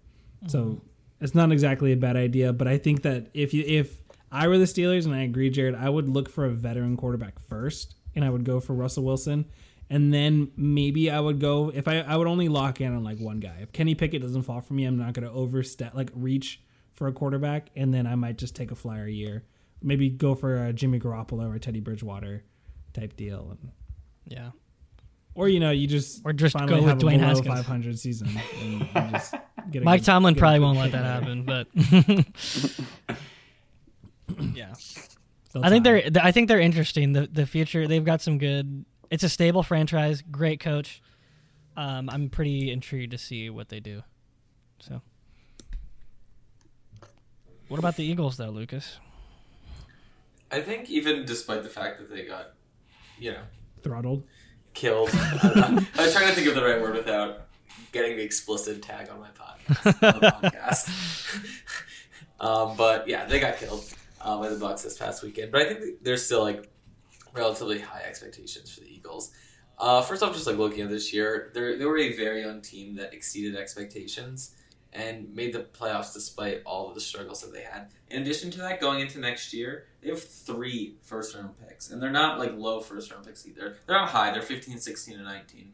So 0.47 0.83
it's 1.25 1.35
not 1.35 1.51
exactly 1.51 1.91
a 1.91 1.97
bad 1.97 2.17
idea, 2.17 2.53
but 2.53 2.69
I 2.69 2.77
think 2.77 3.01
that 3.03 3.29
if 3.33 3.55
you 3.55 3.65
if 3.67 3.97
I 4.31 4.47
were 4.47 4.59
the 4.59 4.67
Steelers 4.67 5.07
and 5.07 5.15
I 5.15 5.23
agree, 5.23 5.49
Jared, 5.49 5.75
I 5.75 5.89
would 5.89 6.07
look 6.07 6.29
for 6.29 6.45
a 6.45 6.51
veteran 6.51 6.99
quarterback 6.99 7.39
first, 7.39 7.95
and 8.15 8.23
I 8.23 8.29
would 8.29 8.45
go 8.45 8.61
for 8.61 8.75
Russell 8.75 9.05
Wilson, 9.05 9.47
and 9.89 10.13
then 10.13 10.51
maybe 10.55 11.11
I 11.11 11.19
would 11.19 11.41
go 11.41 11.71
if 11.75 11.89
I 11.89 12.01
I 12.01 12.17
would 12.17 12.27
only 12.27 12.51
lock 12.51 12.83
in 12.83 12.95
on 12.95 13.03
like 13.03 13.19
one 13.19 13.41
guy. 13.41 13.57
If 13.63 13.73
Kenny 13.73 13.95
Pickett 13.95 14.21
doesn't 14.21 14.43
fall 14.43 14.61
for 14.61 14.75
me, 14.75 14.85
I'm 14.85 14.99
not 14.99 15.15
going 15.15 15.27
to 15.27 15.33
overstep 15.33 15.95
like 15.95 16.11
reach 16.15 16.61
for 16.93 17.09
a 17.09 17.13
quarterback, 17.13 17.71
and 17.75 17.95
then 17.95 18.07
I 18.07 18.17
might 18.17 18.37
just 18.37 18.55
take 18.55 18.71
a 18.71 18.75
flyer 18.75 19.09
year, 19.09 19.45
maybe 19.83 20.11
go 20.11 20.35
for 20.35 20.67
a 20.67 20.75
Jimmy 20.75 21.01
Garoppolo 21.01 21.53
or 21.55 21.59
Teddy 21.59 21.81
Bridgewater 21.81 22.45
type 22.93 23.17
deal, 23.17 23.49
and, 23.51 23.73
Yeah. 24.27 24.51
Or 25.35 25.49
you 25.49 25.61
know 25.61 25.71
you 25.71 25.87
just 25.87 26.23
Or 26.25 26.33
just 26.33 26.53
finally 26.57 26.81
go 26.81 26.87
with 26.87 27.01
Dwayne 27.01 27.19
Haskins. 27.21 27.47
500 27.49 27.99
season. 27.99 28.29
And, 28.61 28.89
and 28.95 29.11
just 29.13 29.35
get 29.71 29.83
a 29.83 29.85
Mike 29.85 30.01
good- 30.01 30.07
Tomlin 30.07 30.35
get 30.35 30.41
probably 30.41 30.59
good 30.59 30.65
won't 30.65 30.79
let 30.79 30.93
that 30.93 31.03
there. 31.03 31.13
happen, 31.13 31.43
but 31.45 31.67
yeah. 34.55 34.75
They'll 35.53 35.65
I 35.65 35.69
think 35.71 35.85
try. 35.85 36.09
they're 36.11 36.23
I 36.25 36.33
think 36.33 36.49
they're 36.49 36.61
interesting. 36.61 37.13
The 37.13 37.29
the 37.31 37.47
future 37.47 37.87
they've 37.87 38.05
got 38.05 38.21
some 38.21 38.39
good. 38.39 38.85
It's 39.11 39.23
a 39.23 39.29
stable 39.29 39.63
franchise, 39.63 40.23
great 40.23 40.59
coach. 40.61 41.01
Um, 41.77 42.09
I'm 42.11 42.29
pretty 42.31 42.71
intrigued 42.73 43.13
to 43.13 43.19
see 43.19 43.51
what 43.51 43.69
they 43.69 43.79
do. 43.81 44.03
So, 44.81 45.01
what 47.69 47.79
about 47.79 47.97
the 47.97 48.05
Eagles 48.05 48.37
though, 48.37 48.51
Lucas? 48.51 48.99
I 50.51 50.61
think 50.61 50.89
even 50.91 51.25
despite 51.25 51.63
the 51.63 51.69
fact 51.69 51.99
that 51.99 52.11
they 52.11 52.25
got, 52.25 52.55
you 53.19 53.33
know, 53.33 53.43
throttled. 53.83 54.25
Killed. 54.75 55.11
I. 55.15 55.87
I 55.97 56.03
was 56.03 56.13
trying 56.13 56.29
to 56.29 56.35
think 56.35 56.47
of 56.49 56.55
the 56.55 56.65
right 56.65 56.81
word 56.81 56.95
without 56.95 57.47
getting 57.93 58.17
the 58.17 58.23
explicit 58.23 58.83
tag 58.83 59.09
on 59.09 59.21
my 59.21 59.29
podcast. 59.41 60.03
on 60.03 60.21
podcast. 60.51 61.55
um, 62.41 62.77
but 62.77 63.09
yeah, 63.09 63.25
they 63.25 63.41
got 63.41 63.57
killed 63.57 63.85
uh, 64.21 64.39
by 64.39 64.49
the 64.49 64.57
Bucks 64.57 64.83
this 64.83 64.99
past 64.99 65.23
weekend. 65.23 65.53
But 65.53 65.63
I 65.63 65.75
think 65.75 66.03
there's 66.03 66.25
still 66.25 66.43
like 66.43 66.69
relatively 67.33 67.81
high 67.81 68.03
expectations 68.03 68.73
for 68.73 68.81
the 68.81 68.93
Eagles. 68.93 69.33
Uh, 69.79 70.03
first 70.03 70.23
off, 70.23 70.33
just 70.35 70.47
like 70.47 70.57
looking 70.57 70.83
at 70.83 70.91
this 70.91 71.13
year, 71.13 71.51
they 71.55 71.77
they 71.77 71.85
were 71.85 71.99
a 71.99 72.17
very 72.17 72.43
young 72.43 72.61
team 72.61 72.97
that 72.97 73.13
exceeded 73.13 73.57
expectations 73.57 74.55
and 74.95 75.35
made 75.35 75.53
the 75.53 75.61
playoffs 75.61 76.15
despite 76.15 76.63
all 76.65 76.89
of 76.89 76.95
the 76.95 77.01
struggles 77.01 77.43
that 77.43 77.53
they 77.53 77.63
had. 77.63 77.89
In 78.11 78.23
addition 78.23 78.51
to 78.53 78.59
that, 78.59 78.81
going 78.81 79.01
into 79.01 79.19
next 79.19 79.53
year, 79.53 79.87
they 80.01 80.09
have 80.09 80.23
three 80.23 80.97
first 81.03 81.35
round 81.35 81.59
picks, 81.67 81.91
and 81.91 82.01
they're 82.01 82.11
not 82.11 82.39
like 82.39 82.57
low 82.57 82.81
first 82.81 83.13
round 83.13 83.27
picks 83.27 83.47
either. 83.47 83.77
They're 83.87 83.97
not 83.97 84.09
high, 84.09 84.31
they're 84.33 84.43
15, 84.43 84.79
16, 84.79 85.17
and 85.17 85.25
19. 85.25 85.73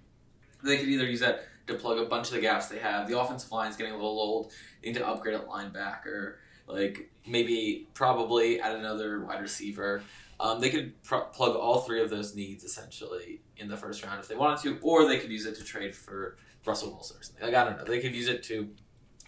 They 0.62 0.78
could 0.78 0.88
either 0.88 1.04
use 1.04 1.20
that 1.20 1.44
to 1.66 1.74
plug 1.74 1.98
a 1.98 2.06
bunch 2.06 2.28
of 2.28 2.34
the 2.34 2.40
gaps 2.40 2.66
they 2.68 2.78
have. 2.78 3.08
The 3.08 3.18
offensive 3.18 3.52
line 3.52 3.70
is 3.70 3.76
getting 3.76 3.92
a 3.92 3.96
little 3.96 4.18
old, 4.18 4.52
they 4.82 4.88
need 4.88 4.98
to 4.98 5.06
upgrade 5.06 5.34
at 5.34 5.46
linebacker, 5.46 6.36
like 6.66 7.10
maybe 7.26 7.88
probably 7.94 8.60
add 8.60 8.76
another 8.76 9.20
wide 9.20 9.42
receiver. 9.42 10.02
Um, 10.38 10.60
they 10.60 10.70
could 10.70 11.02
pr- 11.02 11.16
plug 11.34 11.54
all 11.54 11.80
three 11.80 12.02
of 12.02 12.08
those 12.08 12.34
needs 12.34 12.64
essentially 12.64 13.42
in 13.58 13.68
the 13.68 13.76
first 13.76 14.02
round 14.02 14.20
if 14.20 14.28
they 14.28 14.36
wanted 14.36 14.62
to, 14.62 14.78
or 14.80 15.06
they 15.06 15.18
could 15.18 15.30
use 15.30 15.44
it 15.44 15.56
to 15.56 15.64
trade 15.64 15.94
for 15.94 16.38
Russell 16.64 16.92
Wilson 16.92 17.18
or 17.18 17.22
something. 17.22 17.44
Like 17.44 17.54
I 17.54 17.64
don't 17.64 17.78
know. 17.78 17.84
They 17.84 18.00
could 18.00 18.14
use 18.14 18.28
it 18.28 18.42
to, 18.44 18.68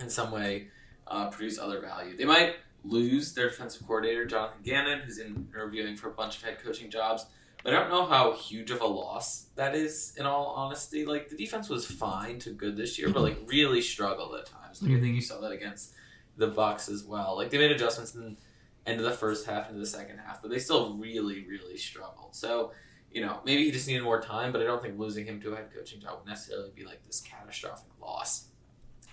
in 0.03 0.11
some 0.11 0.31
way, 0.31 0.69
uh, 1.07 1.31
produce 1.31 1.59
other 1.59 1.81
value. 1.81 2.17
They 2.17 2.25
might 2.25 2.57
lose 2.85 3.33
their 3.35 3.49
defensive 3.49 3.87
coordinator 3.87 4.25
Jonathan 4.25 4.61
Gannon, 4.65 5.01
who's 5.01 5.19
in 5.19 5.49
interviewing 5.55 5.97
for 5.97 6.09
a 6.09 6.13
bunch 6.13 6.37
of 6.37 6.43
head 6.43 6.59
coaching 6.63 6.91
jobs. 6.91 7.27
But 7.63 7.75
I 7.75 7.79
don't 7.79 7.91
know 7.91 8.07
how 8.07 8.33
huge 8.33 8.73
of 8.73 8.81
a 8.81 8.87
loss 8.87 9.47
that 9.55 9.77
is. 9.77 10.15
In 10.17 10.27
all 10.27 10.47
honesty, 10.57 11.05
like 11.05 11.29
the 11.29 11.37
defense 11.37 11.69
was 11.69 11.87
fine 11.87 12.41
to 12.41 12.51
good 12.51 12.77
this 12.77 12.99
year, 12.99 13.09
but 13.11 13.23
like 13.23 13.39
really 13.47 13.81
struggled 13.81 14.35
at 14.35 14.47
times. 14.47 14.83
Like 14.83 14.93
I 14.93 15.01
think 15.01 15.15
you 15.15 15.21
saw 15.21 15.41
that 15.41 15.53
against 15.53 15.93
the 16.37 16.49
Bucks 16.49 16.89
as 16.89 17.05
well. 17.05 17.37
Like 17.37 17.51
they 17.51 17.59
made 17.59 17.71
adjustments 17.71 18.15
in 18.15 18.37
end 18.85 18.99
of 18.99 19.05
the 19.05 19.13
first 19.13 19.47
half 19.47 19.69
into 19.69 19.79
the 19.79 19.87
second 19.87 20.19
half, 20.19 20.43
but 20.43 20.51
they 20.51 20.59
still 20.59 20.95
really, 20.95 21.47
really 21.47 21.77
struggled. 21.77 22.35
So, 22.35 22.73
you 23.13 23.21
know, 23.21 23.41
maybe 23.45 23.65
he 23.65 23.71
just 23.71 23.87
needed 23.87 24.03
more 24.03 24.21
time, 24.21 24.51
but 24.51 24.61
I 24.61 24.65
don't 24.65 24.83
think 24.83 24.99
losing 24.99 25.25
him 25.27 25.41
to 25.43 25.53
a 25.53 25.57
head 25.57 25.71
coaching 25.73 26.01
job 26.01 26.19
would 26.19 26.29
necessarily 26.29 26.71
be 26.75 26.85
like 26.85 27.05
this 27.05 27.21
catastrophic 27.21 27.93
loss. 28.01 28.49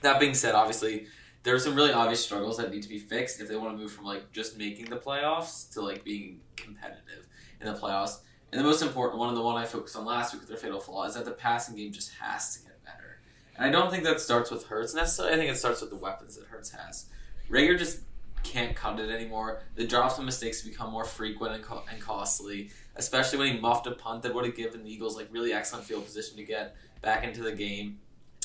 That 0.01 0.19
being 0.19 0.33
said, 0.33 0.55
obviously, 0.55 1.07
there 1.43 1.55
are 1.55 1.59
some 1.59 1.75
really 1.75 1.93
obvious 1.93 2.23
struggles 2.23 2.57
that 2.57 2.71
need 2.71 2.83
to 2.83 2.89
be 2.89 2.99
fixed 2.99 3.39
if 3.39 3.47
they 3.47 3.55
want 3.55 3.75
to 3.75 3.81
move 3.81 3.91
from 3.91 4.05
like 4.05 4.31
just 4.31 4.57
making 4.57 4.89
the 4.89 4.97
playoffs 4.97 5.71
to 5.73 5.81
like 5.81 6.03
being 6.03 6.41
competitive 6.55 7.27
in 7.61 7.67
the 7.67 7.79
playoffs. 7.79 8.19
And 8.51 8.59
the 8.59 8.65
most 8.65 8.81
important 8.81 9.19
one, 9.19 9.29
and 9.29 9.37
the 9.37 9.41
one 9.41 9.61
I 9.61 9.65
focused 9.65 9.95
on 9.95 10.05
last 10.05 10.33
week 10.33 10.41
with 10.41 10.49
their 10.49 10.57
fatal 10.57 10.79
flaw, 10.79 11.05
is 11.05 11.13
that 11.13 11.25
the 11.25 11.31
passing 11.31 11.75
game 11.75 11.91
just 11.91 12.13
has 12.15 12.57
to 12.57 12.63
get 12.63 12.83
better. 12.83 13.19
And 13.55 13.65
I 13.65 13.69
don't 13.69 13.91
think 13.91 14.03
that 14.05 14.19
starts 14.19 14.49
with 14.49 14.65
Hurts 14.65 14.93
necessarily. 14.95 15.35
I 15.35 15.37
think 15.37 15.51
it 15.51 15.57
starts 15.57 15.81
with 15.81 15.91
the 15.91 15.95
weapons 15.95 16.35
that 16.35 16.47
Hurts 16.47 16.71
has. 16.71 17.05
Reagor 17.49 17.77
just 17.77 18.01
can't 18.43 18.75
cut 18.75 18.99
it 18.99 19.09
anymore. 19.09 19.61
The 19.75 19.85
drops 19.85 20.17
and 20.17 20.25
mistakes 20.25 20.61
become 20.61 20.91
more 20.91 21.03
frequent 21.03 21.55
and, 21.55 21.63
co- 21.63 21.83
and 21.91 22.01
costly, 22.01 22.71
especially 22.95 23.37
when 23.37 23.53
he 23.53 23.59
muffed 23.59 23.85
a 23.87 23.91
punt 23.91 24.23
that 24.23 24.33
would 24.33 24.45
have 24.45 24.55
given 24.55 24.83
the 24.83 24.91
Eagles 24.91 25.15
like 25.15 25.27
really 25.31 25.53
excellent 25.53 25.85
field 25.85 26.05
position 26.05 26.37
to 26.37 26.43
get 26.43 26.75
back 27.01 27.23
into 27.23 27.41
the 27.41 27.51
game. 27.51 27.99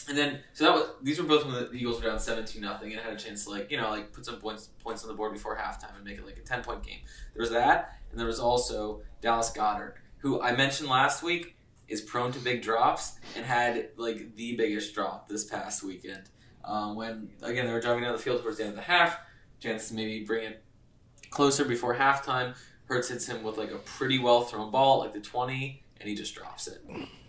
And 0.08 0.18
then, 0.18 0.40
so 0.52 0.64
that 0.64 0.74
was 0.74 0.86
these 1.02 1.18
were 1.18 1.26
both 1.26 1.46
when 1.46 1.54
the 1.54 1.72
Eagles 1.72 2.02
were 2.02 2.08
down 2.08 2.18
seventeen 2.18 2.62
nothing 2.62 2.92
and 2.92 3.00
had 3.00 3.12
a 3.12 3.16
chance 3.16 3.44
to 3.44 3.50
like 3.50 3.70
you 3.70 3.78
know 3.78 3.90
like 3.90 4.12
put 4.12 4.26
some 4.26 4.36
points 4.36 4.68
points 4.82 5.02
on 5.02 5.08
the 5.08 5.14
board 5.14 5.32
before 5.32 5.56
halftime 5.56 5.96
and 5.96 6.04
make 6.04 6.18
it 6.18 6.26
like 6.26 6.36
a 6.36 6.42
ten 6.42 6.62
point 6.62 6.82
game. 6.82 7.00
There 7.32 7.40
was 7.40 7.50
that, 7.50 7.98
and 8.10 8.20
there 8.20 8.26
was 8.26 8.38
also 8.38 9.02
Dallas 9.22 9.50
Goedert, 9.50 9.94
who 10.18 10.42
I 10.42 10.54
mentioned 10.54 10.88
last 10.90 11.22
week 11.22 11.56
is 11.88 12.00
prone 12.00 12.32
to 12.32 12.38
big 12.38 12.62
drops 12.62 13.18
and 13.36 13.44
had 13.44 13.90
like 13.96 14.36
the 14.36 14.56
biggest 14.56 14.94
drop 14.94 15.28
this 15.28 15.44
past 15.44 15.82
weekend. 15.82 16.22
Um, 16.64 16.96
when 16.96 17.30
again 17.42 17.66
they 17.66 17.72
were 17.72 17.80
driving 17.80 18.04
down 18.04 18.12
the 18.12 18.18
field 18.18 18.42
towards 18.42 18.58
the 18.58 18.64
end 18.64 18.70
of 18.70 18.76
the 18.76 18.82
half, 18.82 19.18
chance 19.60 19.88
to 19.88 19.94
maybe 19.94 20.24
bring 20.24 20.44
it 20.44 20.62
closer 21.30 21.64
before 21.64 21.94
halftime. 21.94 22.54
Hurts 22.86 23.08
hits 23.08 23.26
him 23.26 23.42
with 23.42 23.56
like 23.56 23.70
a 23.70 23.78
pretty 23.78 24.18
well 24.18 24.42
thrown 24.42 24.70
ball, 24.70 24.98
like 24.98 25.14
the 25.14 25.20
twenty, 25.20 25.82
and 25.98 26.08
he 26.08 26.14
just 26.14 26.34
drops 26.34 26.66
it, 26.66 26.82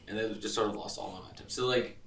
and 0.07 0.17
they 0.17 0.33
just 0.33 0.55
sort 0.55 0.67
of 0.67 0.75
lost 0.75 0.99
all 0.99 1.11
momentum. 1.11 1.47
So 1.47 1.67
like 1.67 1.97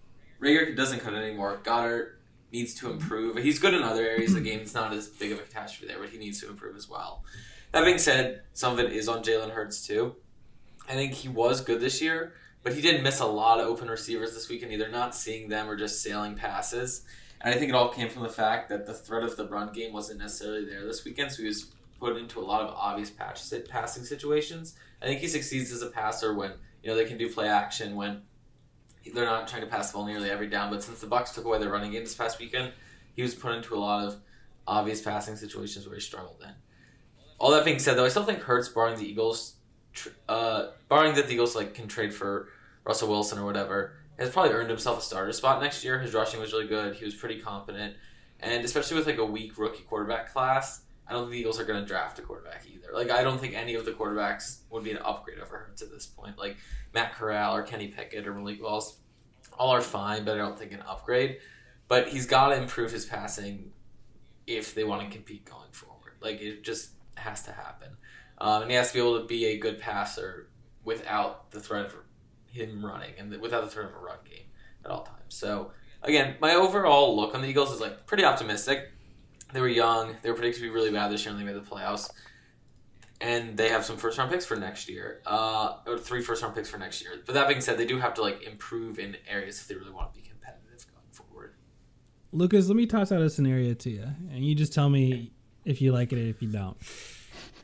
Reagor 0.41 0.77
doesn't 0.77 1.01
cut 1.01 1.15
it 1.15 1.25
anymore. 1.25 1.61
Goedert 1.65 2.13
needs 2.53 2.75
to 2.75 2.91
improve. 2.91 3.37
He's 3.37 3.59
good 3.59 3.75
in 3.75 3.83
other 3.83 4.03
areas 4.03 4.35
of 4.35 4.43
the 4.43 4.49
game. 4.49 4.61
It's 4.61 4.75
not 4.75 4.93
as 4.93 5.09
big 5.09 5.33
of 5.33 5.39
a 5.39 5.43
catastrophe 5.43 5.87
there, 5.87 6.01
but 6.01 6.11
he 6.11 6.19
needs 6.19 6.41
to 6.41 6.49
improve 6.49 6.77
as 6.77 6.89
well. 6.89 7.25
That 7.73 7.85
being 7.85 7.99
said, 7.99 8.43
some 8.55 8.73
of 8.73 8.79
it 8.79 8.93
is 8.93 9.09
on 9.09 9.23
Jalen 9.23 9.51
Hurts 9.51 9.87
too. 9.87 10.17
I 10.89 10.95
think 10.95 11.13
he 11.13 11.29
was 11.29 11.61
good 11.61 11.81
this 11.81 12.01
year, 12.01 12.33
but 12.63 12.73
he 12.73 12.81
didn't 12.81 13.03
miss 13.03 13.21
a 13.21 13.27
lot 13.27 13.61
of 13.61 13.67
open 13.67 13.89
receivers 13.89 14.33
this 14.33 14.49
weekend, 14.49 14.73
either 14.73 14.89
not 14.89 15.15
seeing 15.15 15.49
them 15.49 15.69
or 15.69 15.77
just 15.77 16.03
sailing 16.03 16.35
passes. 16.35 17.05
And 17.41 17.55
I 17.55 17.59
think 17.59 17.69
it 17.69 17.75
all 17.75 17.91
came 17.91 18.09
from 18.09 18.23
the 18.23 18.31
fact 18.31 18.69
that 18.71 18.87
the 18.87 18.95
threat 18.95 19.23
of 19.23 19.37
the 19.37 19.47
run 19.47 19.73
game 19.73 19.93
wasn't 19.93 20.21
necessarily 20.21 20.65
there 20.65 20.85
this 20.87 21.05
weekend, 21.05 21.31
so 21.31 21.43
he 21.43 21.49
was 21.49 21.67
put 22.01 22.17
into 22.17 22.41
a 22.41 22.43
lot 22.43 22.63
of 22.63 22.75
obvious 22.75 23.11
patch 23.11 23.41
passing 23.69 24.05
situations. 24.05 24.75
I 25.03 25.07
think 25.07 25.21
he 25.21 25.29
succeeds 25.29 25.71
as 25.73 25.83
a 25.83 25.89
passer 25.89 26.35
when 26.35 26.53
you 26.83 26.91
know 26.91 26.97
they 26.97 27.05
can 27.05 27.19
do 27.19 27.33
play 27.33 27.49
action 27.49 27.97
when 27.97 28.23
they're 29.15 29.25
not 29.25 29.49
trying 29.49 29.63
to 29.63 29.69
pass 29.69 29.91
the 29.91 29.99
ball 29.99 30.07
nearly 30.07 30.31
every 30.31 30.49
down. 30.49 30.71
But 30.71 30.83
since 30.83 31.01
the 31.01 31.07
Bucks 31.07 31.33
took 31.33 31.45
away 31.45 31.59
their 31.59 31.71
running 31.71 31.93
game 31.93 32.05
this 32.05 32.15
past 32.15 32.39
weekend, 32.39 32.73
he 33.15 33.23
was 33.23 33.35
put 33.35 33.55
into 33.55 33.75
a 33.75 33.79
lot 33.79 34.05
of 34.07 34.17
obvious 34.67 35.01
passing 35.01 35.37
situations 35.37 35.87
where 35.87 35.95
he 35.95 36.01
struggled 36.01 36.43
in. 36.43 36.53
All 37.39 37.51
that 37.53 37.65
being 37.65 37.79
said, 37.79 37.95
though, 37.95 38.05
I 38.05 38.09
still 38.09 38.25
think 38.25 38.41
Hurts, 38.41 38.69
barring 38.69 38.99
the 38.99 39.09
Eagles, 39.09 39.55
uh, 40.29 40.69
barring 40.89 41.15
that 41.15 41.27
the 41.27 41.33
Eagles 41.33 41.57
like 41.57 41.75
can 41.75 41.89
trade 41.89 42.13
for 42.13 42.49
Russell 42.85 43.09
Wilson 43.09 43.39
or 43.39 43.45
whatever, 43.45 43.95
has 44.19 44.31
probably 44.31 44.53
earned 44.53 44.69
himself 44.69 44.99
a 44.99 45.03
starter 45.03 45.33
spot 45.33 45.63
next 45.63 45.85
year. 45.85 45.99
His 46.01 46.15
rushing 46.15 46.41
was 46.41 46.53
really 46.53 46.67
good. 46.67 46.97
He 46.97 47.05
was 47.05 47.15
pretty 47.15 47.41
competent, 47.41 47.95
and 48.41 48.65
especially 48.65 48.97
with 48.97 49.07
like 49.07 49.19
a 49.19 49.25
weak 49.25 49.57
rookie 49.57 49.85
quarterback 49.85 50.33
class, 50.33 50.83
I 51.09 51.13
don't 51.13 51.23
think 51.23 51.33
the 51.33 51.39
Eagles 51.39 51.59
are 51.59 51.65
going 51.65 51.81
to 51.81 51.87
draft 51.87 52.19
a 52.19 52.23
quarterback 52.23 52.65
either. 52.73 52.89
Like 52.93 53.11
I 53.11 53.23
don't 53.23 53.41
think 53.41 53.55
any 53.55 53.75
of 53.75 53.85
the 53.85 53.93
quarterbacks 53.93 54.59
would 54.71 54.85
be 54.85 54.91
an 54.91 54.99
upgrade 54.99 55.39
over 55.39 55.57
Hurts 55.57 55.81
to 55.81 55.87
this 55.89 56.07
point. 56.07 56.39
Like 56.39 56.57
Matt 56.93 57.15
Corral 57.15 57.57
or 57.57 57.63
Kenny 57.63 57.89
Pickett 57.89 58.27
or 58.27 58.35
Malik 58.35 58.61
Willis, 58.61 58.99
all 59.59 59.71
are 59.71 59.81
fine, 59.81 60.25
but 60.25 60.35
I 60.35 60.39
don't 60.39 60.59
think 60.59 60.73
an 60.73 60.83
upgrade. 60.87 61.39
But 61.89 62.09
he's 62.09 62.27
got 62.27 62.49
to 62.49 62.57
improve 62.57 62.93
his 62.93 63.07
passing 63.07 63.73
if 64.47 64.75
they 64.75 64.85
want 64.85 65.09
to 65.09 65.15
compete 65.15 65.45
going 65.45 65.73
forward. 65.73 66.15
Like 66.21 66.41
it 66.41 66.63
just 66.63 66.91
has 67.17 67.43
to 67.45 67.53
happen, 67.53 67.97
um, 68.39 68.63
and 68.63 68.71
he 68.71 68.77
has 68.77 68.89
to 68.89 68.95
be 68.95 69.01
able 69.01 69.21
to 69.21 69.27
be 69.27 69.47
a 69.47 69.59
good 69.59 69.79
passer 69.79 70.49
without 70.85 71.51
the 71.51 71.61
threat 71.61 71.87
of 71.87 71.95
him 72.47 72.85
running 72.85 73.13
and 73.19 73.35
without 73.41 73.65
the 73.65 73.71
threat 73.71 73.87
of 73.87 73.95
a 73.95 73.99
run 73.99 74.19
game 74.29 74.47
at 74.85 74.91
all 74.91 75.03
times. 75.03 75.17
So 75.29 75.73
again, 76.03 76.37
my 76.41 76.55
overall 76.55 77.17
look 77.17 77.35
on 77.35 77.43
the 77.43 77.49
Eagles 77.49 77.73
is 77.73 77.81
like 77.81 78.07
pretty 78.07 78.25
optimistic. 78.25 78.91
They 79.53 79.61
were 79.61 79.69
young. 79.69 80.15
They 80.23 80.31
were 80.31 80.37
predicted 80.37 80.63
to 80.63 80.69
be 80.69 80.75
really 80.75 80.91
bad 80.91 81.11
this 81.11 81.25
year, 81.25 81.33
and 81.35 81.41
they 81.41 81.45
made 81.45 81.57
the 81.57 81.67
playoffs. 81.69 82.11
And 83.21 83.57
they 83.57 83.69
have 83.71 83.85
some 83.85 83.97
first 83.97 84.17
round 84.19 84.31
picks 84.31 84.47
for 84.47 84.57
next 84.57 84.89
year, 84.89 85.23
uh, 85.27 85.79
or 85.87 85.99
three 85.99 86.23
first 86.23 86.43
round 86.43 86.55
picks 86.55 86.69
for 86.69 86.79
next 86.79 87.03
year. 87.03 87.15
But 87.27 87.35
that 87.35 87.49
being 87.49 87.61
said, 87.61 87.77
they 87.79 87.87
do 87.87 87.99
have 87.99 88.15
to 88.15 88.23
like 88.23 88.43
improve 88.45 88.99
in 88.99 89.17
areas 89.29 89.61
if 89.61 89.67
they 89.69 89.75
really 89.75 89.91
want 89.91 90.13
to 90.15 90.21
be 90.21 90.29
competitive 90.29 90.87
going 90.93 91.07
forward. 91.11 91.55
Lucas, 92.33 92.69
let 92.69 92.77
me 92.77 92.87
toss 92.87 93.11
out 93.11 93.21
a 93.21 93.29
scenario 93.29 93.75
to 93.75 93.91
you, 93.91 94.05
and 94.33 94.45
you 94.45 94.55
just 94.55 94.73
tell 94.73 94.89
me 94.89 95.33
if 95.65 95.83
you 95.83 95.93
like 95.93 96.13
it 96.13 96.19
or 96.19 96.29
if 96.29 96.41
you 96.43 96.49
don't. 96.49 96.77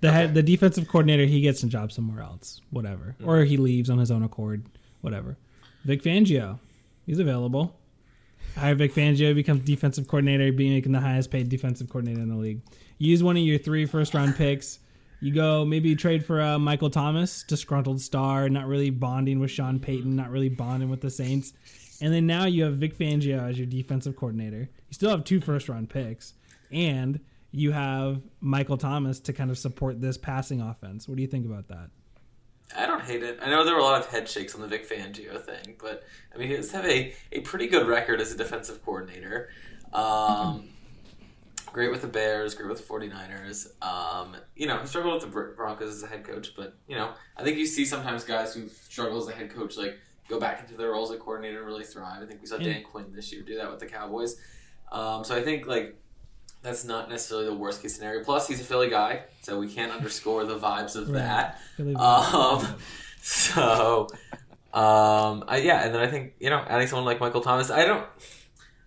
The 0.01 0.09
Okay. 0.09 0.17
head, 0.17 0.35
the 0.35 0.43
defensive 0.43 0.89
coordinator, 0.89 1.25
he 1.25 1.41
gets 1.41 1.63
a 1.63 1.67
job 1.69 1.93
somewhere 1.93 2.23
else, 2.23 2.61
whatever, 2.71 3.15
Mm. 3.21 3.27
or 3.29 3.45
he 3.45 3.57
leaves 3.57 3.89
on 3.89 3.99
his 3.99 4.11
own 4.11 4.23
accord, 4.25 4.65
whatever. 5.03 5.37
Vic 5.85 6.03
Fangio, 6.03 6.59
he's 7.07 7.21
available. 7.21 7.79
Hire 8.57 8.75
Vic 8.75 8.95
Fangio, 8.95 9.35
becomes 9.35 9.65
defensive 9.65 10.07
coordinator, 10.07 10.53
being 10.53 10.73
making 10.73 10.93
the 10.93 11.01
highest 11.01 11.31
paid 11.31 11.49
defensive 11.49 11.89
coordinator 11.89 12.21
in 12.21 12.29
the 12.29 12.37
league. 12.37 12.61
You 12.99 13.11
Use 13.11 13.23
one 13.23 13.37
of 13.37 13.43
your 13.43 13.59
three 13.59 13.87
first 13.87 14.15
round 14.15 14.37
picks. 14.37 14.79
You 15.21 15.33
go 15.33 15.65
maybe 15.65 15.97
trade 15.97 16.25
for 16.25 16.41
uh, 16.41 16.59
Michael 16.59 16.91
Thomas, 16.91 17.45
disgruntled 17.45 18.01
star, 18.01 18.49
not 18.49 18.67
really 18.67 18.91
bonding 18.91 19.41
with 19.41 19.51
Sean 19.51 19.81
Payton, 19.81 20.15
not 20.15 20.31
really 20.31 20.51
bonding 20.51 20.91
with 20.91 21.01
the 21.01 21.11
Saints. 21.11 21.55
And 22.01 22.13
then 22.13 22.27
now 22.27 22.45
you 22.45 22.65
have 22.65 22.75
Vic 22.75 22.97
Fangio 22.99 23.49
as 23.49 23.59
your 23.59 23.67
defensive 23.67 24.17
coordinator. 24.17 24.69
You 24.89 24.93
still 24.93 25.11
have 25.11 25.25
two 25.25 25.41
first 25.41 25.69
round 25.69 25.89
picks, 25.89 26.35
and 26.71 27.21
you 27.53 27.73
have 27.73 28.21
Michael 28.41 28.77
Thomas 28.77 29.21
to 29.21 29.33
kind 29.33 29.51
of 29.51 29.59
support 29.59 30.01
this 30.01 30.19
passing 30.19 30.61
offense. 30.61 31.09
What 31.09 31.17
do 31.17 31.23
you 31.23 31.29
think 31.29 31.47
about 31.47 31.69
that? 31.69 31.91
I 32.77 32.87
don't 32.87 33.03
hate 33.03 33.23
it. 33.23 33.39
I 33.43 33.51
know 33.51 33.65
there 33.65 33.75
were 33.75 33.81
a 33.81 33.85
lot 33.85 34.01
of 34.01 34.09
head 34.09 34.29
shakes 34.29 34.55
on 34.55 34.61
the 34.61 34.67
Vic 34.67 34.89
Fangio 34.89 35.41
thing, 35.41 35.77
but 35.81 36.05
I 36.35 36.39
mean, 36.39 36.49
he 36.49 36.57
does 36.57 36.73
have 36.73 36.87
a, 36.87 37.15
a 37.33 37.41
pretty 37.41 37.69
good 37.69 37.87
record 37.87 38.21
as 38.21 38.33
a 38.33 38.37
defensive 38.37 38.85
coordinator. 38.85 39.51
Um, 39.93 40.71
great 41.73 41.91
with 41.91 42.03
the 42.03 42.09
Bears, 42.09 42.55
great 42.55 42.69
with 42.69 42.87
the 42.87 42.93
49ers. 42.93 43.67
Um, 43.83 44.37
you 44.57 44.67
know, 44.67 44.79
he 44.79 44.87
struggled 44.87 45.15
with 45.15 45.23
the 45.23 45.53
Broncos 45.57 45.91
as 45.91 46.03
a 46.03 46.07
head 46.07 46.25
coach, 46.25 46.55
but, 46.57 46.77
you 46.89 46.97
know, 46.97 47.13
I 47.37 47.43
think 47.45 47.59
you 47.59 47.67
see 47.67 47.85
sometimes 47.85 48.25
guys 48.25 48.55
who 48.55 48.69
struggle 48.69 49.19
as 49.19 49.29
a 49.29 49.33
head 49.33 49.51
coach, 49.55 49.77
like, 49.77 49.99
go 50.29 50.41
back 50.41 50.61
into 50.61 50.77
their 50.77 50.91
roles 50.91 51.13
as 51.13 51.21
coordinator 51.21 51.59
and 51.59 51.67
really 51.67 51.85
thrive. 51.85 52.23
I 52.23 52.27
think 52.27 52.41
we 52.41 52.47
saw 52.47 52.57
Dan 52.57 52.83
Quinn 52.83 53.13
this 53.13 53.33
year 53.33 53.43
do 53.43 53.57
that 53.57 53.71
with 53.71 53.81
the 53.81 53.87
Cowboys. 53.87 54.37
Um, 54.91 55.23
so 55.25 55.37
I 55.37 55.43
think, 55.43 55.67
like, 55.67 56.01
that's 56.65 56.85
not 56.85 57.09
necessarily 57.09 57.47
the 57.47 57.55
worst 57.55 57.81
case 57.83 57.95
scenario. 57.95 58.25
Plus, 58.25 58.49
he's 58.49 58.61
a 58.61 58.65
Philly 58.65 58.91
guy, 58.91 59.23
so 59.43 59.61
we 59.61 59.69
can't 59.73 59.93
underscore 59.93 60.45
the 60.45 60.59
vibes 60.59 60.97
of 60.97 61.09
Right. 61.11 61.53
that. 61.79 61.97
Um, 61.97 62.77
so, 63.23 64.09
um, 64.73 65.45
I, 65.47 65.61
yeah, 65.63 65.85
and 65.85 65.95
then 65.95 66.01
I 66.01 66.09
think 66.09 66.35
you 66.41 66.51
know 66.51 66.65
adding 66.69 66.87
someone 66.89 67.05
like 67.05 67.21
Michael 67.21 67.41
Thomas. 67.43 67.71
I 67.71 67.85
don't. 67.85 68.07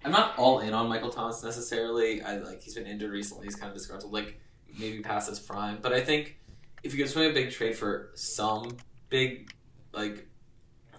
I'm 0.04 0.12
not 0.12 0.38
all 0.38 0.60
in 0.60 0.74
on 0.74 0.88
Michael 0.90 1.10
Thomas 1.10 1.44
necessarily. 1.44 2.22
I 2.22 2.38
like 2.38 2.62
he's 2.62 2.76
been 2.76 2.86
injured 2.88 3.12
recently. 3.12 3.46
He's 3.46 3.56
kind 3.56 3.70
of 3.72 3.78
disgruntled, 3.78 4.12
like 4.14 4.40
maybe 4.78 5.00
past 5.02 5.30
his 5.30 5.40
prime. 5.40 5.80
But 5.82 5.94
I 5.94 6.02
think 6.02 6.38
if 6.84 6.94
you 6.94 7.04
could 7.04 7.12
swing 7.12 7.30
a 7.32 7.34
big 7.34 7.52
trade 7.52 7.76
for 7.76 8.12
some 8.16 8.78
big 9.10 9.52
like 9.94 10.28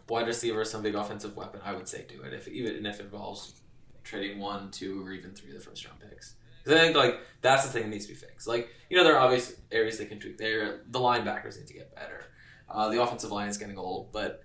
wide 0.09 0.27
receiver, 0.27 0.65
some 0.65 0.83
big 0.83 0.95
offensive 0.95 1.37
weapon, 1.37 1.61
I 1.65 1.73
would 1.75 1.89
say 1.89 2.05
do 2.09 2.23
it. 2.23 2.33
If 2.33 2.49
even 2.49 2.85
if 2.87 3.01
it 3.01 3.05
involves 3.05 3.61
trading 4.05 4.39
one, 4.39 4.71
two, 4.71 5.05
or 5.07 5.13
even 5.13 5.33
three 5.33 5.51
of 5.51 5.59
the 5.59 5.65
first 5.65 5.87
round 5.87 6.01
picks. 6.01 6.35
Because 6.69 6.83
I 6.83 6.85
think 6.85 6.97
like 6.97 7.21
that's 7.41 7.65
the 7.65 7.71
thing 7.73 7.85
that 7.85 7.89
needs 7.89 8.07
to 8.07 8.13
be 8.13 8.19
fixed. 8.19 8.47
Like 8.47 8.69
you 8.91 8.97
know 8.99 9.05
there 9.05 9.17
are 9.17 9.21
obvious 9.21 9.55
areas 9.73 9.97
they 9.99 10.05
can 10.05 10.21
tweak. 10.21 10.37
There, 10.37 10.83
the 10.89 10.99
linebackers 10.99 11.57
need 11.59 11.67
to 11.69 11.75
get 11.75 11.95
better. 11.95 12.25
Uh, 12.69 12.91
the 12.91 13.03
offensive 13.03 13.31
line 13.33 13.49
is 13.49 13.57
getting 13.57 13.79
old, 13.79 14.13
but 14.13 14.43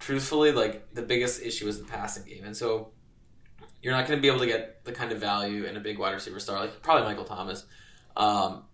truthfully, 0.00 0.50
like 0.50 0.92
the 0.94 1.02
biggest 1.02 1.40
issue 1.42 1.68
is 1.68 1.78
the 1.78 1.84
passing 1.84 2.24
game, 2.24 2.44
and 2.44 2.56
so 2.56 2.90
you're 3.82 3.92
not 3.94 4.06
going 4.08 4.18
to 4.18 4.20
be 4.22 4.26
able 4.28 4.40
to 4.40 4.46
get 4.46 4.84
the 4.84 4.90
kind 4.92 5.12
of 5.12 5.18
value 5.18 5.64
in 5.64 5.76
a 5.76 5.80
big 5.80 5.98
wide 5.98 6.12
receiver 6.12 6.40
star 6.40 6.58
like 6.60 6.82
probably 6.82 7.04
Michael 7.04 7.24
Thomas 7.24 7.64
um, 8.16 8.64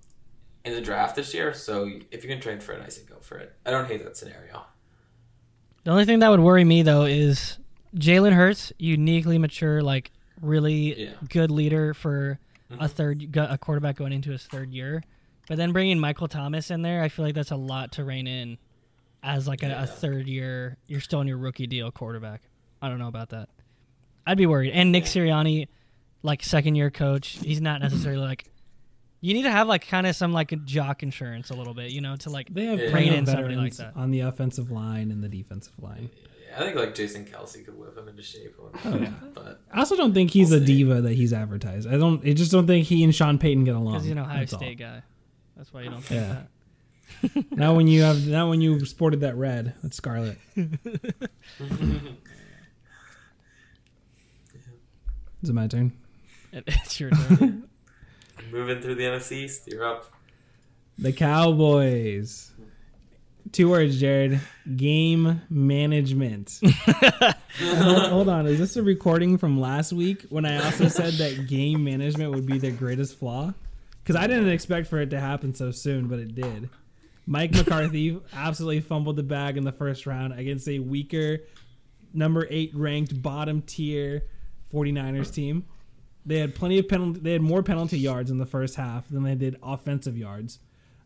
in 0.64 0.72
the 0.72 0.80
draft 0.80 1.14
this 1.16 1.34
year. 1.34 1.52
So 1.52 1.88
if 2.10 2.24
you 2.24 2.30
can 2.30 2.40
trade 2.40 2.62
for 2.62 2.72
it, 2.72 2.82
I 2.84 2.88
say 2.88 3.02
go 3.08 3.16
for 3.20 3.36
it. 3.38 3.52
I 3.66 3.70
don't 3.70 3.86
hate 3.86 4.02
that 4.04 4.16
scenario. 4.16 4.64
The 5.84 5.90
only 5.92 6.06
thing 6.06 6.20
that 6.20 6.30
would 6.30 6.40
worry 6.40 6.64
me 6.64 6.82
though 6.82 7.04
is 7.04 7.58
Jalen 7.94 8.32
Hurts, 8.32 8.72
uniquely 8.78 9.36
mature, 9.38 9.82
like 9.82 10.10
really 10.40 11.04
Yeah. 11.04 11.10
good 11.28 11.50
leader 11.50 11.92
for 11.94 12.38
a 12.70 12.76
Mhm. 12.76 12.90
third 12.90 13.36
a 13.36 13.58
quarterback 13.58 13.96
going 13.96 14.12
into 14.12 14.30
his 14.30 14.44
third 14.46 14.72
year. 14.72 15.02
But 15.48 15.56
then 15.58 15.72
bringing 15.72 15.98
Michael 16.00 16.28
Thomas 16.28 16.70
in 16.70 16.82
there, 16.82 17.02
I 17.02 17.08
feel 17.08 17.24
like 17.24 17.34
that's 17.34 17.50
a 17.52 17.56
lot 17.56 17.92
to 17.92 18.04
rein 18.04 18.26
in 18.26 18.58
as 19.22 19.46
like 19.46 19.62
a, 19.62 19.68
Yeah. 19.68 19.82
a 19.84 19.86
third 19.86 20.26
year. 20.26 20.76
You're 20.88 21.00
still 21.00 21.20
in 21.20 21.28
your 21.28 21.38
rookie 21.38 21.66
deal 21.68 21.90
quarterback. 21.92 22.42
I 22.82 22.88
don't 22.88 22.98
know 22.98 23.08
about 23.08 23.28
that. 23.30 23.48
I'd 24.26 24.38
be 24.38 24.46
worried. 24.46 24.72
And 24.72 24.90
Nick 24.90 25.04
Sirianni, 25.04 25.68
like 26.22 26.42
second 26.42 26.74
year 26.74 26.90
coach, 26.90 27.38
he's 27.38 27.60
not 27.60 27.80
necessarily 27.80 28.20
like. 28.20 28.50
You 29.20 29.32
need 29.34 29.44
to 29.44 29.50
have 29.50 29.66
like 29.68 29.86
kind 29.88 30.06
of 30.06 30.14
some 30.14 30.32
like 30.32 30.52
jock 30.64 31.02
insurance 31.02 31.50
a 31.50 31.54
little 31.54 31.74
bit, 31.74 31.90
you 31.92 32.00
know, 32.00 32.16
to 32.16 32.30
like 32.30 32.52
They 32.52 32.66
have 32.66 32.78
Yeah. 32.80 32.86
Rein 32.92 33.12
in 33.12 33.26
somebody 33.26 33.54
like 33.56 33.72
veterans 33.72 33.76
that. 33.78 33.96
on 33.96 34.10
the 34.10 34.20
offensive 34.20 34.70
line 34.70 35.10
and 35.10 35.22
the 35.22 35.28
defensive 35.28 35.72
line. 35.80 36.10
I 36.56 36.60
think 36.60 36.76
like 36.76 36.94
Jason 36.94 37.24
Kelce 37.26 37.64
could 37.64 37.78
whip 37.78 37.96
him 37.98 38.08
into 38.08 38.22
shape. 38.22 38.56
Or 38.58 38.70
Oh, 38.84 38.96
yeah. 38.96 39.10
But 39.34 39.60
I 39.72 39.78
also 39.80 39.94
don't 39.96 40.14
think 40.14 40.30
he's 40.30 40.50
We'll 40.50 40.62
a 40.62 40.66
see. 40.66 40.74
diva 40.78 41.00
that 41.02 41.12
he's 41.12 41.32
advertised. 41.32 41.86
I 41.88 41.98
don't. 41.98 42.26
I 42.26 42.32
just 42.32 42.50
don't 42.50 42.66
think 42.66 42.86
he 42.86 43.04
and 43.04 43.14
Sean 43.14 43.38
Payton 43.38 43.64
get 43.64 43.74
along. 43.74 43.92
because 43.94 44.04
he's 44.04 44.12
an 44.12 44.18
Ohio 44.18 44.38
That's 44.40 44.52
all. 44.54 44.60
Guy. 44.74 45.02
That's 45.56 45.72
why 45.72 45.82
you 45.82 45.90
don't 45.90 46.00
think 46.02 46.20
Yeah. 46.22 46.42
that. 47.32 47.56
Now 47.56 47.74
when 47.74 47.86
you 47.88 48.02
have 48.02 48.26
now 48.26 48.48
when 48.50 48.60
you 48.60 48.84
sported 48.86 49.20
that 49.20 49.36
red, 49.36 49.74
that's 49.82 49.96
scarlet. 49.96 50.38
Is 55.42 55.50
it 55.50 55.52
my 55.54 55.66
turn? 55.68 55.92
It's 56.52 56.98
your 56.98 57.10
turn. 57.10 57.68
Moving 58.50 58.80
through 58.80 58.94
the 58.96 59.04
NFC 59.04 59.32
East, 59.44 59.68
you're 59.68 59.84
up. 59.84 60.10
The 60.98 61.12
Cowboys. 61.12 62.52
Two 63.52 63.70
words, 63.70 64.00
Jared. 64.00 64.40
Game 64.76 65.40
management. 65.48 66.60
hold, 67.58 68.02
hold 68.02 68.28
on. 68.28 68.46
Is 68.46 68.58
this 68.58 68.76
a 68.76 68.82
recording 68.82 69.38
from 69.38 69.60
last 69.60 69.92
week 69.92 70.26
when 70.30 70.44
I 70.44 70.64
also 70.64 70.88
said 70.88 71.14
that 71.14 71.46
game 71.46 71.84
management 71.84 72.32
would 72.32 72.46
be 72.46 72.58
their 72.58 72.72
greatest 72.72 73.18
flaw? 73.18 73.54
Because 74.02 74.16
I 74.16 74.26
didn't 74.26 74.48
expect 74.48 74.88
for 74.88 74.98
it 74.98 75.10
to 75.10 75.20
happen 75.20 75.54
so 75.54 75.70
soon, 75.70 76.08
but 76.08 76.18
it 76.18 76.34
did. 76.34 76.70
Mike 77.26 77.52
McCarthy 77.52 78.20
absolutely 78.32 78.80
fumbled 78.80 79.16
the 79.16 79.22
bag 79.22 79.56
in 79.56 79.64
the 79.64 79.72
first 79.72 80.06
round 80.06 80.38
against 80.38 80.68
a 80.68 80.78
weaker, 80.78 81.38
number 82.14 82.46
eight 82.50 82.70
ranked 82.74 83.20
bottom 83.20 83.62
tier 83.62 84.22
49ers 84.72 85.32
team. 85.32 85.64
They 86.24 86.38
had 86.38 86.54
plenty 86.54 86.78
of 86.78 86.88
penalty. 86.88 87.20
They 87.20 87.32
had 87.32 87.42
more 87.42 87.62
penalty 87.62 87.98
yards 87.98 88.30
in 88.30 88.38
the 88.38 88.46
first 88.46 88.74
half 88.74 89.08
than 89.08 89.22
they 89.22 89.34
did 89.34 89.56
offensive 89.62 90.16
yards. 90.16 90.58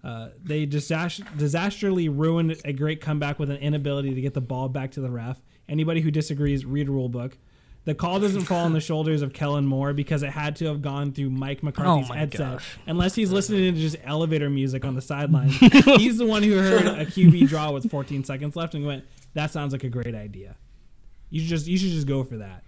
Uh, 0.02 0.28
they 0.42 0.66
disas- 0.66 1.22
disastrously 1.36 2.08
ruined 2.08 2.56
a 2.64 2.72
great 2.72 3.00
comeback 3.00 3.38
with 3.38 3.50
an 3.50 3.56
inability 3.58 4.14
to 4.14 4.20
get 4.20 4.32
the 4.34 4.40
ball 4.40 4.68
back 4.68 4.92
to 4.92 5.00
the 5.00 5.10
ref. 5.10 5.40
Anybody 5.68 6.00
who 6.00 6.10
disagrees, 6.10 6.64
read 6.64 6.88
a 6.88 6.90
rule 6.90 7.08
book. 7.08 7.36
The 7.84 7.94
call 7.94 8.20
doesn't 8.20 8.42
fall 8.42 8.64
on 8.66 8.72
the 8.74 8.80
shoulders 8.80 9.22
of 9.22 9.32
Kellen 9.32 9.64
Moore 9.66 9.92
because 9.94 10.22
it 10.22 10.30
had 10.30 10.56
to 10.56 10.66
have 10.66 10.82
gone 10.82 11.12
through 11.12 11.30
Mike 11.30 11.62
McCarthy's 11.62 12.10
Oh 12.10 12.14
headset. 12.14 12.52
gosh. 12.58 12.78
Unless 12.86 13.14
he's 13.14 13.32
listening 13.32 13.74
to 13.74 13.80
just 13.80 13.96
elevator 14.04 14.50
music 14.50 14.84
on 14.84 14.94
the 14.94 15.00
sideline. 15.00 15.48
he's 15.48 16.18
the 16.18 16.26
one 16.26 16.42
who 16.42 16.56
heard 16.58 16.84
a 16.86 17.06
QB 17.06 17.48
draw 17.48 17.70
with 17.72 17.90
14 17.90 18.22
seconds 18.24 18.54
left 18.54 18.74
and 18.74 18.84
went, 18.84 19.04
"That 19.34 19.50
sounds 19.50 19.72
like 19.72 19.82
a 19.84 19.88
great 19.88 20.14
idea. 20.14 20.56
You 21.30 21.40
should 21.40 21.48
just 21.48 21.66
you 21.66 21.78
should 21.78 21.90
just 21.92 22.06
go 22.06 22.22
for 22.22 22.36
that." 22.38 22.64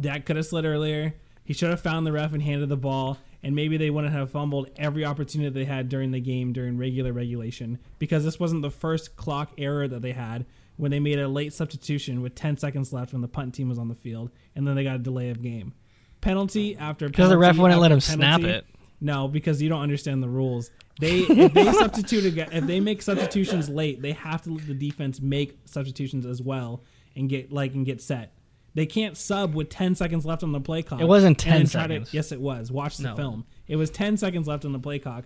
Dak 0.00 0.24
could 0.26 0.36
have 0.36 0.46
slid 0.46 0.64
earlier. 0.64 1.14
He 1.44 1.52
should 1.52 1.70
have 1.70 1.80
found 1.80 2.06
the 2.06 2.12
ref 2.12 2.32
and 2.32 2.40
handed 2.42 2.68
the 2.68 2.76
ball, 2.76 3.18
and 3.42 3.54
maybe 3.54 3.76
they 3.76 3.90
wouldn't 3.90 4.12
have 4.12 4.30
fumbled 4.30 4.70
every 4.76 5.04
opportunity 5.04 5.50
they 5.50 5.64
had 5.64 5.88
during 5.88 6.10
the 6.10 6.20
game 6.20 6.52
during 6.52 6.76
regular 6.76 7.12
regulation 7.12 7.78
because 7.98 8.24
this 8.24 8.38
wasn't 8.38 8.62
the 8.62 8.70
first 8.70 9.16
clock 9.16 9.52
error 9.58 9.88
that 9.88 10.02
they 10.02 10.12
had 10.12 10.46
when 10.76 10.90
they 10.90 11.00
made 11.00 11.18
a 11.18 11.28
late 11.28 11.52
substitution 11.52 12.22
with 12.22 12.34
10 12.34 12.56
seconds 12.56 12.92
left 12.92 13.12
when 13.12 13.22
the 13.22 13.28
punt 13.28 13.54
team 13.54 13.68
was 13.68 13.78
on 13.78 13.88
the 13.88 13.94
field, 13.94 14.30
and 14.56 14.66
then 14.66 14.74
they 14.74 14.82
got 14.82 14.96
a 14.96 14.98
delay 14.98 15.28
of 15.28 15.42
game. 15.42 15.74
Penalty 16.22 16.76
after 16.76 17.08
Because 17.08 17.28
the 17.28 17.38
ref 17.38 17.58
wouldn't 17.58 17.80
let 17.80 17.92
him 17.92 18.00
snap 18.00 18.40
it. 18.40 18.66
No, 19.00 19.28
because 19.28 19.62
you 19.62 19.68
don't 19.68 19.80
understand 19.80 20.22
the 20.22 20.28
rules. 20.28 20.70
They 20.98 21.20
if 21.20 21.54
they 21.54 21.72
substitute 21.72 22.36
if 22.36 22.66
they 22.66 22.80
make 22.80 23.00
substitutions 23.02 23.68
late, 23.68 24.02
they 24.02 24.12
have 24.12 24.42
to 24.42 24.54
let 24.54 24.66
the 24.66 24.74
defense 24.74 25.20
make 25.20 25.58
substitutions 25.64 26.26
as 26.26 26.42
well 26.42 26.82
and 27.16 27.28
get 27.28 27.50
like 27.52 27.74
and 27.74 27.86
get 27.86 28.02
set. 28.02 28.34
They 28.74 28.86
can't 28.86 29.16
sub 29.16 29.54
with 29.54 29.68
10 29.68 29.94
seconds 29.96 30.24
left 30.24 30.42
on 30.42 30.52
the 30.52 30.60
play 30.60 30.82
clock. 30.82 31.00
It 31.00 31.06
wasn't 31.08 31.38
10 31.38 31.52
try 31.52 31.60
to- 31.62 31.66
seconds. 31.68 32.14
yes, 32.14 32.30
it 32.32 32.40
was. 32.40 32.70
Watch 32.70 32.98
the 32.98 33.04
No. 33.08 33.16
film. 33.16 33.44
It 33.66 33.76
was 33.76 33.90
10 33.90 34.16
seconds 34.16 34.46
left 34.46 34.64
on 34.64 34.72
the 34.72 34.78
play 34.78 34.98
clock. 34.98 35.24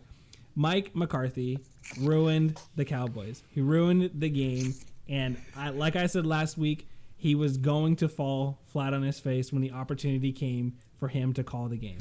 Mike 0.57 0.95
McCarthy 0.95 1.59
ruined 2.01 2.59
the 2.77 2.85
Cowboys. 2.85 3.43
He 3.51 3.61
ruined 3.61 4.11
the 4.15 4.29
game, 4.31 4.75
and 5.09 5.37
I, 5.57 5.71
like 5.71 5.97
I 5.97 6.07
said 6.07 6.25
last 6.27 6.57
week, 6.57 6.89
he 7.17 7.35
was 7.35 7.57
going 7.59 7.97
to 7.97 8.09
fall 8.09 8.59
flat 8.67 8.95
on 8.95 9.03
his 9.03 9.19
face 9.19 9.53
when 9.53 9.63
the 9.63 9.73
opportunity 9.73 10.33
came 10.33 10.75
for 10.99 11.09
him 11.09 11.33
to 11.35 11.43
call 11.45 11.69
the 11.69 11.77
game. 11.77 11.99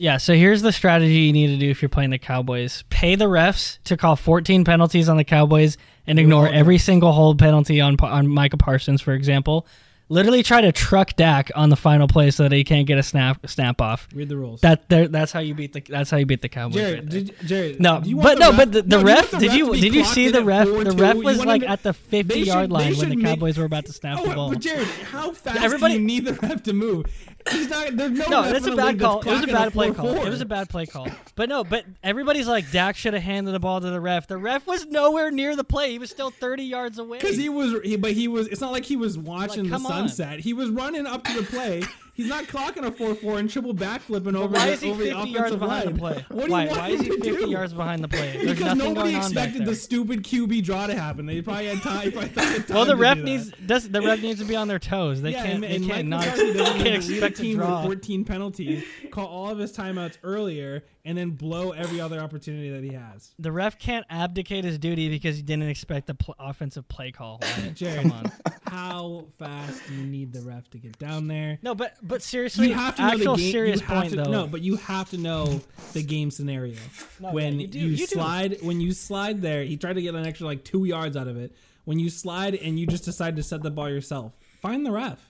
Yeah, 0.00 0.16
so 0.16 0.32
here's 0.32 0.62
the 0.62 0.72
strategy 0.72 1.12
you 1.12 1.32
need 1.34 1.48
to 1.48 1.58
do 1.58 1.68
if 1.68 1.82
you're 1.82 1.90
playing 1.90 2.08
the 2.08 2.16
Cowboys. 2.18 2.84
Pay 2.88 3.16
the 3.16 3.26
refs 3.26 3.76
to 3.84 3.98
call 3.98 4.16
14 4.16 4.64
penalties 4.64 5.10
on 5.10 5.18
the 5.18 5.24
Cowboys 5.24 5.76
and 6.06 6.18
ignore 6.18 6.48
every 6.48 6.78
single 6.78 7.12
hold 7.12 7.38
penalty 7.38 7.82
on 7.82 7.96
on 8.00 8.26
Micah 8.26 8.56
Parsons, 8.56 9.02
for 9.02 9.12
example. 9.12 9.66
Literally 10.08 10.42
try 10.42 10.62
to 10.62 10.72
truck 10.72 11.14
Dak 11.16 11.50
on 11.54 11.68
the 11.68 11.76
final 11.76 12.08
play 12.08 12.30
so 12.30 12.44
that 12.44 12.52
he 12.52 12.64
can't 12.64 12.86
get 12.86 12.96
a 12.96 13.02
snap 13.02 13.46
snap 13.48 13.82
off. 13.82 14.08
Read 14.14 14.30
the 14.30 14.38
rules. 14.38 14.62
That 14.62 14.88
that's 14.88 15.32
how 15.32 15.40
you 15.40 15.54
beat 15.54 15.74
the 15.74 15.80
that's 15.86 16.10
how 16.10 16.16
you 16.16 16.24
beat 16.24 16.40
the 16.40 16.48
Cowboys. 16.48 16.76
Jared, 16.76 16.98
right 17.00 17.08
did, 17.10 17.36
Jared, 17.44 17.80
No, 17.80 18.00
do 18.00 18.08
you 18.08 18.16
want 18.16 18.24
but 18.24 18.38
no, 18.40 18.48
ref- 18.48 18.56
but 18.56 18.72
the, 18.72 18.82
the 18.82 18.96
no, 18.98 19.04
ref. 19.04 19.30
Did 19.38 19.52
you 19.52 19.72
did 19.74 19.94
you 19.94 20.04
see 20.06 20.30
the 20.30 20.42
ref? 20.42 20.66
The 20.66 20.94
ref 20.98 21.16
was 21.16 21.44
like 21.44 21.60
to- 21.60 21.68
at 21.68 21.82
the 21.82 21.92
50 21.92 22.38
should- 22.38 22.46
yard 22.46 22.72
line 22.72 22.96
when 22.96 23.10
the 23.10 23.16
make- 23.16 23.26
Cowboys 23.26 23.58
were 23.58 23.66
about 23.66 23.84
to 23.84 23.92
snap 23.92 24.18
Oh, 24.18 24.26
the 24.26 24.34
ball. 24.34 24.48
but 24.50 24.60
Jared, 24.60 24.86
how 24.88 25.30
fast 25.32 25.60
Everybody- 25.60 25.94
do 25.94 26.00
you 26.00 26.06
need 26.06 26.24
the 26.24 26.32
ref 26.32 26.62
to 26.64 26.72
move? 26.72 27.04
He's 27.50 27.68
not. 27.68 27.96
There's 27.96 28.12
no. 28.12 28.26
No, 28.26 28.52
that's 28.52 28.66
a 28.66 28.76
bad 28.76 29.00
call. 29.00 29.20
It 29.20 29.26
was 29.26 29.44
a 29.44 29.46
bad 29.46 29.72
play 29.72 29.90
call. 29.92 30.14
4-4. 30.14 30.26
It 30.26 30.30
was 30.30 30.40
a 30.40 30.46
bad 30.46 30.68
play 30.68 30.86
call. 30.86 31.08
But 31.34 31.48
no, 31.48 31.64
but 31.64 31.84
everybody's 32.02 32.46
like 32.46 32.70
Dak 32.70 32.96
should 32.96 33.14
have 33.14 33.22
handed 33.22 33.52
the 33.52 33.60
ball 33.60 33.80
to 33.80 33.90
the 33.90 34.00
ref. 34.00 34.26
The 34.26 34.36
ref 34.36 34.66
was 34.66 34.86
nowhere 34.86 35.30
near 35.30 35.56
the 35.56 35.64
play. 35.64 35.90
He 35.90 35.98
was 35.98 36.10
still 36.10 36.30
30 36.30 36.64
yards 36.64 36.98
away. 36.98 37.18
Because 37.18 37.36
he 37.36 37.48
was, 37.48 37.74
he, 37.82 37.96
but 37.96 38.12
he 38.12 38.28
was. 38.28 38.48
It's 38.48 38.60
not 38.60 38.72
like 38.72 38.84
he 38.84 38.96
was 38.96 39.16
watching 39.16 39.64
the 39.64 39.70
come 39.70 39.86
on. 39.86 39.92
sunset. 39.92 40.40
He 40.40 40.52
was 40.52 40.70
running 40.70 41.06
up 41.06 41.24
to 41.24 41.34
the 41.34 41.42
play. 41.42 41.82
He's 42.14 42.28
not 42.28 42.44
clocking 42.44 42.84
a 42.84 42.92
four 42.92 43.14
four 43.14 43.38
and 43.38 43.48
triple 43.48 43.74
backflipping 43.74 44.34
over. 44.36 44.54
why 44.54 44.66
the, 44.66 44.72
is 44.72 44.80
he 44.82 44.90
over 44.90 45.02
the 45.04 45.10
50 45.12 45.30
yards 45.30 45.56
behind 45.56 45.84
line. 45.86 45.94
the 45.94 45.98
play? 45.98 46.24
What 46.28 46.46
do 46.46 46.52
why? 46.52 46.62
you 46.64 46.68
want 46.68 46.78
why 46.80 46.88
is 46.90 47.00
he 47.00 47.08
to 47.08 47.14
50 47.14 47.30
do? 47.44 47.50
yards 47.50 47.72
behind 47.72 48.04
the 48.04 48.08
play? 48.08 48.32
There's 48.32 48.42
Because 48.58 48.60
nothing 48.76 48.78
nobody 48.78 48.94
going 49.12 49.14
on 49.24 49.32
back 49.32 49.46
expected 49.48 49.64
the 49.66 49.74
stupid 49.74 50.22
QB 50.24 50.64
draw 50.64 50.86
to 50.86 50.94
happen. 50.94 51.26
They 51.26 51.40
probably 51.42 51.66
had 51.66 51.82
time. 51.82 52.12
Probably 52.12 52.28
had 52.30 52.68
Well, 52.68 52.84
the 52.84 52.92
time 52.92 53.00
ref 53.00 53.18
needs 53.18 53.52
does 53.64 53.88
the 53.88 54.02
ref 54.02 54.20
needs 54.22 54.40
to 54.40 54.46
be 54.46 54.56
on 54.56 54.68
their 54.68 54.78
toes. 54.78 55.22
They 55.22 55.32
Yeah, 55.32 55.42
can't. 55.44 55.54
and, 55.54 55.64
they 55.64 55.76
and 55.76 55.86
can't 55.86 56.08
not 56.08 56.24
can't 56.24 56.38
a 56.86 56.94
expect 56.94 57.36
to 57.36 57.42
team 57.42 57.56
draw. 57.56 57.78
with 57.80 57.86
14 57.86 58.24
penalties, 58.24 58.84
call 59.10 59.26
all 59.26 59.50
of 59.50 59.58
his 59.58 59.72
timeouts 59.76 60.18
earlier, 60.22 60.84
and 61.04 61.16
then 61.16 61.30
blow 61.30 61.70
every 61.72 62.00
other 62.00 62.20
opportunity 62.20 62.70
that 62.70 62.82
he 62.84 62.92
has. 62.92 63.34
The 63.38 63.50
ref 63.52 63.78
can't 63.78 64.04
abdicate 64.10 64.64
his 64.64 64.78
duty 64.78 65.08
because 65.08 65.36
he 65.36 65.42
didn't 65.42 65.68
expect 65.68 66.06
the 66.06 66.14
pl- 66.14 66.34
offensive 66.38 66.86
play 66.88 67.10
call. 67.10 67.40
Jared, 67.74 68.02
Come 68.02 68.12
on. 68.12 68.32
how 68.66 69.24
fast 69.38 69.80
do 69.88 69.94
you 69.94 70.06
need 70.06 70.32
the 70.32 70.42
ref 70.42 70.68
to 70.70 70.78
get 70.78 70.98
down 70.98 71.26
there? 71.26 71.58
No, 71.62 71.74
but 71.74 71.96
but 72.02 72.22
seriously, 72.22 72.68
You 72.68 72.74
have 72.74 72.96
to 72.96 73.02
know 73.02 73.16
the 73.34 73.36
game. 73.40 73.52
serious 73.52 73.80
you 73.80 73.86
have 73.86 73.96
point 73.98 74.10
to, 74.10 74.16
though. 74.22 74.30
No, 74.30 74.46
but 74.46 74.60
you 74.62 74.76
have 74.76 75.10
to 75.10 75.18
know 75.18 75.60
the 75.92 76.02
game 76.02 76.30
scenario. 76.30 76.76
when 77.18 77.60
you 77.60 77.66
do, 77.66 77.78
you, 77.78 77.86
you 77.88 77.96
do. 77.98 78.06
slide, 78.06 78.58
when 78.62 78.80
you 78.80 78.92
slide 78.92 79.40
there, 79.40 79.64
he 79.64 79.76
tried 79.76 79.94
to 79.94 80.02
get 80.02 80.14
an 80.14 80.26
extra 80.26 80.46
like 80.46 80.64
two 80.64 80.84
yards 80.84 81.16
out 81.16 81.28
of 81.28 81.36
it. 81.36 81.54
When 81.84 81.98
you 81.98 82.10
slide 82.10 82.54
and 82.54 82.78
you 82.78 82.86
just 82.86 83.04
decide 83.04 83.36
to 83.36 83.42
set 83.42 83.62
the 83.62 83.70
ball 83.70 83.88
yourself, 83.88 84.36
find 84.60 84.84
the 84.84 84.92
ref. 84.92 85.29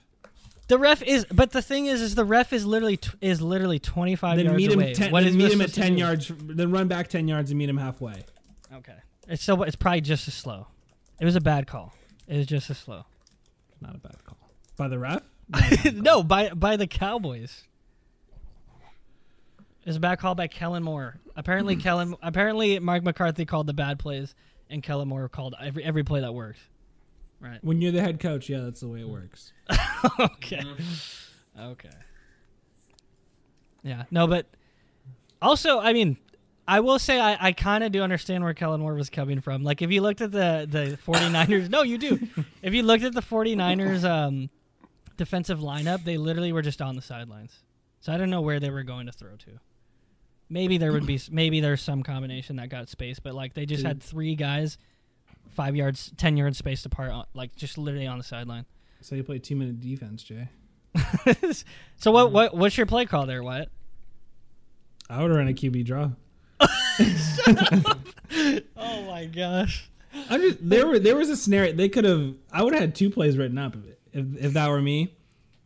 The 0.71 0.79
ref 0.79 1.03
is, 1.03 1.25
but 1.29 1.51
the 1.51 1.61
thing 1.61 1.87
is, 1.87 2.01
is 2.01 2.15
the 2.15 2.23
ref 2.23 2.53
is 2.53 2.65
literally 2.65 2.95
t- 2.95 3.11
is 3.19 3.41
literally 3.41 3.77
25 3.77 4.39
yards 4.39 4.55
meet 4.55 4.71
him 4.71 4.79
away. 4.79 4.93
ten. 4.93 5.11
What 5.11 5.23
then 5.25 5.31
is 5.31 5.35
meet 5.35 5.51
him 5.51 5.59
at 5.59 5.73
ten 5.73 5.97
yards. 5.97 6.31
Then 6.33 6.71
run 6.71 6.87
back 6.87 7.09
ten 7.09 7.27
yards 7.27 7.51
and 7.51 7.57
meet 7.57 7.67
him 7.67 7.75
halfway. 7.75 8.23
Okay, 8.75 8.95
it's 9.27 9.43
so 9.43 9.63
it's 9.63 9.75
probably 9.75 9.99
just 9.99 10.29
as 10.29 10.33
slow. 10.33 10.67
It 11.19 11.25
was 11.25 11.35
a 11.35 11.41
bad 11.41 11.67
call. 11.67 11.93
It 12.25 12.37
was 12.37 12.45
just 12.45 12.69
as 12.69 12.77
slow. 12.77 13.03
Not 13.81 13.95
a 13.95 13.97
bad 13.97 14.23
call 14.23 14.37
by 14.77 14.87
the 14.87 14.97
ref. 14.97 15.23
no, 15.93 16.23
by 16.23 16.51
by 16.51 16.77
the 16.77 16.87
Cowboys. 16.87 17.63
It 19.81 19.87
was 19.87 19.97
a 19.97 19.99
bad 19.99 20.19
call 20.19 20.35
by 20.35 20.47
Kellen 20.47 20.83
Moore. 20.83 21.19
Apparently, 21.35 21.75
Kellen. 21.83 22.15
Apparently, 22.21 22.79
Mark 22.79 23.03
McCarthy 23.03 23.43
called 23.43 23.67
the 23.67 23.73
bad 23.73 23.99
plays, 23.99 24.35
and 24.69 24.81
Kellen 24.81 25.09
Moore 25.09 25.27
called 25.27 25.53
every 25.61 25.83
every 25.83 26.05
play 26.05 26.21
that 26.21 26.33
worked. 26.33 26.59
Right. 27.41 27.63
When 27.63 27.81
you're 27.81 27.91
the 27.91 28.01
head 28.01 28.19
coach, 28.19 28.49
yeah, 28.49 28.59
that's 28.59 28.81
the 28.81 28.87
way 28.87 29.01
it 29.01 29.09
works. 29.09 29.51
okay. 30.19 30.61
Okay. 31.59 31.89
Yeah. 33.83 34.03
No, 34.11 34.27
but 34.27 34.45
also, 35.41 35.79
I 35.79 35.91
mean, 35.93 36.17
I 36.67 36.79
will 36.81 36.99
say 36.99 37.19
I, 37.19 37.47
I 37.47 37.51
kind 37.51 37.83
of 37.83 37.91
do 37.91 38.03
understand 38.03 38.43
where 38.43 38.53
Kellen 38.53 38.81
Moore 38.81 38.93
was 38.93 39.09
coming 39.09 39.41
from. 39.41 39.63
Like, 39.63 39.81
if 39.81 39.91
you 39.91 40.01
looked 40.01 40.21
at 40.21 40.31
the, 40.31 40.67
the 40.69 40.99
49ers, 41.05 41.69
no, 41.69 41.81
you 41.81 41.97
do. 41.97 42.19
If 42.61 42.75
you 42.75 42.83
looked 42.83 43.03
at 43.03 43.13
the 43.13 43.21
49ers 43.21 44.03
um, 44.03 44.51
defensive 45.17 45.59
lineup, 45.59 46.03
they 46.03 46.17
literally 46.17 46.53
were 46.53 46.61
just 46.61 46.79
on 46.81 46.95
the 46.95 47.01
sidelines. 47.01 47.63
So 48.01 48.13
I 48.13 48.17
don't 48.17 48.29
know 48.29 48.41
where 48.41 48.59
they 48.59 48.69
were 48.69 48.83
going 48.83 49.07
to 49.07 49.11
throw 49.11 49.35
to. 49.35 49.59
Maybe 50.47 50.77
there 50.77 50.91
would 50.91 51.07
be, 51.07 51.19
maybe 51.31 51.59
there's 51.59 51.81
some 51.81 52.03
combination 52.03 52.57
that 52.57 52.69
got 52.69 52.87
space, 52.89 53.19
but 53.19 53.33
like 53.33 53.53
they 53.53 53.65
just 53.65 53.83
had 53.83 54.03
three 54.03 54.35
guys, 54.35 54.77
five 55.49 55.75
yards, 55.75 56.11
10 56.17 56.37
yards 56.37 56.57
spaced 56.57 56.85
apart, 56.85 57.11
uh, 57.11 57.23
like 57.33 57.55
just 57.55 57.77
literally 57.77 58.07
on 58.07 58.17
the 58.17 58.23
sideline. 58.23 58.65
So 59.01 59.15
you 59.15 59.23
play 59.23 59.39
two 59.39 59.55
minute 59.55 59.79
defense, 59.79 60.23
Jay. 60.23 60.49
so 61.97 62.11
what, 62.11 62.27
mm. 62.27 62.31
what 62.31 62.55
what's 62.55 62.77
your 62.77 62.85
play 62.85 63.05
call 63.05 63.25
there, 63.25 63.41
Wyatt? 63.41 63.69
I 65.09 65.21
would 65.21 65.31
run 65.31 65.47
a 65.47 65.53
QB 65.53 65.85
draw. 65.85 66.11
Oh 68.77 69.03
my 69.03 69.25
gosh. 69.25 69.89
I 70.29 70.37
just 70.37 70.57
there 70.67 70.87
were 70.87 70.99
there 70.99 71.15
was 71.15 71.29
a 71.29 71.37
scenario 71.37 71.73
they 71.73 71.89
could 71.89 72.05
have. 72.05 72.33
I 72.51 72.63
would 72.63 72.73
have 72.73 72.81
had 72.81 72.95
two 72.95 73.09
plays 73.09 73.37
written 73.37 73.57
up 73.57 73.75
of 73.75 73.87
it 73.87 73.99
if 74.13 74.25
if 74.37 74.53
that 74.53 74.69
were 74.69 74.81
me. 74.81 75.15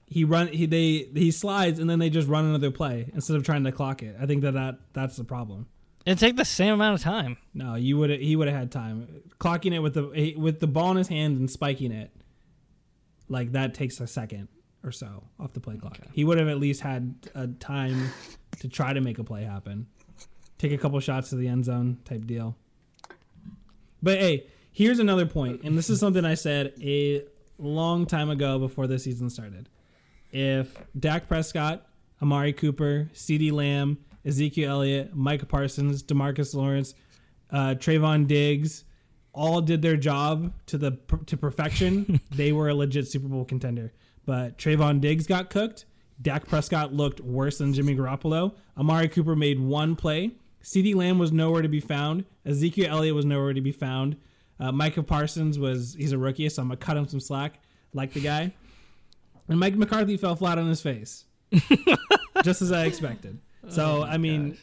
He 0.07 0.23
run 0.23 0.47
he 0.47 0.65
they 0.65 1.09
he 1.13 1.32
slides 1.32 1.80
and 1.80 1.89
then 1.89 1.99
they 1.99 2.09
just 2.09 2.28
run 2.28 2.45
another 2.45 2.71
play 2.71 3.09
instead 3.13 3.38
of 3.38 3.43
trying 3.43 3.63
to 3.63 3.71
clock 3.71 4.03
it. 4.03 4.15
I 4.19 4.26
think 4.26 4.41
that, 4.41 4.53
that 4.53 4.80
that's 4.93 5.15
the 5.15 5.23
problem. 5.23 5.67
It'd 6.06 6.20
take 6.20 6.36
the 6.36 6.45
same 6.45 6.74
amount 6.74 6.95
of 6.95 7.01
time. 7.01 7.38
No, 7.53 7.76
you 7.76 7.97
would 7.97 8.12
he 8.12 8.36
would 8.36 8.47
have 8.47 8.58
had 8.58 8.72
time 8.72 9.24
clocking 9.39 9.74
it 9.74 9.80
with 9.80 9.95
the 9.95 10.36
with 10.38 10.60
the 10.60 10.68
ball 10.68 10.91
in 10.91 10.97
his 10.97 11.08
hand 11.08 11.38
and 11.38 11.49
spiking 11.49 11.91
it. 11.91 12.12
Like 13.28 13.53
that 13.53 13.74
takes 13.74 13.99
a 13.99 14.06
second 14.08 14.47
or 14.84 14.91
so 14.91 15.24
off 15.39 15.53
the 15.53 15.60
play 15.60 15.78
clock. 15.78 15.97
He 16.14 16.24
would 16.24 16.38
have 16.38 16.47
at 16.47 16.60
least 16.60 16.82
had 16.82 17.16
a 17.34 17.47
time 17.47 18.12
to 18.60 18.68
try 18.68 18.93
to 18.93 19.01
make 19.01 19.18
a 19.18 19.24
play 19.24 19.43
happen, 19.43 19.88
take 20.60 20.72
a 20.72 20.78
couple 20.78 20.99
shots 20.99 21.30
to 21.32 21.36
the 21.38 21.47
end 21.47 21.66
zone 21.66 21.97
type 22.06 22.26
deal. 22.28 22.56
But 24.03 24.20
hey, 24.20 24.45
here's 24.72 24.99
another 24.99 25.26
point, 25.26 25.64
and 25.64 25.76
this 25.76 25.89
is 25.89 25.99
something 25.99 26.24
I 26.24 26.36
said 26.36 26.74
a 26.80 27.24
long 27.58 28.06
time 28.06 28.30
ago 28.30 28.60
before 28.60 28.86
the 28.86 28.99
season 28.99 29.32
started. 29.32 29.70
if 30.32 30.78
Dak 30.99 31.28
Prescott, 31.28 31.88
Amari 32.22 32.53
Cooper, 32.53 33.10
CeeDee 33.14 33.51
Lamb, 33.51 33.97
Ezekiel 34.26 34.71
Elliott, 34.71 35.15
Micah 35.15 35.45
Parsons, 35.45 36.03
Demarcus 36.03 36.55
Lawrence, 36.55 36.95
uh, 37.51 37.76
Trevon 37.78 38.28
Diggs 38.28 38.86
all 39.36 39.61
did 39.61 39.82
their 39.82 39.97
job 39.97 40.53
to 40.67 40.78
the 40.78 40.91
to 41.28 41.38
perfection, 41.38 42.19
they 42.32 42.51
were 42.51 42.69
a 42.69 42.73
legit 42.76 43.07
Super 43.07 43.28
Bowl 43.28 43.45
contender. 43.45 43.93
But 44.26 44.57
Trevon 44.57 45.01
Diggs 45.01 45.28
got 45.28 45.49
cooked. 45.49 45.86
Dak 46.21 46.47
Prescott 46.47 46.93
looked 46.93 47.19
worse 47.19 47.57
than 47.57 47.73
Jimmy 47.73 47.95
Garoppolo. 47.95 48.55
Amari 48.78 49.09
Cooper 49.09 49.36
made 49.36 49.59
one 49.59 49.95
play. 49.95 50.32
CeeDee 50.63 50.95
Lamb 50.95 51.19
was 51.19 51.32
nowhere 51.32 51.61
to 51.61 51.67
be 51.67 51.82
found. 51.82 52.26
Ezekiel 52.45 52.89
Elliott 52.89 53.13
was 53.13 53.26
nowhere 53.26 53.53
to 53.53 53.61
be 53.61 53.73
found. 53.73 54.15
Uh, 54.59 54.71
Micah 54.71 55.03
Parsons 55.03 55.59
was 55.59 55.95
he's 55.95 56.13
a 56.13 56.17
rookie, 56.17 56.47
so 56.49 56.61
I'm 56.61 56.69
gonna 56.69 56.78
cut 56.78 56.97
him 56.97 57.07
some 57.07 57.19
slack, 57.19 57.59
like 57.93 58.13
the 58.13 58.21
guy. 58.21 58.53
And 59.47 59.59
Mike 59.59 59.76
McCarthy 59.76 60.17
fell 60.17 60.36
flat 60.36 60.57
on 60.57 60.67
his 60.67 60.82
face, 60.82 61.26
just 62.43 62.61
as 62.61 62.71
I 62.71 62.86
expected. 62.86 63.39
So 63.70 64.01
oh 64.01 64.03
I 64.03 64.18
mean, 64.18 64.57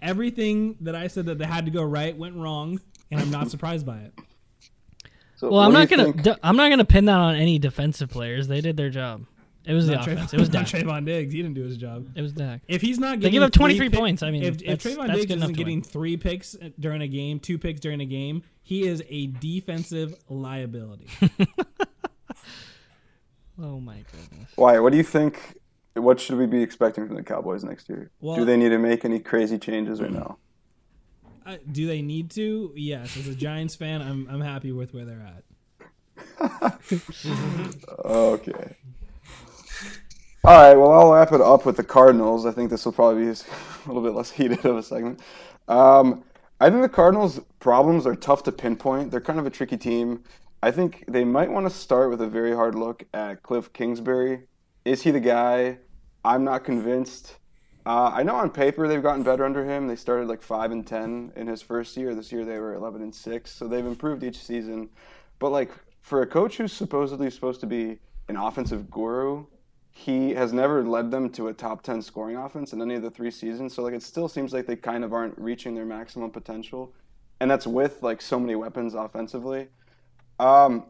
everything 0.00 0.76
that 0.82 0.94
I 0.94 1.08
said 1.08 1.26
that 1.26 1.38
they 1.38 1.44
had 1.46 1.64
to 1.64 1.70
go 1.70 1.82
right 1.82 2.16
went 2.16 2.36
wrong, 2.36 2.80
and 3.10 3.20
I'm 3.20 3.30
not 3.30 3.50
surprised 3.52 3.84
by 3.86 3.98
it. 3.98 4.14
So 5.36 5.50
Well, 5.50 5.60
I'm 5.60 5.72
not 5.72 5.88
gonna. 5.88 6.04
think- 6.04 6.22
d- 6.22 6.34
I'm 6.42 6.56
not 6.56 6.70
gonna 6.70 6.84
pin 6.84 7.06
that 7.06 7.18
on 7.18 7.34
any 7.36 7.58
defensive 7.58 8.10
players. 8.10 8.46
They 8.48 8.60
did 8.60 8.76
their 8.76 8.90
job. 8.90 9.24
It 9.66 9.72
was 9.72 9.86
the 9.86 9.94
Not 9.94 10.06
offense. 10.06 10.30
Trevon, 10.30 10.34
It 10.34 10.40
was 10.40 10.52
not 10.52 10.66
Dak. 10.66 10.82
Trevon 10.82 11.04
Diggs. 11.06 11.32
He 11.32 11.40
didn't 11.42 11.54
do 11.54 11.62
his 11.64 11.78
job. 11.78 12.06
It 12.14 12.20
was 12.20 12.32
Dak. 12.34 12.60
If 12.68 12.82
he's 12.82 12.98
not 12.98 13.12
They 13.12 13.30
getting 13.30 13.32
give 13.32 13.42
up 13.44 13.52
three 13.54 13.60
23 13.78 13.88
pick- 13.88 13.98
points. 13.98 14.22
I 14.22 14.30
mean, 14.30 14.42
if, 14.42 14.56
if 14.62 14.82
that's- 14.82 14.84
Trevon 14.84 15.06
that's 15.06 15.20
Diggs 15.20 15.34
isn't 15.36 15.56
getting 15.56 15.78
win. 15.78 15.82
three 15.84 16.16
picks 16.18 16.54
during 16.78 17.00
a 17.00 17.08
game, 17.08 17.40
two 17.40 17.58
picks 17.58 17.80
during 17.80 18.00
a 18.02 18.04
game, 18.04 18.42
he 18.62 18.86
is 18.86 19.02
a 19.08 19.26
defensive 19.28 20.14
liability. 20.28 21.06
Oh 23.62 23.78
my 23.78 23.98
goodness. 24.10 24.50
Why? 24.56 24.80
What 24.80 24.90
do 24.90 24.96
you 24.96 25.04
think? 25.04 25.40
What 25.94 26.18
should 26.20 26.36
we 26.38 26.46
be 26.46 26.62
expecting 26.62 27.06
from 27.06 27.16
the 27.16 27.22
Cowboys 27.22 27.62
next 27.64 27.88
year? 27.88 28.10
Well- 28.20 28.36
do 28.36 28.44
they 28.44 28.56
need 28.56 28.70
to 28.70 28.78
make 28.78 29.04
any 29.04 29.20
crazy 29.20 29.58
changes 29.58 30.00
or 30.00 30.08
no? 30.08 30.38
uh, 31.46 31.56
do 31.70 31.86
they 31.86 32.02
need 32.02 32.30
to? 32.32 32.72
Yes. 32.74 33.16
As 33.16 33.28
a 33.28 33.34
Giants 33.34 33.74
fan, 33.76 34.02
I'm 34.02 34.26
I'm 34.30 34.40
happy 34.40 34.72
with 34.72 34.92
where 34.94 35.04
they're 35.04 35.26
at. 35.36 35.44
Okay. 38.04 38.76
All 40.44 40.52
right. 40.52 40.74
Well, 40.74 40.92
I'll 40.92 41.12
wrap 41.12 41.32
it 41.32 41.40
up 41.40 41.64
with 41.64 41.76
the 41.76 41.84
Cardinals. 41.84 42.44
I 42.44 42.50
think 42.52 42.70
this 42.70 42.84
will 42.84 42.92
probably 42.92 43.24
be 43.24 43.30
a 43.30 43.86
little 43.86 44.02
bit 44.02 44.12
less 44.14 44.30
heated 44.30 44.64
of 44.64 44.76
a 44.76 44.82
segment. 44.82 45.20
Um, 45.68 46.22
I 46.60 46.70
think 46.70 46.82
the 46.82 46.88
Cardinals' 46.88 47.40
problems 47.60 48.06
are 48.06 48.14
tough 48.14 48.42
to 48.44 48.52
pinpoint. 48.52 49.10
They're 49.10 49.20
kind 49.20 49.38
of 49.38 49.46
a 49.46 49.50
tricky 49.50 49.76
team. 49.76 50.22
I 50.62 50.70
think 50.70 51.04
they 51.08 51.24
might 51.24 51.50
want 51.50 51.66
to 51.66 51.70
start 51.74 52.10
with 52.10 52.20
a 52.20 52.26
very 52.26 52.54
hard 52.54 52.74
look 52.74 53.04
at 53.14 53.42
Cliff 53.42 53.72
Kingsbury. 53.72 54.42
Is 54.84 55.02
he 55.02 55.10
the 55.10 55.20
guy? 55.20 55.78
I'm 56.24 56.44
not 56.44 56.64
convinced. 56.64 57.36
Uh, 57.86 58.10
I 58.14 58.22
know 58.22 58.36
on 58.36 58.50
paper 58.50 58.88
they've 58.88 59.02
gotten 59.02 59.22
better 59.22 59.44
under 59.44 59.64
him. 59.64 59.86
They 59.86 59.96
started 59.96 60.26
like 60.26 60.40
five 60.40 60.72
and 60.72 60.86
ten 60.86 61.32
in 61.36 61.46
his 61.46 61.60
first 61.60 61.96
year. 61.96 62.14
This 62.14 62.32
year 62.32 62.44
they 62.44 62.58
were 62.58 62.74
eleven 62.74 63.02
and 63.02 63.14
six, 63.14 63.50
so 63.50 63.68
they've 63.68 63.84
improved 63.84 64.24
each 64.24 64.38
season. 64.38 64.88
But 65.38 65.50
like 65.50 65.70
for 66.00 66.22
a 66.22 66.26
coach 66.26 66.56
who's 66.56 66.72
supposedly 66.72 67.30
supposed 67.30 67.60
to 67.60 67.66
be 67.66 67.98
an 68.28 68.36
offensive 68.36 68.90
guru, 68.90 69.46
he 69.90 70.30
has 70.32 70.52
never 70.52 70.82
led 70.82 71.10
them 71.10 71.30
to 71.30 71.48
a 71.48 71.52
top 71.52 71.82
10 71.82 72.02
scoring 72.02 72.36
offense 72.36 72.72
in 72.72 72.82
any 72.82 72.94
of 72.94 73.02
the 73.02 73.10
three 73.10 73.30
seasons. 73.30 73.74
So 73.74 73.82
like 73.82 73.94
it 73.94 74.02
still 74.02 74.28
seems 74.28 74.52
like 74.52 74.66
they 74.66 74.76
kind 74.76 75.04
of 75.04 75.12
aren't 75.12 75.38
reaching 75.38 75.74
their 75.74 75.84
maximum 75.84 76.30
potential. 76.30 76.92
And 77.40 77.50
that's 77.50 77.66
with 77.66 78.02
like 78.02 78.20
so 78.20 78.38
many 78.38 78.54
weapons 78.54 78.94
offensively. 78.94 79.68
Um, 80.38 80.86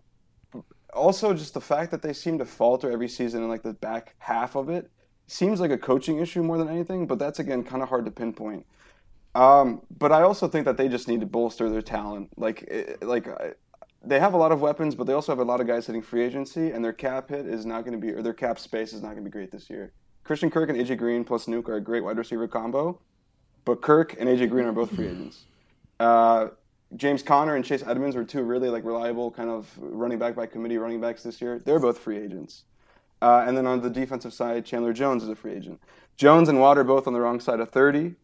also 0.93 1.35
just 1.35 1.55
the 1.55 1.61
fact 1.61 1.91
that 1.91 2.03
they 2.03 2.13
seem 2.13 2.39
to 2.39 2.45
falter 2.45 2.91
every 2.91 3.09
season 3.09 3.43
in 3.43 3.49
like 3.49 3.63
the 3.63 3.75
back 3.75 4.15
half 4.19 4.57
of 4.57 4.69
it 4.69 4.91
seems 5.27 5.61
like 5.61 5.71
a 5.71 5.79
coaching 5.79 6.19
issue 6.19 6.43
more 6.43 6.59
than 6.59 6.69
anything, 6.69 7.07
but 7.07 7.19
that's 7.19 7.39
again 7.39 7.63
kind 7.65 7.83
of 7.83 7.89
hard 7.89 8.05
to 8.05 8.11
pinpoint. 8.11 8.67
Um, 9.35 9.83
but 9.99 10.13
I 10.13 10.23
also 10.23 10.47
think 10.49 10.65
that 10.67 10.77
they 10.77 10.89
just 10.89 11.09
need 11.09 11.21
to 11.21 11.27
bolster 11.27 11.69
their 11.69 11.83
talent. 11.83 12.31
Like, 12.37 12.63
it- 12.63 13.03
like 13.03 13.27
I- 13.29 13.55
they 14.07 14.21
have 14.21 14.35
a 14.35 14.37
lot 14.37 14.53
of 14.53 14.61
weapons, 14.61 14.95
but 14.95 15.05
they 15.07 15.13
also 15.15 15.33
have 15.33 15.39
a 15.39 15.45
lot 15.45 15.61
of 15.61 15.67
guys 15.67 15.87
hitting 15.87 16.03
free 16.03 16.23
agency, 16.23 16.71
and 16.71 16.85
their 16.85 16.93
cap 16.93 17.31
hit 17.31 17.47
is 17.47 17.65
not 17.65 17.85
going 17.85 17.99
to 17.99 18.07
be, 18.07 18.13
or 18.13 18.23
their 18.23 18.35
cap 18.35 18.59
space 18.59 18.93
is 18.93 19.01
not 19.03 19.09
going 19.13 19.25
to 19.25 19.25
be 19.25 19.31
great 19.31 19.51
this 19.51 19.71
year. 19.71 19.93
Christian 20.25 20.51
Kirk 20.51 20.69
and 20.69 20.79
AJ 20.79 20.97
Green 20.99 21.25
plus 21.25 21.47
Nuke 21.47 21.69
are 21.69 21.77
a 21.77 21.81
great 21.81 22.05
wide 22.05 22.19
receiver 22.19 22.47
combo, 22.47 23.01
but 23.65 23.81
Kirk 23.81 24.15
and 24.19 24.29
AJ 24.29 24.51
Green 24.51 24.67
are 24.67 24.73
both 24.73 24.91
free 24.95 25.07
agents. 25.09 25.45
Uh, 25.99 26.49
James 26.97 27.23
Conner 27.23 27.57
and 27.57 27.65
Chase 27.65 27.83
Edmonds 27.87 28.15
were 28.15 28.25
two 28.25 28.43
really 28.43 28.69
like 28.69 28.85
reliable 28.85 29.31
kind 29.31 29.49
of 29.51 29.69
running 29.79 30.19
back 30.19 30.35
by 30.37 30.47
committee 30.47 30.77
running 30.79 31.01
backs 31.01 31.23
this 31.23 31.41
year. 31.41 31.59
They're 31.59 31.81
both 31.81 31.99
free 31.99 32.19
agents. 32.19 32.65
Uh, 33.25 33.43
and 33.47 33.57
then 33.57 33.67
on 33.67 33.81
the 33.81 33.89
defensive 33.89 34.35
side, 34.35 34.67
Chandler 34.67 34.93
Jones 34.93 35.23
is 35.23 35.31
a 35.31 35.35
free 35.35 35.55
agent. 35.55 35.81
Jones 36.19 36.51
and 36.51 36.61
Watt 36.61 36.77
are 36.77 36.85
both 36.85 37.07
on 37.07 37.15
the 37.15 37.21
wrong 37.21 37.41
side 37.41 37.59
of 37.59 37.71
30. 37.71 38.17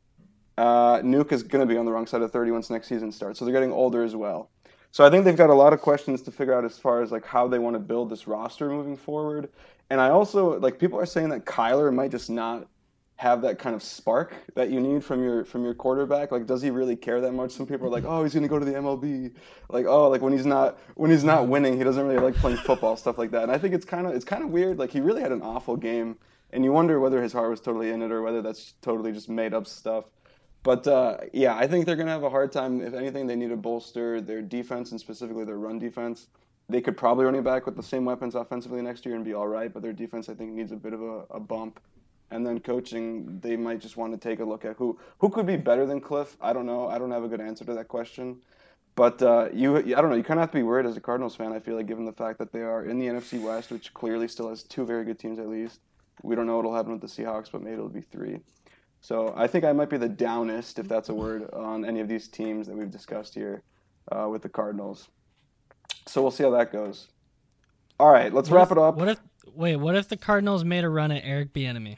Uh, 0.58 0.98
Nuke 0.98 1.32
is 1.32 1.42
going 1.42 1.66
to 1.66 1.66
be 1.66 1.78
on 1.78 1.86
the 1.86 1.90
wrong 1.90 2.06
side 2.06 2.20
of 2.20 2.30
30 2.30 2.50
once 2.50 2.68
next 2.68 2.88
season 2.88 3.10
starts. 3.10 3.38
So 3.38 3.46
they're 3.46 3.54
getting 3.54 3.72
older 3.72 4.04
as 4.04 4.14
well. 4.14 4.50
So 4.90 5.02
I 5.02 5.08
think 5.08 5.24
they've 5.24 5.34
got 5.34 5.48
a 5.48 5.54
lot 5.54 5.72
of 5.72 5.80
questions 5.80 6.20
to 6.22 6.30
figure 6.30 6.52
out 6.52 6.66
as 6.66 6.78
far 6.78 7.00
as 7.00 7.10
like 7.10 7.24
how 7.24 7.48
they 7.48 7.58
want 7.58 7.76
to 7.76 7.80
build 7.80 8.10
this 8.10 8.26
roster 8.26 8.68
moving 8.68 8.94
forward. 8.94 9.48
And 9.88 10.02
I 10.02 10.10
also 10.10 10.60
like 10.60 10.78
people 10.78 11.00
are 11.00 11.06
saying 11.06 11.30
that 11.30 11.46
Kyler 11.46 11.90
might 11.94 12.10
just 12.10 12.28
not 12.28 12.66
have 13.20 13.42
that 13.42 13.58
kind 13.58 13.76
of 13.76 13.82
spark 13.82 14.34
that 14.54 14.70
you 14.70 14.80
need 14.80 15.04
from 15.04 15.22
your 15.22 15.44
from 15.44 15.62
your 15.62 15.74
quarterback. 15.74 16.32
Like, 16.32 16.46
does 16.46 16.62
he 16.62 16.70
really 16.70 16.96
care 16.96 17.20
that 17.20 17.32
much? 17.32 17.50
Some 17.50 17.66
people 17.66 17.86
are 17.86 17.90
like, 17.90 18.04
oh, 18.06 18.22
he's 18.22 18.32
going 18.32 18.44
to 18.44 18.48
go 18.48 18.58
to 18.58 18.64
the 18.64 18.72
MLB. 18.72 19.34
Like, 19.68 19.84
oh, 19.84 20.08
like 20.08 20.22
when 20.22 20.32
he's 20.32 20.46
not 20.46 20.78
when 20.94 21.10
he's 21.10 21.22
not 21.22 21.46
winning, 21.46 21.76
he 21.76 21.84
doesn't 21.84 22.02
really 22.02 22.18
like 22.18 22.34
playing 22.36 22.56
football 22.56 22.96
stuff 22.96 23.18
like 23.18 23.30
that. 23.32 23.42
And 23.42 23.52
I 23.52 23.58
think 23.58 23.74
it's 23.74 23.84
kind 23.84 24.06
of 24.06 24.14
it's 24.14 24.24
kind 24.24 24.42
of 24.42 24.48
weird. 24.48 24.78
Like, 24.78 24.90
he 24.90 25.00
really 25.00 25.20
had 25.20 25.32
an 25.32 25.42
awful 25.42 25.76
game, 25.76 26.16
and 26.50 26.64
you 26.64 26.72
wonder 26.72 26.98
whether 26.98 27.22
his 27.22 27.34
heart 27.34 27.50
was 27.50 27.60
totally 27.60 27.90
in 27.90 28.00
it 28.00 28.10
or 28.10 28.22
whether 28.22 28.40
that's 28.40 28.72
totally 28.80 29.12
just 29.12 29.28
made 29.28 29.52
up 29.52 29.66
stuff. 29.66 30.06
But 30.62 30.86
uh, 30.86 31.18
yeah, 31.34 31.54
I 31.54 31.66
think 31.66 31.84
they're 31.84 31.96
going 31.96 32.06
to 32.06 32.12
have 32.12 32.22
a 32.22 32.30
hard 32.30 32.52
time. 32.52 32.80
If 32.80 32.94
anything, 32.94 33.26
they 33.26 33.36
need 33.36 33.50
to 33.50 33.56
bolster 33.56 34.22
their 34.22 34.40
defense 34.40 34.92
and 34.92 35.00
specifically 35.00 35.44
their 35.44 35.58
run 35.58 35.78
defense. 35.78 36.28
They 36.70 36.80
could 36.80 36.96
probably 36.96 37.26
run 37.26 37.34
it 37.34 37.44
back 37.44 37.66
with 37.66 37.76
the 37.76 37.82
same 37.82 38.06
weapons 38.06 38.34
offensively 38.34 38.80
next 38.80 39.04
year 39.04 39.14
and 39.14 39.26
be 39.26 39.34
all 39.34 39.48
right. 39.48 39.70
But 39.70 39.82
their 39.82 39.92
defense, 39.92 40.30
I 40.30 40.34
think, 40.34 40.52
needs 40.52 40.72
a 40.72 40.76
bit 40.76 40.94
of 40.94 41.02
a, 41.02 41.24
a 41.30 41.40
bump. 41.40 41.80
And 42.32 42.46
then 42.46 42.60
coaching, 42.60 43.40
they 43.40 43.56
might 43.56 43.80
just 43.80 43.96
want 43.96 44.12
to 44.12 44.18
take 44.18 44.38
a 44.40 44.44
look 44.44 44.64
at 44.64 44.76
who 44.76 44.98
who 45.18 45.28
could 45.28 45.46
be 45.46 45.56
better 45.56 45.84
than 45.86 46.00
Cliff. 46.00 46.36
I 46.40 46.52
don't 46.52 46.66
know. 46.66 46.86
I 46.88 46.98
don't 46.98 47.10
have 47.10 47.24
a 47.24 47.28
good 47.28 47.40
answer 47.40 47.64
to 47.64 47.74
that 47.74 47.88
question. 47.88 48.36
But 48.94 49.22
uh, 49.22 49.48
you, 49.52 49.76
I 49.78 49.82
don't 49.82 50.10
know. 50.10 50.16
You 50.16 50.22
kind 50.24 50.38
of 50.38 50.42
have 50.42 50.50
to 50.50 50.58
be 50.58 50.62
worried 50.62 50.84
as 50.86 50.96
a 50.96 51.00
Cardinals 51.00 51.34
fan. 51.36 51.52
I 51.52 51.58
feel 51.60 51.76
like, 51.76 51.86
given 51.86 52.04
the 52.04 52.12
fact 52.12 52.38
that 52.38 52.52
they 52.52 52.60
are 52.62 52.84
in 52.84 52.98
the 52.98 53.06
NFC 53.06 53.40
West, 53.42 53.70
which 53.70 53.94
clearly 53.94 54.28
still 54.28 54.48
has 54.48 54.62
two 54.62 54.84
very 54.84 55.04
good 55.04 55.18
teams 55.18 55.38
at 55.38 55.48
least. 55.48 55.80
We 56.22 56.34
don't 56.34 56.46
know 56.46 56.56
what'll 56.56 56.74
happen 56.74 56.92
with 56.92 57.00
the 57.00 57.06
Seahawks, 57.06 57.50
but 57.50 57.62
maybe 57.62 57.74
it'll 57.74 57.88
be 57.88 58.02
three. 58.02 58.40
So 59.00 59.32
I 59.36 59.46
think 59.46 59.64
I 59.64 59.72
might 59.72 59.88
be 59.88 59.96
the 59.96 60.08
downest, 60.08 60.78
if 60.78 60.86
that's 60.86 61.08
a 61.08 61.14
word, 61.14 61.48
on 61.54 61.84
any 61.86 62.00
of 62.00 62.08
these 62.08 62.28
teams 62.28 62.66
that 62.66 62.76
we've 62.76 62.90
discussed 62.90 63.34
here 63.34 63.62
uh, 64.12 64.28
with 64.28 64.42
the 64.42 64.48
Cardinals. 64.50 65.08
So 66.06 66.20
we'll 66.20 66.30
see 66.30 66.44
how 66.44 66.50
that 66.50 66.70
goes. 66.72 67.08
All 67.98 68.10
right, 68.10 68.32
let's 68.34 68.50
What 68.50 68.56
wrap 68.56 68.66
if- 68.66 68.72
it 68.72 68.78
up. 68.78 68.96
What 68.96 69.08
if 69.08 69.20
wait? 69.54 69.76
What 69.76 69.96
if 69.96 70.08
the 70.08 70.16
Cardinals 70.18 70.64
made 70.64 70.84
a 70.84 70.88
run 70.90 71.10
at 71.10 71.22
Eric 71.24 71.54
Bieniemy? 71.54 71.96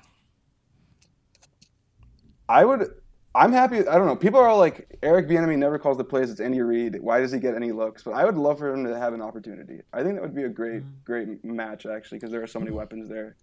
I 2.52 2.64
would. 2.64 2.94
I'm 3.34 3.50
happy. 3.50 3.78
I 3.78 3.94
don't 3.96 4.06
know. 4.06 4.14
People 4.14 4.40
are 4.40 4.46
all 4.46 4.58
like, 4.58 4.98
Eric 5.02 5.26
Bieniemy 5.26 5.56
never 5.56 5.78
calls 5.78 5.96
the 5.96 6.04
plays. 6.04 6.30
It's 6.30 6.38
Andy 6.38 6.60
Reid. 6.60 7.00
Why 7.00 7.20
does 7.20 7.32
he 7.32 7.38
get 7.38 7.54
any 7.54 7.72
looks? 7.72 8.02
But 8.02 8.10
I 8.12 8.26
would 8.26 8.36
love 8.36 8.58
for 8.58 8.74
him 8.74 8.84
to 8.84 8.98
have 8.98 9.14
an 9.14 9.22
opportunity. 9.22 9.80
I 9.90 10.02
think 10.02 10.16
that 10.16 10.22
would 10.22 10.34
be 10.34 10.42
a 10.42 10.50
great, 10.50 10.82
great 11.04 11.42
match 11.42 11.86
actually, 11.86 12.18
because 12.18 12.30
there 12.30 12.42
are 12.42 12.46
so 12.46 12.58
many 12.58 12.72
weapons 12.72 13.08
there. 13.08 13.36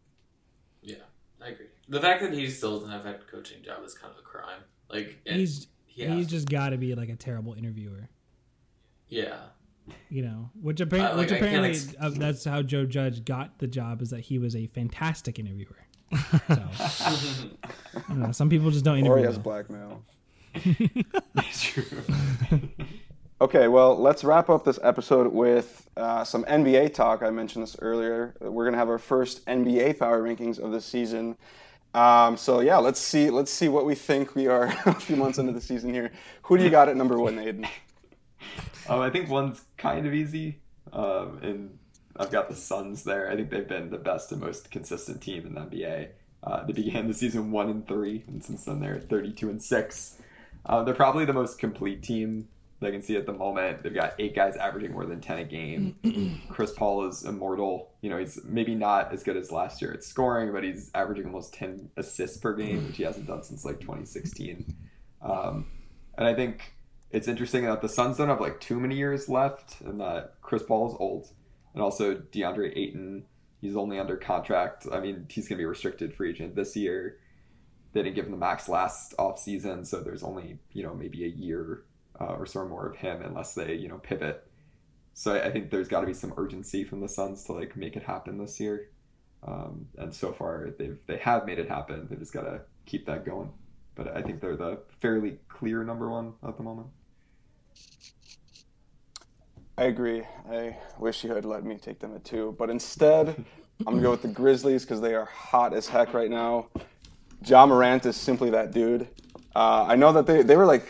Yeah, 0.83 0.97
I 1.43 1.49
agree. 1.49 1.65
The 1.87 1.99
fact 1.99 2.21
that 2.21 2.33
he 2.33 2.47
still 2.51 2.79
doesn't 2.79 2.91
have 2.91 3.05
a 3.07 3.15
coaching 3.31 3.63
job 3.63 3.83
is 3.83 3.95
kind 3.95 4.13
of 4.13 4.19
a 4.19 4.21
crime. 4.21 4.61
Like 4.91 5.17
He's 5.25 5.67
he 5.87 6.05
he's 6.05 6.27
just 6.27 6.47
got 6.47 6.69
to 6.69 6.77
be 6.77 6.93
like 6.93 7.09
a 7.09 7.15
terrible 7.15 7.55
interviewer, 7.55 8.09
yeah. 9.07 9.39
you 10.09 10.21
know. 10.21 10.51
Which 10.61 10.81
apparently, 10.81 11.13
Uh, 11.13 11.17
like, 11.17 11.29
which 11.31 11.37
apparently 11.39 11.69
ex- 11.71 11.95
uh, 11.99 12.09
that's 12.11 12.45
how 12.45 12.61
Joe 12.61 12.85
Judge 12.85 13.25
got 13.25 13.57
the 13.57 13.67
job 13.67 14.03
is 14.03 14.11
that 14.11 14.21
he 14.21 14.37
was 14.37 14.55
a 14.55 14.67
fantastic 14.67 15.39
interviewer. 15.39 15.77
So, 16.11 17.49
I 17.95 18.01
don't 18.09 18.19
know, 18.19 18.31
some 18.31 18.49
people 18.49 18.71
just 18.71 18.83
don't 18.85 18.95
Or 18.95 19.17
interview. 19.17 19.17
he 19.19 19.25
has 19.25 19.35
well. 19.35 19.43
blackmail. 19.43 20.03
It's 21.35 21.63
true. 21.63 21.83
Okay, 23.41 23.69
well, 23.69 23.97
let's 23.97 24.25
wrap 24.25 24.49
up 24.49 24.65
this 24.65 24.79
episode 24.83 25.31
with 25.31 25.89
uh, 25.95 26.25
some 26.25 26.43
NBA 26.43 26.93
talk. 26.93 27.23
I 27.23 27.29
mentioned 27.29 27.63
this 27.63 27.77
earlier. 27.79 28.35
We're 28.41 28.65
gonna 28.65 28.75
have 28.75 28.89
our 28.89 28.97
first 28.97 29.45
NBA 29.45 29.97
power 29.97 30.21
rankings 30.21 30.59
of 30.59 30.73
the 30.73 30.81
season. 30.81 31.37
Um, 31.93 32.35
so 32.35 32.59
yeah, 32.59 32.79
let's 32.79 32.99
see. 32.99 33.29
Let's 33.29 33.49
see 33.49 33.69
what 33.69 33.85
we 33.85 33.95
think 33.95 34.35
we 34.35 34.47
are 34.47 34.65
a 34.85 34.93
few 34.93 35.15
months 35.15 35.37
into 35.37 35.53
the 35.53 35.61
season 35.61 35.93
here. 35.93 36.11
Who 36.43 36.57
do 36.57 36.65
you 36.65 36.69
got 36.69 36.89
at 36.89 36.97
number 36.97 37.17
one, 37.17 37.37
Aiden? 37.37 37.65
Um, 38.89 38.99
I 38.99 39.09
think 39.09 39.29
one's 39.29 39.61
kind 39.77 40.05
of 40.05 40.13
easy, 40.13 40.59
um, 40.91 41.39
and 41.41 41.78
I've 42.19 42.31
got 42.31 42.49
the 42.49 42.55
Suns 42.55 43.03
there. 43.03 43.31
I 43.31 43.35
think 43.35 43.49
they've 43.49 43.67
been 43.67 43.89
the 43.89 43.97
best 43.97 44.31
and 44.31 44.41
most 44.41 44.69
consistent 44.69 45.21
team 45.21 45.47
in 45.47 45.53
the 45.55 45.61
NBA. 45.61 46.09
Uh, 46.43 46.65
they 46.65 46.73
began 46.73 47.07
the 47.07 47.13
season 47.13 47.51
one 47.51 47.69
and 47.69 47.87
three, 47.87 48.23
and 48.27 48.43
since 48.43 48.65
then 48.65 48.79
they're 48.79 48.99
thirty-two 48.99 49.49
and 49.49 49.61
six. 49.61 50.17
Uh, 50.65 50.83
they're 50.83 50.93
probably 50.93 51.25
the 51.25 51.33
most 51.33 51.57
complete 51.57 52.03
team 52.03 52.47
they 52.79 52.91
can 52.91 53.01
see 53.01 53.17
at 53.17 53.25
the 53.25 53.33
moment 53.33 53.83
they've 53.83 53.93
got 53.93 54.13
eight 54.19 54.35
guys 54.35 54.55
averaging 54.55 54.93
more 54.93 55.05
than 55.05 55.19
10 55.19 55.39
a 55.39 55.43
game. 55.43 56.41
Chris 56.49 56.71
Paul 56.71 57.07
is 57.07 57.23
immortal. 57.23 57.91
You 58.01 58.09
know, 58.09 58.17
he's 58.17 58.39
maybe 58.45 58.73
not 58.73 59.11
as 59.11 59.23
good 59.23 59.35
as 59.35 59.51
last 59.51 59.81
year 59.81 59.91
at 59.91 60.03
scoring, 60.03 60.53
but 60.53 60.63
he's 60.63 60.89
averaging 60.95 61.25
almost 61.25 61.53
10 61.53 61.91
assists 61.97 62.37
per 62.37 62.53
game, 62.53 62.87
which 62.87 62.97
he 62.97 63.03
hasn't 63.03 63.27
done 63.27 63.43
since 63.43 63.65
like 63.65 63.79
2016. 63.81 64.73
Um, 65.21 65.65
and 66.17 66.25
I 66.25 66.33
think 66.33 66.73
it's 67.11 67.27
interesting 67.27 67.65
that 67.65 67.81
the 67.81 67.89
Suns 67.89 68.17
don't 68.17 68.29
have 68.29 68.39
like 68.39 68.61
too 68.61 68.79
many 68.79 68.95
years 68.95 69.27
left, 69.27 69.81
and 69.81 69.99
that 69.99 70.35
Chris 70.41 70.63
Paul 70.63 70.89
is 70.89 70.95
old, 70.99 71.29
and 71.73 71.83
also 71.83 72.15
DeAndre 72.15 72.75
Ayton, 72.75 73.25
he's 73.61 73.75
only 73.75 73.99
under 73.99 74.17
contract. 74.17 74.87
I 74.91 74.99
mean, 74.99 75.25
he's 75.29 75.47
going 75.47 75.57
to 75.57 75.61
be 75.61 75.65
restricted 75.65 76.13
free 76.13 76.31
agent 76.31 76.55
this 76.55 76.75
year. 76.75 77.17
They 77.93 78.03
didn't 78.03 78.15
give 78.15 78.25
him 78.25 78.31
the 78.31 78.37
max 78.37 78.69
last 78.69 79.13
off 79.17 79.39
season, 79.39 79.85
so 79.85 80.01
there's 80.01 80.23
only 80.23 80.59
you 80.71 80.83
know 80.83 80.93
maybe 80.93 81.23
a 81.23 81.27
year 81.27 81.83
uh, 82.19 82.35
or 82.35 82.45
so 82.45 82.67
more 82.67 82.87
of 82.87 82.95
him 82.95 83.21
unless 83.21 83.53
they 83.53 83.73
you 83.73 83.87
know 83.87 83.97
pivot. 83.97 84.45
So 85.13 85.33
I, 85.33 85.47
I 85.47 85.51
think 85.51 85.71
there's 85.71 85.87
got 85.87 86.01
to 86.01 86.07
be 86.07 86.13
some 86.13 86.33
urgency 86.37 86.83
from 86.83 87.01
the 87.01 87.09
Suns 87.09 87.43
to 87.45 87.53
like 87.53 87.75
make 87.75 87.95
it 87.95 88.03
happen 88.03 88.37
this 88.37 88.59
year. 88.59 88.89
Um, 89.41 89.87
and 89.97 90.13
so 90.13 90.33
far 90.33 90.69
they've 90.77 90.99
they 91.07 91.17
have 91.17 91.45
made 91.45 91.59
it 91.59 91.69
happen. 91.69 92.07
They 92.09 92.15
just 92.17 92.33
got 92.33 92.43
to 92.43 92.61
keep 92.85 93.05
that 93.07 93.25
going. 93.25 93.51
But 93.95 94.15
I 94.15 94.21
think 94.21 94.39
they're 94.39 94.55
the 94.55 94.79
fairly 95.01 95.39
clear 95.49 95.83
number 95.83 96.09
one 96.09 96.33
at 96.47 96.57
the 96.57 96.63
moment. 96.63 96.87
I 99.79 99.83
agree. 99.83 100.23
I 100.51 100.75
wish 100.97 101.23
you 101.23 101.33
had 101.33 101.45
let 101.45 101.63
me 101.63 101.77
take 101.77 101.99
them 101.99 102.13
at 102.13 102.25
two, 102.25 102.53
but 102.59 102.69
instead, 102.69 103.29
I'm 103.79 103.93
gonna 103.93 104.01
go 104.01 104.11
with 104.11 104.21
the 104.21 104.27
Grizzlies 104.27 104.83
because 104.83 104.99
they 104.99 105.15
are 105.15 105.23
hot 105.23 105.73
as 105.73 105.87
heck 105.87 106.13
right 106.13 106.29
now. 106.29 106.67
Ja 107.45 107.65
Morant 107.65 108.05
is 108.05 108.17
simply 108.17 108.49
that 108.49 108.73
dude. 108.73 109.07
Uh, 109.55 109.85
I 109.87 109.95
know 109.95 110.11
that 110.11 110.25
they 110.25 110.41
they 110.41 110.57
were 110.57 110.65
like, 110.65 110.85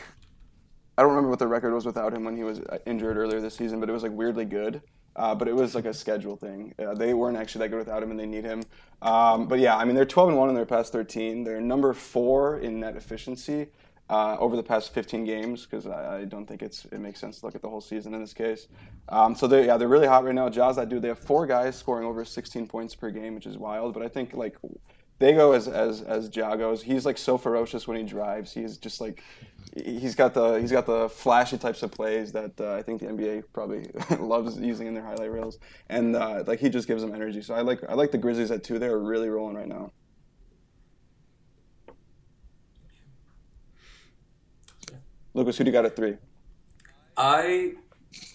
I 0.98 1.04
don't 1.04 1.12
remember 1.12 1.30
what 1.30 1.38
the 1.38 1.46
record 1.46 1.72
was 1.72 1.86
without 1.86 2.16
him 2.16 2.24
when 2.24 2.36
he 2.36 2.44
was 2.44 2.62
uh, 2.62 2.80
injured 2.88 3.16
earlier 3.16 3.40
this 3.40 3.56
season, 3.56 3.80
but 3.80 3.90
it 3.90 3.92
was 3.92 4.02
like 4.02 4.12
weirdly 4.12 4.46
good. 4.46 4.82
Uh, 5.16 5.36
but 5.36 5.48
it 5.48 5.56
was 5.56 5.76
like 5.76 5.86
a 5.86 5.94
schedule 5.94 6.36
thing. 6.36 6.74
Uh, 6.80 6.96
they 6.96 7.14
weren't 7.14 7.38
actually 7.38 7.60
that 7.60 7.70
good 7.70 7.78
without 7.78 8.02
him, 8.02 8.10
and 8.10 8.20
they 8.20 8.26
need 8.26 8.44
him. 8.44 8.64
Um, 9.04 9.48
but 9.48 9.60
yeah, 9.60 9.78
I 9.78 9.86
mean 9.86 9.94
they're 9.94 10.04
12 10.04 10.30
and 10.30 10.38
one 10.40 10.50
in 10.50 10.56
their 10.56 10.66
past 10.66 10.92
13. 10.94 11.44
They're 11.44 11.62
number 11.62 11.94
four 11.94 12.58
in 12.58 12.80
net 12.80 12.96
efficiency 12.96 13.68
uh, 14.10 14.38
over 14.40 14.56
the 14.56 14.64
past 14.64 14.94
15 14.94 15.24
games 15.24 15.66
because 15.66 15.86
I, 15.86 16.18
I, 16.18 16.26
don't 16.26 16.48
think 16.48 16.64
it's 16.64 16.86
it 16.86 17.00
makes 17.00 17.20
sense 17.20 17.40
to 17.40 17.46
look 17.46 17.54
at 17.54 17.62
the 17.62 17.70
whole 17.70 17.82
season 17.82 18.14
in 18.16 18.22
this 18.22 18.34
case. 18.34 18.68
Um, 19.10 19.36
so 19.36 19.46
they 19.46 19.68
yeah 19.68 19.78
they're 19.78 19.88
really 19.88 20.08
hot 20.08 20.24
right 20.24 20.34
now. 20.34 20.50
Jaws 20.50 20.78
I 20.78 20.86
do 20.86 21.00
They 21.00 21.10
have 21.10 21.20
four 21.20 21.46
guys 21.46 21.78
scoring 21.78 22.06
over 22.06 22.26
16 22.26 22.68
points 22.68 22.96
per 22.96 23.12
game, 23.12 23.36
which 23.36 23.46
is 23.46 23.58
wild. 23.58 23.94
But 23.94 24.02
I 24.02 24.08
think 24.08 24.34
like 24.34 24.56
they 25.20 25.34
go 25.34 25.52
as 25.52 25.68
as 25.68 26.02
as 26.02 26.36
Ja 26.36 26.56
goes. 26.56 26.82
He's 26.82 27.06
like 27.06 27.18
so 27.18 27.38
ferocious 27.38 27.88
when 27.88 27.98
he 27.98 28.04
drives. 28.04 28.52
He's 28.52 28.78
just 28.78 29.00
like 29.00 29.22
he's 29.76 30.16
got 30.16 30.34
the 30.34 30.56
he's 30.56 30.72
got 30.72 30.88
the 30.88 31.08
flashy 31.10 31.58
types 31.58 31.84
of 31.84 31.92
plays 31.92 32.32
that 32.32 32.60
uh, 32.60 32.74
I 32.74 32.82
think 32.82 33.02
the 33.02 33.08
NBA 33.08 33.44
probably 33.54 33.92
loves 34.20 34.58
using 34.58 34.88
in 34.88 34.96
their 34.96 35.04
highlight 35.04 35.32
reels, 35.32 35.60
and 35.90 36.16
uh, 36.16 36.44
like 36.48 36.60
he 36.60 36.70
just 36.70 36.88
gives 36.88 37.04
them 37.04 37.14
energy. 37.14 37.42
So 37.42 37.54
I 37.54 37.62
like 37.62 37.82
I 37.88 37.94
like 37.94 38.12
the 38.12 38.18
Grizzlies 38.18 38.50
at 38.50 38.64
two. 38.64 38.80
They're 38.80 38.98
really 38.98 39.30
rolling 39.30 39.56
right 39.56 39.68
now. 39.68 39.92
Lucas, 45.34 45.58
who 45.58 45.64
do 45.64 45.70
you 45.70 45.74
got 45.74 45.86
at 45.86 45.96
three? 45.96 46.16
I 47.18 47.74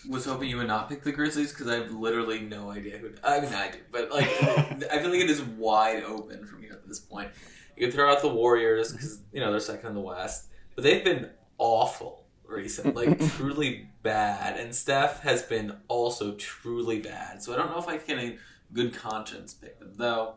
was 0.09 0.25
hoping 0.25 0.49
you 0.49 0.59
would 0.59 0.69
not 0.69 0.89
pick 0.89 1.03
the 1.03 1.13
Grizzlies 1.13 1.53
because 1.53 1.69
I 1.69 1.77
have 1.77 1.91
literally 1.91 2.41
no 2.41 2.71
idea 2.71 2.99
who. 2.99 3.11
I 3.23 3.41
mean, 3.41 3.53
I 3.53 3.71
do, 3.71 3.79
but 3.91 4.11
like, 4.11 4.27
I 4.43 5.01
feel 5.01 5.11
like 5.11 5.21
it 5.21 5.31
is 5.31 5.43
wide 5.43 6.05
open 6.05 6.47
from 6.47 6.63
here 6.63 6.73
at 6.73 6.87
this 6.87 7.01
point. 7.01 7.31
You 7.77 7.87
can 7.87 7.97
throw 7.97 8.13
out 8.13 8.23
the 8.23 8.29
Warriors 8.29 8.93
because 8.93 9.21
you 9.33 9.41
know 9.41 9.51
they're 9.51 9.61
second 9.61 9.89
in 9.89 9.95
the 9.95 10.01
West, 10.01 10.47
but 10.75 10.85
they've 10.85 11.05
been 11.05 11.31
awful 11.59 12.25
recently, 12.47 13.07
like 13.07 13.33
truly 13.37 13.89
bad. 14.03 14.59
And 14.59 14.75
Steph 14.75 15.21
has 15.23 15.43
been 15.43 15.77
also 15.89 16.35
truly 16.35 17.01
bad. 17.01 17.43
So 17.43 17.53
I 17.53 17.57
don't 17.57 17.71
know 17.71 17.79
if 17.79 17.89
I 17.89 17.99
can, 17.99 18.19
in 18.19 18.39
good 18.73 18.95
conscience, 18.95 19.55
pick 19.55 19.79
them. 19.79 19.93
Though 19.97 20.35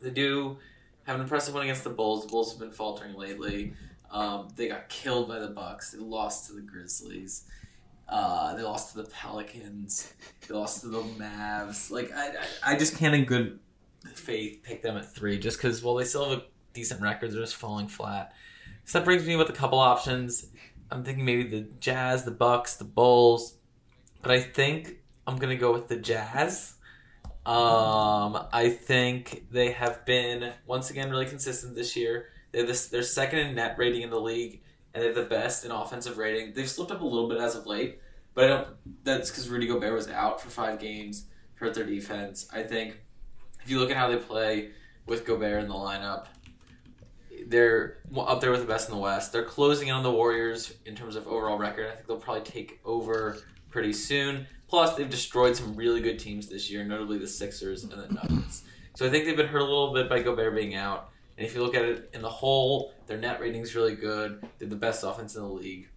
they 0.00 0.10
do 0.10 0.58
have 1.04 1.16
an 1.16 1.22
impressive 1.22 1.54
one 1.54 1.64
against 1.64 1.84
the 1.84 1.90
Bulls. 1.90 2.24
The 2.24 2.30
Bulls 2.30 2.52
have 2.52 2.60
been 2.60 2.72
faltering 2.72 3.14
lately. 3.14 3.74
Um, 4.10 4.48
they 4.56 4.68
got 4.68 4.88
killed 4.88 5.28
by 5.28 5.38
the 5.38 5.48
Bucks. 5.48 5.92
They 5.92 5.98
lost 5.98 6.48
to 6.48 6.54
the 6.54 6.62
Grizzlies. 6.62 7.44
Uh, 8.08 8.56
they 8.56 8.62
lost 8.62 8.92
to 8.92 9.02
the 9.02 9.08
Pelicans. 9.08 10.12
They 10.46 10.54
lost 10.54 10.80
to 10.80 10.88
the 10.88 11.02
Mavs. 11.02 11.90
Like 11.90 12.12
I, 12.12 12.28
I, 12.28 12.72
I 12.72 12.76
just 12.76 12.96
can't 12.96 13.14
in 13.14 13.24
good 13.24 13.60
faith 14.14 14.60
pick 14.64 14.82
them 14.82 14.96
at 14.96 15.12
three, 15.12 15.38
just 15.38 15.58
because 15.58 15.82
well 15.82 15.94
they 15.94 16.04
still 16.04 16.28
have 16.28 16.38
a 16.40 16.42
decent 16.72 17.00
record. 17.00 17.30
They're 17.30 17.40
just 17.40 17.54
falling 17.54 17.86
flat. 17.86 18.32
So 18.84 18.98
that 18.98 19.04
brings 19.04 19.26
me 19.26 19.36
with 19.36 19.48
a 19.48 19.52
couple 19.52 19.78
options. 19.78 20.46
I'm 20.90 21.04
thinking 21.04 21.24
maybe 21.24 21.44
the 21.44 21.68
Jazz, 21.78 22.24
the 22.24 22.32
Bucks, 22.32 22.74
the 22.74 22.84
Bulls, 22.84 23.54
but 24.22 24.32
I 24.32 24.40
think 24.40 24.96
I'm 25.24 25.36
gonna 25.36 25.56
go 25.56 25.72
with 25.72 25.86
the 25.86 25.96
Jazz. 25.96 26.74
Um, 27.46 28.46
I 28.52 28.70
think 28.70 29.46
they 29.50 29.70
have 29.70 30.04
been 30.04 30.52
once 30.66 30.90
again 30.90 31.10
really 31.10 31.26
consistent 31.26 31.76
this 31.76 31.96
year. 31.96 32.26
They're 32.52 32.66
this, 32.66 32.88
they're 32.88 33.02
second 33.02 33.38
in 33.40 33.54
net 33.54 33.76
rating 33.78 34.02
in 34.02 34.10
the 34.10 34.20
league 34.20 34.60
and 34.94 35.02
they're 35.02 35.14
the 35.14 35.22
best 35.22 35.64
in 35.64 35.70
offensive 35.70 36.18
rating. 36.18 36.52
They've 36.54 36.68
slipped 36.68 36.90
up 36.90 37.00
a 37.00 37.04
little 37.04 37.28
bit 37.28 37.38
as 37.38 37.54
of 37.54 37.66
late, 37.66 38.00
but 38.34 38.44
I 38.44 38.48
don't. 38.48 38.68
That's 39.04 39.30
because 39.30 39.48
Rudy 39.48 39.66
Gobert 39.66 39.92
was 39.92 40.08
out 40.08 40.40
for 40.40 40.50
five 40.50 40.78
games, 40.78 41.26
hurt 41.54 41.74
their 41.74 41.84
defense. 41.84 42.48
I 42.52 42.62
think 42.62 43.00
if 43.62 43.70
you 43.70 43.78
look 43.78 43.90
at 43.90 43.96
how 43.96 44.08
they 44.08 44.16
play 44.16 44.70
with 45.06 45.24
Gobert 45.24 45.62
in 45.62 45.68
the 45.68 45.74
lineup, 45.74 46.26
they're 47.46 47.98
up 48.16 48.40
there 48.40 48.50
with 48.50 48.60
the 48.60 48.66
best 48.66 48.88
in 48.88 48.94
the 48.94 49.00
West. 49.00 49.32
They're 49.32 49.44
closing 49.44 49.88
in 49.88 49.94
on 49.94 50.02
the 50.02 50.10
Warriors 50.10 50.74
in 50.84 50.94
terms 50.94 51.16
of 51.16 51.26
overall 51.26 51.58
record. 51.58 51.86
I 51.86 51.94
think 51.94 52.06
they'll 52.06 52.16
probably 52.16 52.42
take 52.42 52.80
over 52.84 53.38
pretty 53.70 53.92
soon. 53.92 54.46
Plus, 54.68 54.94
they've 54.94 55.10
destroyed 55.10 55.56
some 55.56 55.74
really 55.74 56.00
good 56.00 56.18
teams 56.18 56.48
this 56.48 56.70
year, 56.70 56.84
notably 56.84 57.18
the 57.18 57.26
Sixers 57.26 57.82
and 57.82 57.92
the 57.92 58.06
Nuggets. 58.08 58.62
So 58.94 59.06
I 59.06 59.10
think 59.10 59.24
they've 59.24 59.36
been 59.36 59.48
hurt 59.48 59.62
a 59.62 59.64
little 59.64 59.92
bit 59.92 60.08
by 60.08 60.22
Gobert 60.22 60.54
being 60.54 60.74
out. 60.74 61.09
And 61.40 61.48
if 61.48 61.54
you 61.54 61.62
look 61.62 61.74
at 61.74 61.86
it 61.86 62.10
in 62.12 62.20
the 62.20 62.28
whole, 62.28 62.92
their 63.06 63.16
net 63.16 63.40
rating's 63.40 63.74
really 63.74 63.94
good. 63.94 64.46
They're 64.58 64.68
the 64.68 64.76
best 64.76 65.02
offense 65.02 65.36
in 65.36 65.40
the 65.40 65.48
league. 65.48 65.88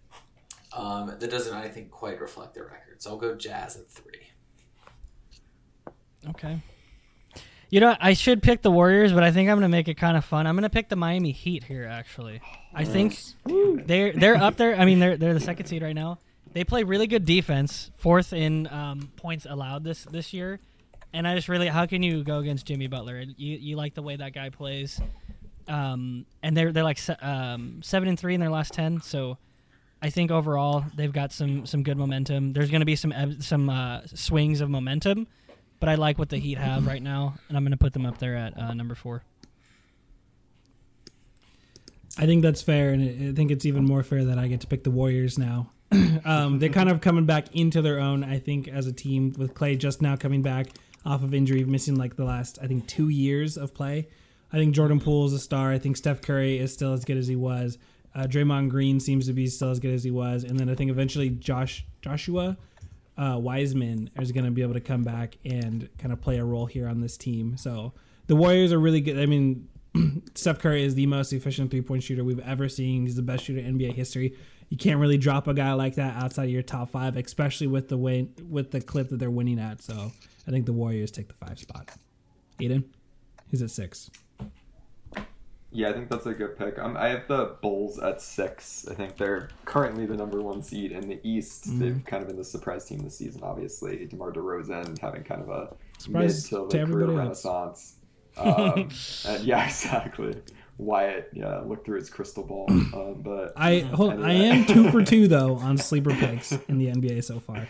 Um, 0.72 1.08
that 1.18 1.30
doesn't, 1.30 1.54
I 1.54 1.68
think, 1.68 1.90
quite 1.90 2.18
reflect 2.18 2.54
their 2.54 2.64
record. 2.64 3.02
So 3.02 3.10
I'll 3.10 3.18
go 3.18 3.34
Jazz 3.34 3.76
at 3.76 3.86
three. 3.90 4.30
Okay. 6.30 6.62
You 7.68 7.80
know, 7.80 7.94
I 8.00 8.14
should 8.14 8.42
pick 8.42 8.62
the 8.62 8.70
Warriors, 8.70 9.12
but 9.12 9.22
I 9.22 9.32
think 9.32 9.50
I'm 9.50 9.56
going 9.56 9.70
to 9.70 9.76
make 9.76 9.86
it 9.86 9.98
kind 9.98 10.16
of 10.16 10.24
fun. 10.24 10.46
I'm 10.46 10.54
going 10.54 10.62
to 10.62 10.70
pick 10.70 10.88
the 10.88 10.96
Miami 10.96 11.32
Heat 11.32 11.64
here. 11.64 11.84
Actually, 11.84 12.40
I 12.72 12.86
think 12.86 13.18
they're 13.44 14.14
they're 14.14 14.36
up 14.36 14.56
there. 14.56 14.74
I 14.76 14.86
mean, 14.86 14.98
they're 14.98 15.18
they're 15.18 15.34
the 15.34 15.40
second 15.40 15.66
seed 15.66 15.82
right 15.82 15.94
now. 15.94 16.20
They 16.54 16.64
play 16.64 16.84
really 16.84 17.06
good 17.06 17.26
defense, 17.26 17.90
fourth 17.96 18.32
in 18.32 18.66
um, 18.68 19.12
points 19.16 19.46
allowed 19.46 19.84
this 19.84 20.04
this 20.04 20.32
year, 20.32 20.60
and 21.12 21.28
I 21.28 21.34
just 21.34 21.50
really, 21.50 21.68
how 21.68 21.84
can 21.84 22.02
you 22.02 22.24
go 22.24 22.38
against 22.38 22.64
Jimmy 22.64 22.86
Butler? 22.86 23.20
You 23.36 23.58
you 23.58 23.76
like 23.76 23.92
the 23.92 24.02
way 24.02 24.16
that 24.16 24.32
guy 24.32 24.48
plays, 24.48 25.00
um, 25.68 26.26
and 26.42 26.56
they're 26.56 26.72
they're 26.72 26.84
like 26.84 26.98
se- 26.98 27.16
um, 27.20 27.80
seven 27.82 28.08
and 28.08 28.18
three 28.18 28.34
in 28.34 28.40
their 28.40 28.50
last 28.50 28.72
ten. 28.72 29.00
So 29.00 29.38
I 30.02 30.10
think 30.10 30.30
overall 30.30 30.84
they've 30.94 31.12
got 31.12 31.32
some 31.32 31.66
some 31.66 31.82
good 31.82 31.96
momentum. 31.96 32.52
There's 32.52 32.70
going 32.70 32.80
to 32.80 32.86
be 32.86 32.96
some 32.96 33.12
eb- 33.12 33.42
some 33.42 33.70
uh, 33.70 34.02
swings 34.06 34.60
of 34.60 34.70
momentum, 34.70 35.26
but 35.80 35.88
I 35.88 35.94
like 35.94 36.18
what 36.18 36.28
the 36.28 36.38
Heat 36.38 36.58
have 36.58 36.86
right 36.86 37.02
now, 37.02 37.34
and 37.48 37.56
I'm 37.56 37.64
going 37.64 37.72
to 37.72 37.78
put 37.78 37.92
them 37.92 38.06
up 38.06 38.18
there 38.18 38.36
at 38.36 38.58
uh, 38.58 38.74
number 38.74 38.94
four. 38.94 39.22
I 42.16 42.26
think 42.26 42.42
that's 42.42 42.62
fair, 42.62 42.90
and 42.90 43.30
I 43.30 43.34
think 43.34 43.50
it's 43.50 43.66
even 43.66 43.84
more 43.84 44.02
fair 44.02 44.24
that 44.24 44.38
I 44.38 44.46
get 44.46 44.60
to 44.60 44.66
pick 44.66 44.84
the 44.84 44.90
Warriors 44.90 45.36
now. 45.36 45.72
um, 46.24 46.58
they're 46.58 46.68
kind 46.68 46.88
of 46.88 47.00
coming 47.00 47.26
back 47.26 47.54
into 47.54 47.82
their 47.82 47.98
own, 47.98 48.22
I 48.22 48.38
think, 48.38 48.68
as 48.68 48.86
a 48.86 48.92
team 48.92 49.34
with 49.36 49.54
Klay 49.54 49.76
just 49.76 50.00
now 50.00 50.16
coming 50.16 50.42
back 50.42 50.68
off 51.04 51.22
of 51.22 51.34
injury, 51.34 51.64
missing 51.64 51.96
like 51.96 52.16
the 52.16 52.24
last, 52.24 52.58
I 52.62 52.66
think, 52.66 52.86
two 52.86 53.08
years 53.08 53.56
of 53.56 53.74
play. 53.74 54.08
I 54.54 54.56
think 54.58 54.72
Jordan 54.72 55.00
Poole 55.00 55.26
is 55.26 55.32
a 55.32 55.40
star. 55.40 55.72
I 55.72 55.80
think 55.80 55.96
Steph 55.96 56.22
Curry 56.22 56.60
is 56.60 56.72
still 56.72 56.92
as 56.92 57.04
good 57.04 57.16
as 57.16 57.26
he 57.26 57.34
was. 57.34 57.76
Uh, 58.14 58.22
Draymond 58.22 58.68
Green 58.68 59.00
seems 59.00 59.26
to 59.26 59.32
be 59.32 59.48
still 59.48 59.70
as 59.70 59.80
good 59.80 59.92
as 59.92 60.04
he 60.04 60.12
was, 60.12 60.44
and 60.44 60.56
then 60.56 60.70
I 60.70 60.76
think 60.76 60.92
eventually 60.92 61.30
Josh 61.30 61.84
Joshua 62.02 62.56
uh, 63.18 63.36
Wiseman 63.42 64.10
is 64.20 64.30
going 64.30 64.44
to 64.44 64.52
be 64.52 64.62
able 64.62 64.74
to 64.74 64.80
come 64.80 65.02
back 65.02 65.36
and 65.44 65.88
kind 65.98 66.12
of 66.12 66.20
play 66.20 66.38
a 66.38 66.44
role 66.44 66.66
here 66.66 66.86
on 66.86 67.00
this 67.00 67.16
team. 67.16 67.56
So 67.56 67.94
the 68.28 68.36
Warriors 68.36 68.72
are 68.72 68.78
really 68.78 69.00
good. 69.00 69.18
I 69.18 69.26
mean, 69.26 69.68
Steph 70.36 70.60
Curry 70.60 70.84
is 70.84 70.94
the 70.94 71.06
most 71.06 71.32
efficient 71.32 71.72
three 71.72 71.82
point 71.82 72.04
shooter 72.04 72.22
we've 72.22 72.38
ever 72.38 72.68
seen. 72.68 73.06
He's 73.06 73.16
the 73.16 73.22
best 73.22 73.42
shooter 73.42 73.58
in 73.58 73.76
NBA 73.76 73.94
history. 73.94 74.36
You 74.68 74.76
can't 74.76 75.00
really 75.00 75.18
drop 75.18 75.48
a 75.48 75.54
guy 75.54 75.72
like 75.72 75.96
that 75.96 76.14
outside 76.14 76.44
of 76.44 76.50
your 76.50 76.62
top 76.62 76.90
five, 76.90 77.16
especially 77.16 77.66
with 77.66 77.88
the 77.88 77.96
win 77.96 78.32
with 78.48 78.70
the 78.70 78.80
clip 78.80 79.08
that 79.08 79.18
they're 79.18 79.32
winning 79.32 79.58
at. 79.58 79.82
So 79.82 80.12
I 80.46 80.50
think 80.52 80.66
the 80.66 80.72
Warriors 80.72 81.10
take 81.10 81.26
the 81.26 81.34
five 81.34 81.58
spot. 81.58 81.90
Aiden, 82.60 82.84
he's 83.50 83.60
at 83.60 83.72
six. 83.72 84.10
Yeah, 85.76 85.88
I 85.90 85.92
think 85.92 86.08
that's 86.08 86.24
a 86.26 86.32
good 86.32 86.56
pick. 86.56 86.78
Um, 86.78 86.96
I 86.96 87.08
have 87.08 87.26
the 87.26 87.56
Bulls 87.60 87.98
at 87.98 88.22
six. 88.22 88.86
I 88.88 88.94
think 88.94 89.16
they're 89.16 89.48
currently 89.64 90.06
the 90.06 90.16
number 90.16 90.40
one 90.40 90.62
seed 90.62 90.92
in 90.92 91.08
the 91.08 91.18
East. 91.24 91.66
Mm-hmm. 91.68 91.78
They've 91.80 92.04
kind 92.06 92.22
of 92.22 92.28
been 92.28 92.36
the 92.36 92.44
surprise 92.44 92.84
team 92.84 93.00
this 93.00 93.18
season, 93.18 93.42
obviously. 93.42 94.06
DeMar 94.06 94.32
DeRozan 94.32 94.96
having 95.00 95.24
kind 95.24 95.42
of 95.42 95.48
a 95.48 95.74
Surprise 95.98 96.50
mid 96.50 96.50
to 96.50 96.68
to 96.68 96.78
late 96.78 96.90
career 96.92 97.06
else. 97.10 97.18
renaissance. 97.44 97.96
Um, 98.36 98.88
and 99.28 99.44
yeah, 99.44 99.64
exactly. 99.68 100.34
Wyatt 100.76 101.30
yeah 101.34 101.60
look 101.60 101.84
through 101.84 101.98
his 102.00 102.10
crystal 102.10 102.42
ball. 102.44 102.66
Um, 102.70 103.22
but 103.22 103.52
I 103.56 103.80
hold. 103.80 104.20
I 104.22 104.32
am 104.32 104.66
two 104.66 104.90
for 104.90 105.04
two 105.04 105.28
though 105.28 105.54
on 105.62 105.76
sleeper 105.78 106.10
picks 106.14 106.50
in 106.68 106.78
the 106.78 106.86
NBA 106.88 107.22
so 107.22 107.38
far. 107.38 107.68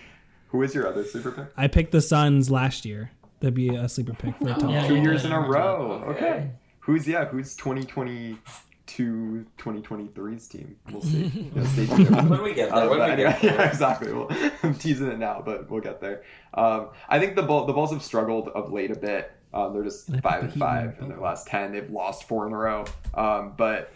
who 0.49 0.63
is 0.63 0.75
your 0.75 0.87
other 0.89 1.05
sleeper 1.05 1.33
pick? 1.33 1.47
I 1.57 1.67
picked 1.69 1.93
the 1.93 2.01
Suns 2.01 2.51
last 2.51 2.85
year. 2.87 3.11
That'd 3.41 3.53
be 3.55 3.69
a 3.77 3.89
sleeper 3.91 4.15
pick 4.15 4.37
for 4.39 4.49
a 4.49 4.55
top. 4.55 4.71
Yeah, 4.71 4.89
Two 4.89 4.97
you 4.97 5.03
years 5.03 5.23
did. 5.23 5.33
in 5.33 5.37
a 5.37 5.41
row. 5.41 6.03
Okay. 6.09 6.51
Okay. 6.85 6.93
Who's 6.93 7.09
yeah? 7.09 7.25
Who's 7.27 7.57
2022 7.57 9.47
2023's 9.59 10.49
team? 10.49 10.77
We'll 10.91 11.03
see. 11.03 11.51
Yeah, 11.55 11.65
stay 11.67 11.87
tuned. 11.87 12.31
When 12.31 12.43
we 12.43 12.55
get 12.55 12.71
there, 12.71 12.85
Uh, 12.85 12.89
when 12.91 12.99
we 13.01 13.05
anyway, 13.05 13.33
get 13.33 13.43
there. 13.43 13.55
yeah, 13.55 13.69
exactly. 13.69 14.13
Well, 14.13 14.29
I'm 14.63 14.75
teasing 14.75 15.09
it 15.09 15.19
now, 15.19 15.43
but 15.45 15.71
we'll 15.71 15.81
get 15.81 16.01
there. 16.01 16.23
Um, 16.55 16.91
I 17.09 17.19
think 17.19 17.37
the 17.37 17.43
Bull, 17.43 17.67
the 17.67 17.73
Bulls 17.73 17.93
have 17.93 18.03
struggled 18.03 18.49
of 18.49 18.73
late 18.73 18.91
a 18.91 18.97
bit. 18.99 19.33
Um, 19.53 19.73
they're 19.73 19.85
just 19.85 20.09
And 20.09 20.19
I 20.19 20.21
five 20.21 20.43
and 20.43 20.51
the 20.51 20.53
Heat 20.53 20.55
in 20.55 20.61
five 20.61 20.99
in 21.01 21.09
their 21.09 21.21
last 21.21 21.47
ten. 21.47 21.73
They've 21.73 21.91
lost 21.91 22.25
four 22.29 22.47
in 22.47 22.53
a 22.53 22.57
row. 22.57 22.85
Um, 23.15 23.55
but 23.57 23.93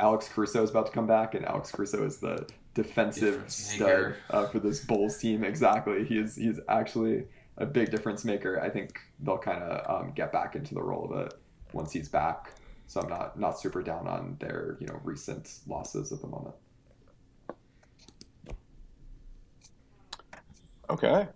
Alex 0.00 0.28
Caruso 0.28 0.62
is 0.62 0.70
about 0.70 0.86
to 0.86 0.92
come 0.92 1.06
back, 1.06 1.34
and 1.34 1.44
Alex 1.46 1.70
Caruso 1.72 2.04
is 2.04 2.18
the 2.18 2.46
defensive 2.74 3.32
Difference 3.34 3.56
stud 3.56 4.14
uh, 4.30 4.46
for 4.48 4.58
this 4.58 4.84
Bulls 4.84 5.16
team. 5.18 5.42
Exactly. 5.44 6.04
He 6.04 6.18
is 6.18 6.36
he's 6.36 6.60
actually 6.68 7.24
a 7.56 7.64
big 7.64 7.90
difference 7.90 8.24
maker. 8.24 8.60
I 8.60 8.68
think 8.68 8.98
they'll 9.20 9.38
kind 9.38 9.62
of 9.62 10.02
um, 10.02 10.12
get 10.12 10.30
back 10.32 10.56
into 10.56 10.74
the 10.74 10.82
role 10.82 11.10
of 11.10 11.26
it 11.26 11.34
once 11.72 11.92
he's 11.92 12.08
back. 12.08 12.52
So 12.86 13.00
I'm 13.00 13.08
not 13.08 13.38
not 13.38 13.58
super 13.60 13.82
down 13.82 14.06
on 14.06 14.36
their 14.38 14.76
you 14.80 14.86
know 14.86 15.00
recent 15.02 15.58
losses 15.66 16.12
at 16.12 16.20
the 16.20 16.28
moment. 16.28 16.54
Okay. 20.88 21.28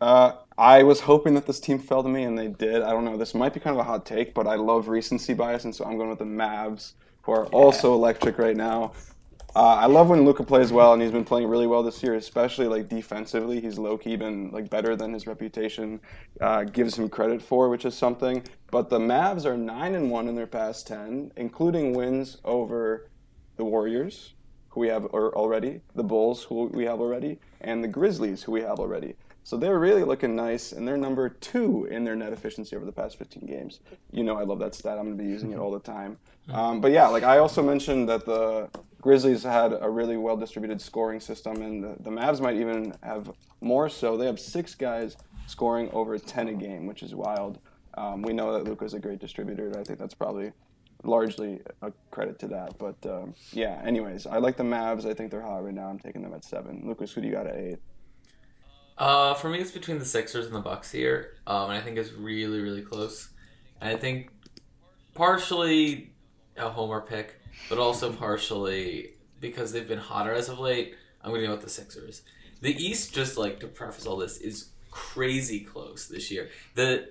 Uh, 0.00 0.32
I 0.56 0.82
was 0.82 1.00
hoping 1.00 1.34
that 1.34 1.46
this 1.46 1.60
team 1.60 1.78
fell 1.78 2.02
to 2.02 2.08
me, 2.08 2.24
and 2.24 2.38
they 2.38 2.48
did. 2.48 2.82
I 2.82 2.90
don't 2.90 3.04
know. 3.04 3.16
This 3.16 3.34
might 3.34 3.54
be 3.54 3.60
kind 3.60 3.74
of 3.74 3.80
a 3.80 3.84
hot 3.84 4.04
take, 4.04 4.34
but 4.34 4.46
I 4.46 4.56
love 4.56 4.88
recency 4.88 5.34
bias, 5.34 5.64
and 5.64 5.74
so 5.74 5.84
I'm 5.84 5.96
going 5.96 6.10
with 6.10 6.18
the 6.18 6.24
Mavs, 6.24 6.92
who 7.22 7.32
are 7.32 7.46
also 7.46 7.94
electric 7.94 8.38
right 8.38 8.56
now. 8.56 8.92
Uh, 9.56 9.74
I 9.74 9.86
love 9.86 10.08
when 10.08 10.24
Luka 10.24 10.44
plays 10.44 10.70
well, 10.70 10.92
and 10.92 11.02
he's 11.02 11.10
been 11.10 11.24
playing 11.24 11.48
really 11.48 11.66
well 11.66 11.82
this 11.82 12.02
year, 12.04 12.14
especially 12.14 12.68
like 12.68 12.88
defensively. 12.88 13.60
He's 13.60 13.78
low 13.78 13.98
key 13.98 14.14
been 14.14 14.50
like 14.52 14.70
better 14.70 14.94
than 14.94 15.12
his 15.12 15.26
reputation 15.26 16.00
uh, 16.40 16.64
gives 16.64 16.96
him 16.96 17.08
credit 17.08 17.42
for, 17.42 17.68
which 17.68 17.84
is 17.84 17.96
something. 17.96 18.44
But 18.70 18.90
the 18.90 19.00
Mavs 19.00 19.44
are 19.44 19.56
nine 19.56 19.96
and 19.96 20.08
one 20.08 20.28
in 20.28 20.36
their 20.36 20.46
past 20.46 20.86
ten, 20.86 21.32
including 21.36 21.94
wins 21.94 22.36
over 22.44 23.10
the 23.56 23.64
Warriors, 23.64 24.34
who 24.68 24.80
we 24.80 24.88
have 24.88 25.06
already, 25.06 25.80
the 25.96 26.04
Bulls, 26.04 26.44
who 26.44 26.66
we 26.66 26.84
have 26.84 27.00
already, 27.00 27.40
and 27.60 27.82
the 27.82 27.88
Grizzlies, 27.88 28.44
who 28.44 28.52
we 28.52 28.60
have 28.60 28.78
already. 28.78 29.16
So 29.42 29.56
they're 29.56 29.80
really 29.80 30.04
looking 30.04 30.36
nice, 30.36 30.70
and 30.70 30.86
they're 30.86 30.96
number 30.96 31.28
two 31.28 31.86
in 31.90 32.04
their 32.04 32.14
net 32.14 32.32
efficiency 32.32 32.76
over 32.76 32.84
the 32.84 32.92
past 32.92 33.18
15 33.18 33.46
games. 33.46 33.80
You 34.12 34.22
know, 34.22 34.36
I 34.36 34.44
love 34.44 34.60
that 34.60 34.76
stat. 34.76 34.96
I'm 34.96 35.06
going 35.06 35.18
to 35.18 35.24
be 35.24 35.28
using 35.28 35.50
it 35.50 35.58
all 35.58 35.72
the 35.72 35.80
time. 35.80 36.18
Um, 36.50 36.80
but 36.80 36.92
yeah, 36.92 37.08
like 37.08 37.24
I 37.24 37.38
also 37.38 37.62
mentioned 37.62 38.08
that 38.08 38.24
the 38.26 38.68
Grizzlies 39.00 39.42
had 39.42 39.76
a 39.80 39.88
really 39.88 40.16
well 40.16 40.36
distributed 40.36 40.80
scoring 40.80 41.20
system, 41.20 41.62
and 41.62 41.82
the, 41.82 41.96
the 42.00 42.10
Mavs 42.10 42.40
might 42.40 42.56
even 42.56 42.94
have 43.02 43.30
more 43.60 43.88
so. 43.88 44.16
They 44.16 44.26
have 44.26 44.38
six 44.38 44.74
guys 44.74 45.16
scoring 45.46 45.90
over 45.92 46.18
10 46.18 46.48
a 46.48 46.54
game, 46.54 46.86
which 46.86 47.02
is 47.02 47.14
wild. 47.14 47.58
Um, 47.94 48.22
we 48.22 48.32
know 48.32 48.52
that 48.52 48.64
Luka's 48.64 48.94
a 48.94 48.98
great 48.98 49.18
distributor, 49.18 49.72
I 49.78 49.82
think 49.82 49.98
that's 49.98 50.14
probably 50.14 50.52
largely 51.02 51.60
a 51.82 51.92
credit 52.10 52.38
to 52.40 52.48
that. 52.48 52.78
But 52.78 52.96
um, 53.06 53.34
yeah, 53.52 53.80
anyways, 53.84 54.26
I 54.26 54.38
like 54.38 54.56
the 54.56 54.64
Mavs. 54.64 55.06
I 55.06 55.14
think 55.14 55.30
they're 55.30 55.42
hot 55.42 55.64
right 55.64 55.74
now. 55.74 55.88
I'm 55.88 55.98
taking 55.98 56.22
them 56.22 56.34
at 56.34 56.44
seven. 56.44 56.82
Lucas, 56.84 57.12
who 57.12 57.20
do 57.20 57.28
you 57.28 57.32
got 57.34 57.46
at 57.46 57.56
eight? 57.56 57.78
Uh, 58.98 59.32
for 59.34 59.48
me, 59.48 59.58
it's 59.58 59.70
between 59.70 59.98
the 59.98 60.04
Sixers 60.04 60.44
and 60.44 60.54
the 60.54 60.60
Bucks 60.60 60.92
here, 60.92 61.38
um, 61.46 61.70
and 61.70 61.78
I 61.78 61.80
think 61.80 61.96
it's 61.96 62.12
really, 62.12 62.60
really 62.60 62.82
close. 62.82 63.30
And 63.80 63.96
I 63.96 63.98
think 63.98 64.30
partially 65.14 66.12
a 66.58 66.68
homer 66.68 67.00
pick, 67.00 67.39
but 67.68 67.78
also 67.78 68.12
partially 68.12 69.10
because 69.40 69.72
they've 69.72 69.88
been 69.88 69.98
hotter 69.98 70.32
as 70.32 70.48
of 70.48 70.58
late. 70.58 70.94
I'm 71.22 71.30
going 71.30 71.42
to 71.42 71.46
go 71.48 71.52
with 71.54 71.62
the 71.62 71.70
Sixers. 71.70 72.22
The 72.60 72.74
East, 72.74 73.14
just 73.14 73.36
like 73.36 73.60
to 73.60 73.66
preface 73.66 74.06
all 74.06 74.16
this, 74.16 74.38
is 74.38 74.70
crazy 74.90 75.60
close 75.60 76.08
this 76.08 76.30
year. 76.30 76.50
The 76.74 77.10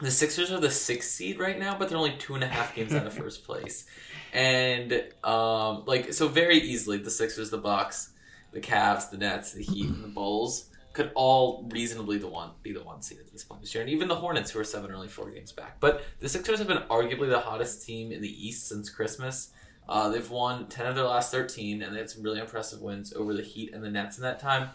the 0.00 0.10
Sixers 0.10 0.50
are 0.50 0.58
the 0.58 0.70
sixth 0.70 1.10
seed 1.10 1.38
right 1.38 1.58
now, 1.58 1.78
but 1.78 1.88
they're 1.88 1.98
only 1.98 2.16
two 2.18 2.34
and 2.34 2.42
a 2.42 2.48
half 2.48 2.74
games 2.74 2.92
out 2.92 3.06
of 3.06 3.14
first 3.14 3.44
place, 3.46 3.86
and 4.32 5.04
um, 5.22 5.84
like 5.86 6.12
so 6.12 6.28
very 6.28 6.58
easily 6.58 6.98
the 6.98 7.10
Sixers, 7.10 7.50
the 7.50 7.58
Bucks, 7.58 8.10
the 8.52 8.60
Cavs, 8.60 9.10
the 9.10 9.18
Nets, 9.18 9.52
the 9.52 9.62
Heat, 9.62 9.88
and 9.88 10.02
the 10.02 10.08
Bulls 10.08 10.68
could 10.92 11.10
all 11.14 11.66
reasonably 11.70 12.18
the 12.18 12.28
one 12.28 12.50
be 12.62 12.72
the 12.72 12.82
one 12.82 13.00
seed 13.00 13.18
at 13.18 13.32
this 13.32 13.44
point 13.44 13.60
this 13.60 13.74
year, 13.74 13.82
and 13.82 13.90
even 13.90 14.08
the 14.08 14.16
Hornets, 14.16 14.50
who 14.50 14.60
are 14.60 14.64
seven 14.64 14.90
or 14.90 14.94
only 14.94 15.08
four 15.08 15.30
games 15.30 15.52
back. 15.52 15.78
But 15.80 16.04
the 16.20 16.28
Sixers 16.28 16.58
have 16.58 16.68
been 16.68 16.82
arguably 16.90 17.28
the 17.28 17.40
hottest 17.40 17.86
team 17.86 18.12
in 18.12 18.20
the 18.20 18.48
East 18.48 18.68
since 18.68 18.90
Christmas. 18.90 19.52
Uh, 19.88 20.08
they've 20.08 20.30
won 20.30 20.66
ten 20.68 20.86
of 20.86 20.94
their 20.94 21.04
last 21.04 21.30
thirteen, 21.30 21.82
and 21.82 21.94
they 21.94 22.00
had 22.00 22.10
some 22.10 22.22
really 22.22 22.40
impressive 22.40 22.80
wins 22.80 23.12
over 23.12 23.34
the 23.34 23.42
Heat 23.42 23.72
and 23.72 23.82
the 23.82 23.90
Nets 23.90 24.16
in 24.16 24.22
that 24.22 24.38
time. 24.38 24.70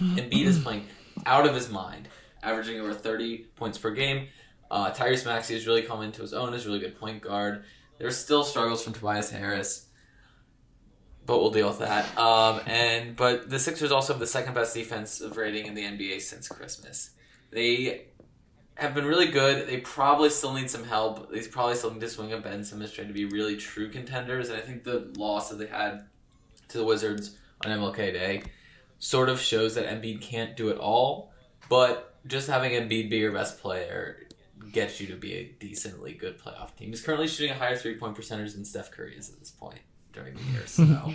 Embiid 0.00 0.44
is 0.44 0.58
playing 0.58 0.86
out 1.24 1.46
of 1.46 1.54
his 1.54 1.70
mind, 1.70 2.08
averaging 2.42 2.80
over 2.80 2.94
thirty 2.94 3.46
points 3.56 3.78
per 3.78 3.90
game. 3.90 4.28
Uh, 4.70 4.90
Tyrese 4.90 5.24
Maxey 5.24 5.54
has 5.54 5.66
really 5.66 5.82
come 5.82 6.02
into 6.02 6.22
his 6.22 6.32
own 6.32 6.52
as 6.54 6.64
a 6.64 6.68
really 6.68 6.80
good 6.80 6.98
point 6.98 7.22
guard. 7.22 7.64
There's 7.98 8.16
still 8.16 8.44
struggles 8.44 8.82
from 8.82 8.92
Tobias 8.92 9.30
Harris, 9.30 9.86
but 11.24 11.38
we'll 11.38 11.50
deal 11.50 11.68
with 11.68 11.78
that. 11.78 12.16
Um, 12.18 12.60
and 12.66 13.16
but 13.16 13.48
the 13.48 13.58
Sixers 13.58 13.92
also 13.92 14.12
have 14.12 14.20
the 14.20 14.26
second 14.26 14.54
best 14.54 14.74
defensive 14.74 15.36
rating 15.36 15.66
in 15.66 15.74
the 15.74 15.82
NBA 15.82 16.20
since 16.20 16.48
Christmas. 16.48 17.10
They 17.50 18.06
have 18.76 18.94
been 18.94 19.06
really 19.06 19.28
good. 19.28 19.66
They 19.68 19.78
probably 19.78 20.30
still 20.30 20.52
need 20.52 20.70
some 20.70 20.84
help. 20.84 21.30
They 21.30 21.42
probably 21.46 21.74
still 21.74 21.92
need 21.92 22.00
to 22.00 22.08
swing 22.08 22.32
a 22.32 22.38
Ben 22.38 22.64
Simmons 22.64 22.92
trying 22.92 23.08
to 23.08 23.14
be 23.14 23.24
really 23.24 23.56
true 23.56 23.90
contenders. 23.90 24.48
And 24.48 24.58
I 24.58 24.62
think 24.62 24.84
the 24.84 25.12
loss 25.16 25.50
that 25.50 25.56
they 25.56 25.66
had 25.66 26.04
to 26.68 26.78
the 26.78 26.84
Wizards 26.84 27.36
on 27.64 27.72
MLK 27.72 27.96
Day 28.12 28.42
sort 28.98 29.28
of 29.28 29.40
shows 29.40 29.74
that 29.74 29.86
Embiid 29.86 30.20
can't 30.20 30.56
do 30.56 30.68
it 30.68 30.78
all. 30.78 31.32
But 31.68 32.14
just 32.26 32.48
having 32.48 32.72
Embiid 32.72 33.10
be 33.10 33.16
your 33.16 33.32
best 33.32 33.60
player 33.60 34.26
gets 34.72 35.00
you 35.00 35.06
to 35.08 35.16
be 35.16 35.34
a 35.34 35.44
decently 35.58 36.12
good 36.12 36.38
playoff 36.38 36.76
team. 36.76 36.90
He's 36.90 37.02
currently 37.02 37.28
shooting 37.28 37.52
a 37.52 37.54
higher 37.54 37.76
three 37.76 37.96
point 37.96 38.14
percentage 38.14 38.52
than 38.52 38.64
Steph 38.64 38.90
Curry 38.90 39.16
is 39.16 39.30
at 39.30 39.38
this 39.38 39.50
point 39.50 39.80
during 40.12 40.34
the 40.34 40.42
year. 40.52 40.66
So 40.66 40.84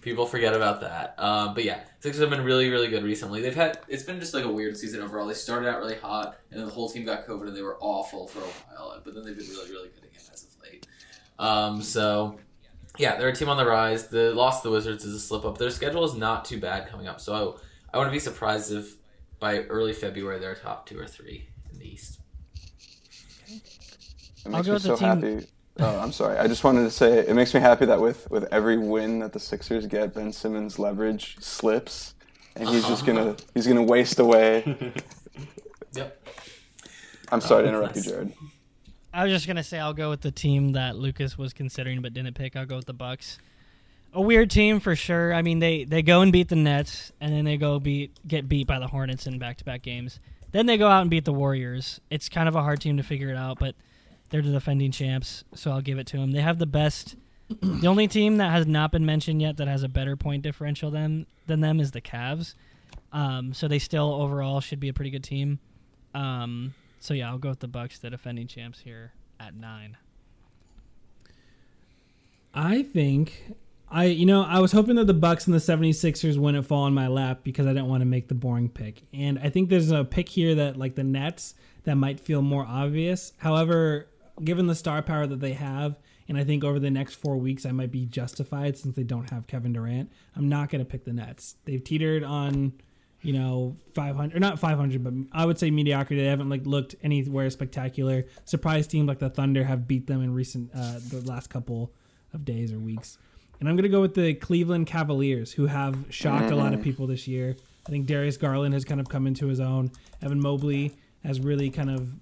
people 0.00 0.26
forget 0.26 0.54
about 0.54 0.80
that. 0.82 1.14
Um, 1.18 1.54
but 1.54 1.64
yeah, 1.64 1.80
Sixers 2.00 2.20
have 2.20 2.30
been 2.30 2.44
really, 2.44 2.70
really 2.70 2.88
good 2.88 3.02
recently. 3.04 3.42
They've 3.42 3.54
had 3.54 3.78
it's 3.88 4.02
been 4.02 4.20
just 4.20 4.32
like 4.34 4.44
a 4.44 4.50
weird 4.52 4.76
season 4.76 5.02
overall. 5.02 5.26
They 5.26 5.34
started 5.34 5.68
out 5.68 5.78
really 5.80 5.96
hot, 5.96 6.36
and 6.50 6.58
then 6.58 6.66
the 6.66 6.72
whole 6.72 6.88
team 6.88 7.04
got 7.04 7.26
COVID, 7.26 7.48
and 7.48 7.56
they 7.56 7.62
were 7.62 7.76
awful 7.80 8.26
for 8.26 8.40
a 8.40 8.42
while. 8.42 9.00
But 9.04 9.14
then 9.14 9.24
they've 9.24 9.36
been 9.36 9.48
really, 9.48 9.70
really 9.70 9.88
good 9.88 10.04
again 10.04 10.20
as 10.32 10.44
of 10.44 10.50
late. 10.62 10.86
Um, 11.38 11.82
so 11.82 12.38
yeah, 12.98 13.16
they're 13.16 13.28
a 13.28 13.34
team 13.34 13.48
on 13.48 13.56
the 13.56 13.66
rise. 13.66 14.08
The 14.08 14.34
loss 14.34 14.62
to 14.62 14.68
the 14.68 14.72
Wizards 14.72 15.04
is 15.04 15.14
a 15.14 15.20
slip 15.20 15.44
up. 15.44 15.58
Their 15.58 15.70
schedule 15.70 16.04
is 16.04 16.14
not 16.14 16.44
too 16.44 16.58
bad 16.60 16.88
coming 16.88 17.06
up, 17.06 17.20
so 17.20 17.58
I, 17.92 17.94
I 17.94 17.98
wouldn't 17.98 18.12
be 18.12 18.18
surprised 18.20 18.72
if 18.72 18.96
by 19.38 19.60
early 19.64 19.92
February 19.92 20.38
they're 20.38 20.54
top 20.54 20.86
two 20.86 20.98
or 20.98 21.06
three 21.06 21.48
in 21.72 21.78
the 21.78 21.86
East. 21.88 22.18
It 23.48 23.62
I'll 24.46 24.52
makes 24.52 24.66
go 24.66 24.72
me 24.72 24.74
with 24.74 24.82
so 24.82 24.88
the 24.90 24.96
team- 24.96 25.08
happy. 25.38 25.46
Oh, 25.80 25.98
I'm 25.98 26.12
sorry. 26.12 26.36
I 26.38 26.46
just 26.46 26.62
wanted 26.62 26.82
to 26.82 26.90
say 26.90 27.18
it 27.18 27.34
makes 27.34 27.54
me 27.54 27.60
happy 27.60 27.86
that 27.86 28.00
with 28.00 28.30
with 28.30 28.44
every 28.52 28.76
win 28.78 29.18
that 29.20 29.32
the 29.32 29.40
Sixers 29.40 29.86
get, 29.86 30.14
Ben 30.14 30.32
Simmons' 30.32 30.78
leverage 30.78 31.36
slips, 31.40 32.14
and 32.56 32.68
he's 32.68 32.86
just 32.86 33.06
gonna 33.06 33.30
uh-huh. 33.30 33.36
he's 33.54 33.66
gonna 33.66 33.82
waste 33.82 34.18
away. 34.18 34.92
Yep. 35.92 36.28
I'm 37.32 37.40
sorry 37.40 37.64
to 37.64 37.68
Oh, 37.68 37.72
interrupt 37.72 37.96
you. 37.96 38.02
Jared. 38.02 38.32
I 39.12 39.24
was 39.24 39.32
just 39.32 39.48
gonna 39.48 39.64
say 39.64 39.78
I'll 39.80 39.92
go 39.92 40.08
with 40.10 40.20
the 40.20 40.30
team 40.30 40.72
that 40.72 40.96
Lucas 40.96 41.36
was 41.36 41.52
considering 41.52 42.00
but 42.00 42.12
didn't 42.14 42.34
pick. 42.34 42.54
I'll 42.54 42.66
go 42.66 42.76
with 42.76 42.86
the 42.86 42.92
Bucks. 42.92 43.38
A 44.12 44.20
weird 44.20 44.50
team 44.50 44.78
for 44.78 44.94
sure. 44.94 45.34
I 45.34 45.42
mean, 45.42 45.58
they 45.58 45.82
they 45.84 46.02
go 46.02 46.20
and 46.20 46.32
beat 46.32 46.48
the 46.48 46.56
Nets, 46.56 47.10
and 47.20 47.32
then 47.32 47.44
they 47.44 47.56
go 47.56 47.80
beat 47.80 48.12
get 48.26 48.48
beat 48.48 48.66
by 48.68 48.78
the 48.78 48.86
Hornets 48.86 49.26
in 49.26 49.38
back 49.40 49.56
to 49.58 49.64
back 49.64 49.82
games. 49.82 50.20
Then 50.52 50.66
they 50.66 50.76
go 50.76 50.88
out 50.88 51.00
and 51.02 51.10
beat 51.10 51.24
the 51.24 51.32
Warriors. 51.32 52.00
It's 52.10 52.28
kind 52.28 52.48
of 52.48 52.54
a 52.54 52.62
hard 52.62 52.80
team 52.80 52.96
to 52.98 53.02
figure 53.02 53.30
it 53.30 53.36
out, 53.36 53.58
but 53.58 53.74
they're 54.30 54.42
the 54.42 54.52
defending 54.52 54.92
champs, 54.92 55.44
so 55.54 55.70
I'll 55.70 55.80
give 55.80 55.98
it 55.98 56.06
to 56.08 56.18
them. 56.18 56.32
They 56.32 56.40
have 56.40 56.58
the 56.58 56.66
best. 56.66 57.16
the 57.48 57.88
only 57.88 58.06
team 58.06 58.36
that 58.36 58.50
has 58.52 58.66
not 58.66 58.92
been 58.92 59.04
mentioned 59.04 59.42
yet 59.42 59.56
that 59.56 59.68
has 59.68 59.82
a 59.82 59.88
better 59.88 60.16
point 60.16 60.42
differential 60.42 60.90
than 60.90 61.26
than 61.46 61.60
them 61.60 61.80
is 61.80 61.90
the 61.90 62.00
Cavs. 62.00 62.54
Um, 63.12 63.52
so 63.52 63.66
they 63.66 63.80
still 63.80 64.12
overall 64.14 64.60
should 64.60 64.78
be 64.80 64.88
a 64.88 64.92
pretty 64.92 65.10
good 65.10 65.24
team. 65.24 65.58
Um, 66.14 66.74
so 67.00 67.12
yeah, 67.12 67.28
I'll 67.28 67.38
go 67.38 67.48
with 67.48 67.60
the 67.60 67.68
Bucks, 67.68 67.98
the 67.98 68.10
defending 68.10 68.46
champs 68.46 68.80
here 68.80 69.12
at 69.40 69.54
nine. 69.54 69.96
I 72.54 72.82
think 72.82 73.54
I 73.90 74.04
you 74.04 74.26
know, 74.26 74.42
I 74.44 74.60
was 74.60 74.70
hoping 74.70 74.94
that 74.96 75.06
the 75.06 75.14
Bucks 75.14 75.46
and 75.46 75.54
the 75.54 75.58
76ers 75.58 76.36
wouldn't 76.36 76.66
fall 76.66 76.86
in 76.86 76.94
my 76.94 77.08
lap 77.08 77.40
because 77.42 77.66
I 77.66 77.70
didn't 77.70 77.88
want 77.88 78.02
to 78.02 78.06
make 78.06 78.28
the 78.28 78.34
boring 78.34 78.68
pick. 78.68 79.02
And 79.12 79.40
I 79.40 79.50
think 79.50 79.70
there's 79.70 79.90
a 79.90 80.04
pick 80.04 80.28
here 80.28 80.54
that 80.54 80.76
like 80.76 80.94
the 80.94 81.04
Nets 81.04 81.54
that 81.84 81.96
might 81.96 82.20
feel 82.20 82.42
more 82.42 82.64
obvious. 82.64 83.32
However, 83.38 84.06
given 84.44 84.66
the 84.66 84.74
star 84.74 85.02
power 85.02 85.26
that 85.26 85.40
they 85.40 85.52
have, 85.52 85.98
and 86.28 86.38
I 86.38 86.44
think 86.44 86.64
over 86.64 86.78
the 86.78 86.90
next 86.90 87.14
4 87.14 87.36
weeks 87.36 87.66
I 87.66 87.72
might 87.72 87.90
be 87.90 88.06
justified 88.06 88.76
since 88.76 88.96
they 88.96 89.02
don't 89.02 89.30
have 89.30 89.46
Kevin 89.46 89.72
Durant, 89.72 90.10
I'm 90.36 90.48
not 90.48 90.70
going 90.70 90.84
to 90.84 90.90
pick 90.90 91.04
the 91.04 91.12
Nets. 91.12 91.56
They've 91.64 91.82
teetered 91.82 92.24
on 92.24 92.72
you 93.22 93.34
know, 93.34 93.76
500 93.94 94.34
or 94.34 94.40
not 94.40 94.58
500, 94.58 95.04
but 95.04 95.12
I 95.32 95.44
would 95.44 95.58
say 95.58 95.70
mediocrity. 95.70 96.22
They 96.22 96.28
haven't 96.28 96.48
like 96.48 96.64
looked 96.64 96.94
anywhere 97.02 97.50
spectacular. 97.50 98.24
Surprise 98.44 98.86
teams 98.86 99.08
like 99.08 99.18
the 99.18 99.28
Thunder 99.30 99.64
have 99.64 99.86
beat 99.86 100.06
them 100.06 100.22
in 100.22 100.32
recent 100.32 100.70
uh, 100.74 100.98
the 101.08 101.22
last 101.26 101.50
couple 101.50 101.92
of 102.32 102.44
days 102.44 102.72
or 102.72 102.78
weeks. 102.78 103.18
And 103.58 103.68
I'm 103.68 103.76
gonna 103.76 103.88
go 103.88 104.00
with 104.00 104.14
the 104.14 104.34
Cleveland 104.34 104.86
Cavaliers, 104.86 105.52
who 105.52 105.66
have 105.66 106.06
shocked 106.08 106.50
a 106.50 106.56
lot 106.56 106.72
of 106.72 106.82
people 106.82 107.06
this 107.06 107.28
year. 107.28 107.56
I 107.86 107.90
think 107.90 108.06
Darius 108.06 108.38
Garland 108.38 108.72
has 108.72 108.84
kind 108.84 109.00
of 109.00 109.08
come 109.08 109.26
into 109.26 109.48
his 109.48 109.60
own. 109.60 109.90
Evan 110.22 110.40
Mobley 110.40 110.94
has 111.22 111.40
really 111.40 111.68
kind 111.68 111.90
of 111.90 112.14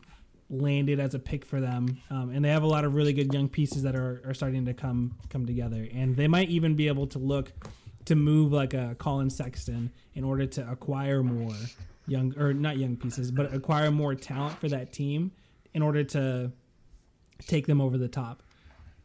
landed 0.50 0.98
as 0.98 1.14
a 1.14 1.18
pick 1.18 1.44
for 1.44 1.60
them, 1.60 2.00
um, 2.10 2.30
and 2.30 2.44
they 2.44 2.48
have 2.48 2.62
a 2.62 2.66
lot 2.66 2.84
of 2.84 2.94
really 2.94 3.12
good 3.12 3.32
young 3.32 3.48
pieces 3.48 3.82
that 3.82 3.94
are, 3.94 4.22
are 4.24 4.34
starting 4.34 4.64
to 4.66 4.74
come 4.74 5.16
come 5.28 5.46
together. 5.46 5.86
And 5.92 6.16
they 6.16 6.28
might 6.28 6.48
even 6.48 6.74
be 6.74 6.88
able 6.88 7.06
to 7.08 7.18
look 7.18 7.52
to 8.06 8.14
move 8.14 8.52
like 8.52 8.72
a 8.72 8.96
Collin 8.98 9.30
Sexton 9.30 9.92
in 10.14 10.24
order 10.24 10.46
to 10.46 10.70
acquire 10.70 11.22
more 11.22 11.54
young 12.06 12.34
or 12.38 12.54
not 12.54 12.78
young 12.78 12.96
pieces, 12.96 13.30
but 13.30 13.52
acquire 13.52 13.90
more 13.90 14.14
talent 14.14 14.58
for 14.58 14.68
that 14.68 14.92
team 14.92 15.32
in 15.74 15.82
order 15.82 16.02
to 16.02 16.50
take 17.46 17.66
them 17.66 17.80
over 17.80 17.98
the 17.98 18.08
top. 18.08 18.42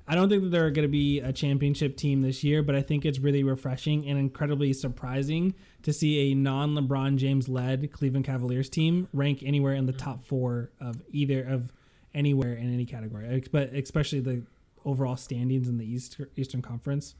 I 0.05 0.15
don't 0.15 0.27
think 0.27 0.43
that 0.43 0.49
they're 0.49 0.71
going 0.71 0.85
to 0.85 0.91
be 0.91 1.19
a 1.21 1.31
championship 1.31 1.95
team 1.95 2.21
this 2.21 2.43
year, 2.43 2.61
but 2.61 2.75
I 2.75 2.81
think 2.81 3.05
it's 3.05 3.19
really 3.19 3.43
refreshing 3.43 4.05
and 4.07 4.19
incredibly 4.19 4.73
surprising 4.73 5.53
to 5.83 5.93
see 5.93 6.31
a 6.31 6.35
non 6.35 6.75
LeBron 6.75 7.15
James 7.17 7.47
led 7.47 7.91
Cleveland 7.93 8.25
Cavaliers 8.25 8.69
team 8.69 9.07
rank 9.13 9.41
anywhere 9.43 9.75
in 9.75 9.85
the 9.85 9.93
top 9.93 10.25
four 10.25 10.71
of 10.81 11.01
either 11.11 11.41
of 11.43 11.71
anywhere 12.13 12.53
in 12.53 12.73
any 12.73 12.85
category, 12.85 13.43
but 13.51 13.73
especially 13.73 14.19
the 14.19 14.43
overall 14.85 15.15
standings 15.15 15.67
in 15.69 15.77
the 15.77 15.85
East, 15.85 16.19
Eastern 16.35 16.61
Conference. 16.61 17.15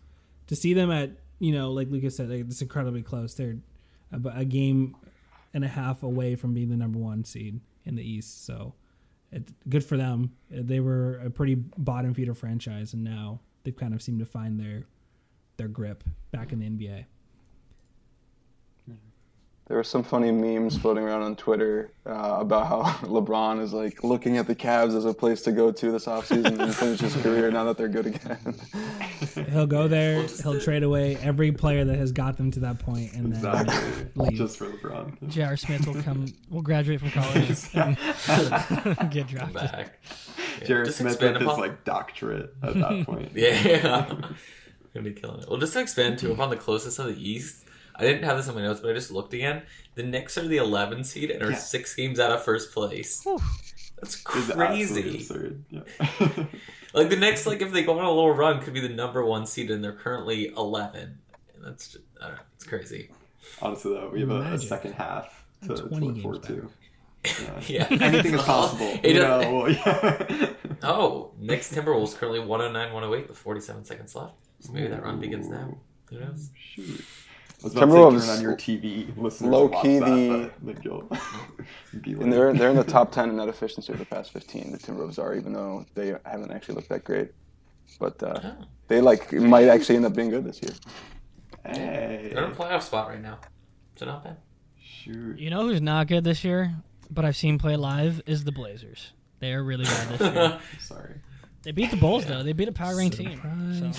To 0.47 0.55
see 0.55 0.73
them 0.73 0.91
at, 0.91 1.11
you 1.39 1.53
know, 1.53 1.71
like 1.71 1.89
Lucas 1.89 2.17
said, 2.17 2.29
it's 2.29 2.61
incredibly 2.61 3.01
close. 3.01 3.33
They're 3.33 3.57
a, 4.11 4.39
a 4.39 4.45
game 4.45 4.95
and 5.53 5.63
a 5.63 5.69
half 5.69 6.03
away 6.03 6.35
from 6.35 6.53
being 6.53 6.69
the 6.69 6.77
number 6.77 6.99
one 6.99 7.23
seed 7.23 7.61
in 7.85 7.95
the 7.95 8.03
East. 8.03 8.45
So 8.45 8.73
good 9.69 9.83
for 9.83 9.97
them. 9.97 10.33
They 10.49 10.79
were 10.79 11.19
a 11.19 11.29
pretty 11.29 11.55
bottom 11.55 12.13
feeder 12.13 12.33
franchise, 12.33 12.93
and 12.93 13.03
now 13.03 13.39
they've 13.63 13.75
kind 13.75 13.93
of 13.93 14.01
seemed 14.01 14.19
to 14.19 14.25
find 14.25 14.59
their 14.59 14.83
their 15.57 15.67
grip 15.67 16.03
back 16.31 16.51
in 16.51 16.59
the 16.59 16.65
NBA. 16.69 17.05
There 19.67 19.77
were 19.77 19.83
some 19.85 20.03
funny 20.03 20.29
memes 20.29 20.77
floating 20.77 21.05
around 21.05 21.21
on 21.21 21.37
Twitter 21.37 21.93
uh, 22.05 22.35
about 22.39 22.67
how 22.67 22.81
LeBron 23.07 23.61
is 23.61 23.71
like 23.71 24.03
looking 24.03 24.37
at 24.37 24.45
the 24.45 24.53
Cavs 24.55 24.93
as 24.95 25.05
a 25.05 25.13
place 25.13 25.41
to 25.43 25.53
go 25.53 25.71
to 25.71 25.89
this 25.91 26.05
offseason 26.05 26.59
and 26.59 26.75
finish 26.75 26.99
his 26.99 27.15
career 27.15 27.49
now 27.49 27.63
that 27.63 27.77
they're 27.77 27.87
good 27.87 28.07
again. 28.07 28.55
He'll 29.51 29.65
go 29.65 29.87
there. 29.87 30.23
He'll 30.23 30.59
trade 30.59 30.83
away 30.83 31.15
every 31.15 31.53
player 31.53 31.85
that 31.85 31.95
has 31.97 32.11
got 32.11 32.35
them 32.35 32.51
to 32.51 32.59
that 32.59 32.79
point, 32.79 33.13
and 33.13 33.33
then 33.33 33.55
Exactly. 33.65 34.05
leave. 34.15 34.33
Just 34.37 34.57
for 34.57 34.65
LeBron. 34.65 35.29
J.R. 35.29 35.55
Smith 35.55 35.87
will 35.87 36.01
come, 36.03 36.25
will 36.49 36.61
graduate 36.61 36.99
from 36.99 37.11
college 37.11 37.59
and 37.73 39.11
get 39.11 39.27
drafted. 39.27 39.53
Back. 39.53 39.97
Yeah, 40.59 40.67
Jared 40.67 40.93
Smith 40.93 41.13
expand 41.13 41.37
with 41.39 41.47
his 41.47 41.57
like 41.57 41.85
doctorate 41.85 42.53
at 42.61 42.73
that 42.73 43.05
point. 43.05 43.31
Yeah. 43.33 44.07
Gonna 44.93 45.03
be 45.09 45.13
killing 45.13 45.39
it. 45.41 45.49
Well, 45.49 45.57
just 45.57 45.71
to 45.73 45.79
expand 45.79 46.19
too 46.19 46.33
upon 46.33 46.49
the 46.49 46.57
closest 46.57 46.99
of 46.99 47.07
the 47.07 47.15
East, 47.29 47.62
I 47.95 48.01
didn't 48.03 48.23
have 48.23 48.37
this 48.37 48.47
in 48.47 48.55
my 48.55 48.61
notes, 48.61 48.79
but 48.79 48.89
I 48.89 48.93
just 48.93 49.11
looked 49.11 49.33
again. 49.33 49.63
The 49.95 50.03
Knicks 50.03 50.37
are 50.37 50.47
the 50.47 50.57
11 50.57 51.03
seed 51.03 51.29
and 51.31 51.43
are 51.43 51.51
Yeah. 51.51 51.57
six 51.57 51.93
games 51.95 52.19
out 52.19 52.31
of 52.31 52.43
first 52.43 52.73
place. 52.73 53.25
That's 54.01 54.15
crazy. 54.15 55.25
Yeah. 55.69 55.81
Like 56.95 57.09
the 57.09 57.15
Knicks, 57.15 57.47
like 57.47 57.63
if 57.63 57.71
they 57.71 57.81
go 57.83 57.97
on 57.97 58.05
a 58.05 58.09
little 58.09 58.29
run, 58.35 58.61
could 58.61 58.75
be 58.75 58.79
the 58.79 58.87
number 58.87 59.25
one 59.25 59.47
seed, 59.47 59.71
and 59.71 59.83
they're 59.83 59.93
currently 59.93 60.49
11. 60.55 61.17
And 61.55 61.65
that's 61.65 61.87
just, 61.93 62.03
I 62.21 62.27
don't 62.27 62.35
know, 62.35 62.41
it's 62.55 62.65
crazy. 62.65 63.09
Honestly, 63.63 63.93
though, 63.95 64.09
we 64.13 64.19
have 64.19 64.29
a, 64.29 64.41
a 64.53 64.59
second 64.59 64.93
half 64.93 65.43
to, 65.63 65.69
to 65.75 65.87
20 65.87 66.05
look 66.05 66.13
games 66.15 66.21
forward 66.23 66.43
to. 66.43 66.69
Yeah. 67.67 67.87
Anything 67.89 68.35
is 68.35 68.41
possible. 68.45 68.99
It 69.01 69.15
you 69.15 69.19
know, 69.21 69.65
yeah. 69.67 70.49
Oh, 70.83 71.31
Knicks 71.39 71.73
Timberwolves 71.73 72.15
currently 72.15 72.41
109, 72.41 72.93
108 72.93 73.27
with 73.29 73.37
47 73.39 73.85
seconds 73.85 74.13
left. 74.13 74.35
So 74.59 74.71
maybe 74.73 74.89
that 74.89 75.01
run 75.01 75.19
begins 75.19 75.47
now. 75.47 75.75
Who 76.11 76.19
knows? 76.19 76.51
Shoot. 76.55 77.03
I 77.63 77.67
was 77.67 77.75
about 77.75 78.11
to 78.11 78.19
say 78.19 78.27
turn 78.27 78.35
on 78.37 78.41
your 78.43 78.55
TV, 78.55 79.17
listeners, 79.17 79.49
low 79.51 79.69
key 79.69 79.99
that, 79.99 80.05
the- 80.05 80.51
but 80.61 80.75
then 80.75 80.81
you'll 80.83 81.01
be 82.01 82.11
And 82.13 82.31
they're 82.33 82.53
they're 82.53 82.69
in 82.69 82.75
the 82.75 82.83
top 82.83 83.11
ten 83.13 83.29
in 83.29 83.37
net 83.37 83.47
efficiency 83.47 83.93
of 83.93 83.99
the 83.99 84.05
past 84.05 84.31
fifteen. 84.31 84.71
The 84.71 84.77
Timberwolves 84.77 85.17
are, 85.19 85.33
even 85.35 85.53
though 85.53 85.85
they 85.95 86.15
haven't 86.25 86.51
actually 86.51 86.75
looked 86.75 86.89
that 86.89 87.03
great. 87.03 87.31
But 87.99 88.21
uh, 88.23 88.39
Oh. 88.43 88.55
they 88.87 89.01
like 89.01 89.31
might 89.33 89.67
actually 89.69 89.95
end 89.97 90.05
up 90.05 90.13
being 90.15 90.29
good 90.29 90.43
this 90.43 90.61
year. 90.61 90.73
hey, 91.65 92.31
They're 92.33 92.45
in 92.45 92.51
a 92.51 92.55
playoff 92.55 92.81
spot 92.83 93.07
right 93.09 93.21
now. 93.21 93.39
So 93.95 94.05
not 94.05 94.23
bad. 94.23 94.37
shoot. 94.81 95.37
You 95.39 95.49
know 95.49 95.61
who's 95.67 95.81
not 95.81 96.07
good 96.07 96.23
this 96.23 96.43
year, 96.43 96.73
but 97.09 97.23
I've 97.25 97.35
seen 97.37 97.59
play 97.59 97.75
live 97.75 98.21
is 98.25 98.43
the 98.43 98.51
Blazers. 98.51 99.11
They 99.39 99.53
are 99.53 99.63
really 99.63 99.83
bad 99.85 100.09
this 100.17 100.21
year. 100.35 100.59
Sorry. 100.79 101.15
They 101.63 101.71
beat 101.71 101.91
the 101.91 101.97
Bulls 101.97 102.25
though. 102.25 102.43
They 102.43 102.53
beat 102.53 102.67
a 102.67 102.71
power 102.73 102.95
ranked 102.97 103.17
team. 103.17 103.39
So. 103.79 103.91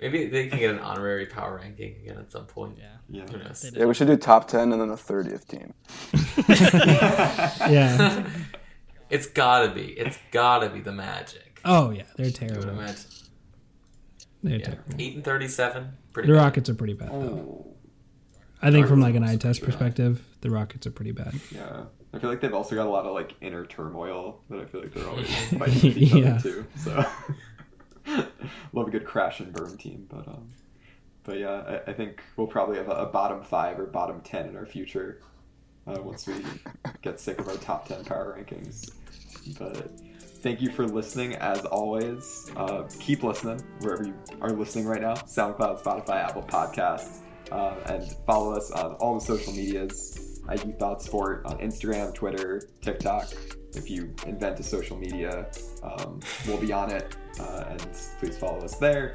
Maybe 0.00 0.26
they 0.26 0.48
can 0.48 0.58
get 0.58 0.70
an 0.70 0.78
honorary 0.80 1.26
power 1.26 1.56
ranking 1.56 1.96
again 2.02 2.18
at 2.18 2.30
some 2.30 2.44
point. 2.46 2.76
Yeah. 2.78 2.86
yeah. 3.08 3.24
Who 3.30 3.38
knows? 3.38 3.70
Yeah, 3.74 3.84
we 3.86 3.94
should 3.94 4.08
do 4.08 4.16
top 4.16 4.48
ten 4.48 4.72
and 4.72 4.80
then 4.80 4.90
a 4.90 4.96
thirtieth 4.96 5.46
team. 5.48 5.74
yeah. 7.70 8.26
It's 9.10 9.26
gotta 9.26 9.70
be. 9.70 9.82
It's 9.88 10.16
gotta 10.30 10.70
be 10.70 10.80
the 10.80 10.90
Magic. 10.90 11.60
Oh 11.66 11.90
yeah, 11.90 12.04
they're 12.16 12.24
I 12.24 12.28
would 12.28 12.34
terrible. 12.34 12.68
imagine. 12.70 12.96
They're 14.42 14.56
Yeah. 14.58 14.64
terrible. 14.64 14.94
Eight 14.98 15.14
and 15.16 15.22
thirty-seven. 15.24 15.92
Pretty. 16.14 16.28
The 16.28 16.32
bad. 16.34 16.40
Rockets 16.42 16.70
are 16.70 16.74
pretty 16.74 16.94
bad 16.94 17.10
though. 17.10 17.66
Oh, 17.66 17.74
I 18.62 18.70
think 18.70 18.86
from 18.86 19.02
like 19.02 19.14
an 19.14 19.22
eye 19.22 19.34
are 19.34 19.36
test 19.36 19.60
bad. 19.60 19.66
perspective, 19.66 20.24
the 20.40 20.48
Rockets 20.48 20.86
are 20.86 20.90
pretty 20.92 21.12
bad. 21.12 21.34
yeah. 21.50 21.82
I 22.14 22.18
feel 22.18 22.28
like 22.30 22.40
they've 22.40 22.52
also 22.52 22.74
got 22.74 22.86
a 22.86 22.90
lot 22.90 23.06
of 23.06 23.14
like 23.14 23.34
inner 23.40 23.64
turmoil 23.64 24.40
that 24.50 24.60
I 24.60 24.64
feel 24.66 24.82
like 24.82 24.92
they're 24.92 25.08
always 25.08 25.28
fighting 25.58 25.88
with 25.88 25.96
each 25.98 26.12
Yeah. 26.12 26.34
other 26.34 26.40
too. 26.40 26.66
So 26.76 27.04
love 28.72 28.88
a 28.88 28.90
good 28.90 29.04
crash 29.06 29.40
and 29.40 29.52
burn 29.52 29.76
team, 29.78 30.06
but 30.08 30.26
um, 30.28 30.50
but 31.24 31.38
yeah, 31.38 31.80
I, 31.86 31.90
I 31.90 31.94
think 31.94 32.22
we'll 32.36 32.46
probably 32.48 32.76
have 32.76 32.88
a, 32.88 32.92
a 32.92 33.06
bottom 33.06 33.42
five 33.42 33.78
or 33.78 33.86
bottom 33.86 34.20
ten 34.22 34.46
in 34.46 34.56
our 34.56 34.66
future 34.66 35.20
uh, 35.86 36.00
once 36.02 36.26
we 36.26 36.34
get 37.02 37.18
sick 37.20 37.38
of 37.40 37.48
our 37.48 37.56
top 37.56 37.88
ten 37.88 38.04
power 38.04 38.38
rankings. 38.38 38.90
But 39.58 39.90
thank 40.42 40.60
you 40.60 40.70
for 40.70 40.86
listening 40.86 41.34
as 41.36 41.60
always. 41.64 42.50
Uh, 42.56 42.84
keep 43.00 43.22
listening 43.22 43.60
wherever 43.80 44.04
you 44.04 44.14
are 44.40 44.50
listening 44.50 44.86
right 44.86 45.00
now: 45.00 45.14
SoundCloud, 45.14 45.82
Spotify, 45.82 46.24
Apple 46.24 46.42
Podcasts, 46.42 47.18
uh, 47.50 47.74
and 47.86 48.04
follow 48.26 48.52
us 48.54 48.70
on 48.72 48.94
all 48.94 49.14
the 49.14 49.24
social 49.24 49.52
medias 49.52 50.31
You 50.50 50.72
Thought 50.72 51.02
Sport 51.02 51.42
on 51.46 51.58
Instagram, 51.58 52.14
Twitter, 52.14 52.68
TikTok. 52.80 53.32
If 53.74 53.88
you 53.88 54.14
invent 54.26 54.60
a 54.60 54.62
social 54.62 54.96
media, 54.96 55.50
um, 55.82 56.20
we'll 56.46 56.58
be 56.58 56.72
on 56.72 56.90
it, 56.90 57.16
uh, 57.40 57.64
and 57.68 57.80
please 58.18 58.36
follow 58.36 58.58
us 58.58 58.76
there. 58.76 59.14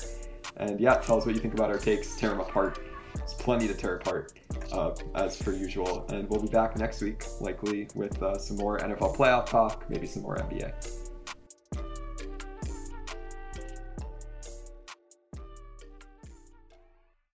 And 0.57 0.79
yeah, 0.79 0.95
tell 0.95 1.17
us 1.17 1.25
what 1.25 1.35
you 1.35 1.41
think 1.41 1.53
about 1.53 1.69
our 1.69 1.77
takes, 1.77 2.15
tear 2.15 2.31
them 2.31 2.39
apart. 2.39 2.79
There's 3.15 3.33
plenty 3.33 3.67
to 3.67 3.73
tear 3.73 3.97
apart, 3.97 4.33
uh, 4.71 4.95
as 5.15 5.41
per 5.41 5.53
usual. 5.53 6.05
And 6.09 6.29
we'll 6.29 6.41
be 6.41 6.47
back 6.47 6.77
next 6.77 7.01
week, 7.01 7.23
likely 7.39 7.87
with 7.93 8.21
uh, 8.23 8.37
some 8.37 8.57
more 8.57 8.79
NFL 8.79 9.15
playoff 9.15 9.45
talk, 9.45 9.87
maybe 9.89 10.07
some 10.07 10.23
more 10.23 10.37
NBA. 10.37 11.06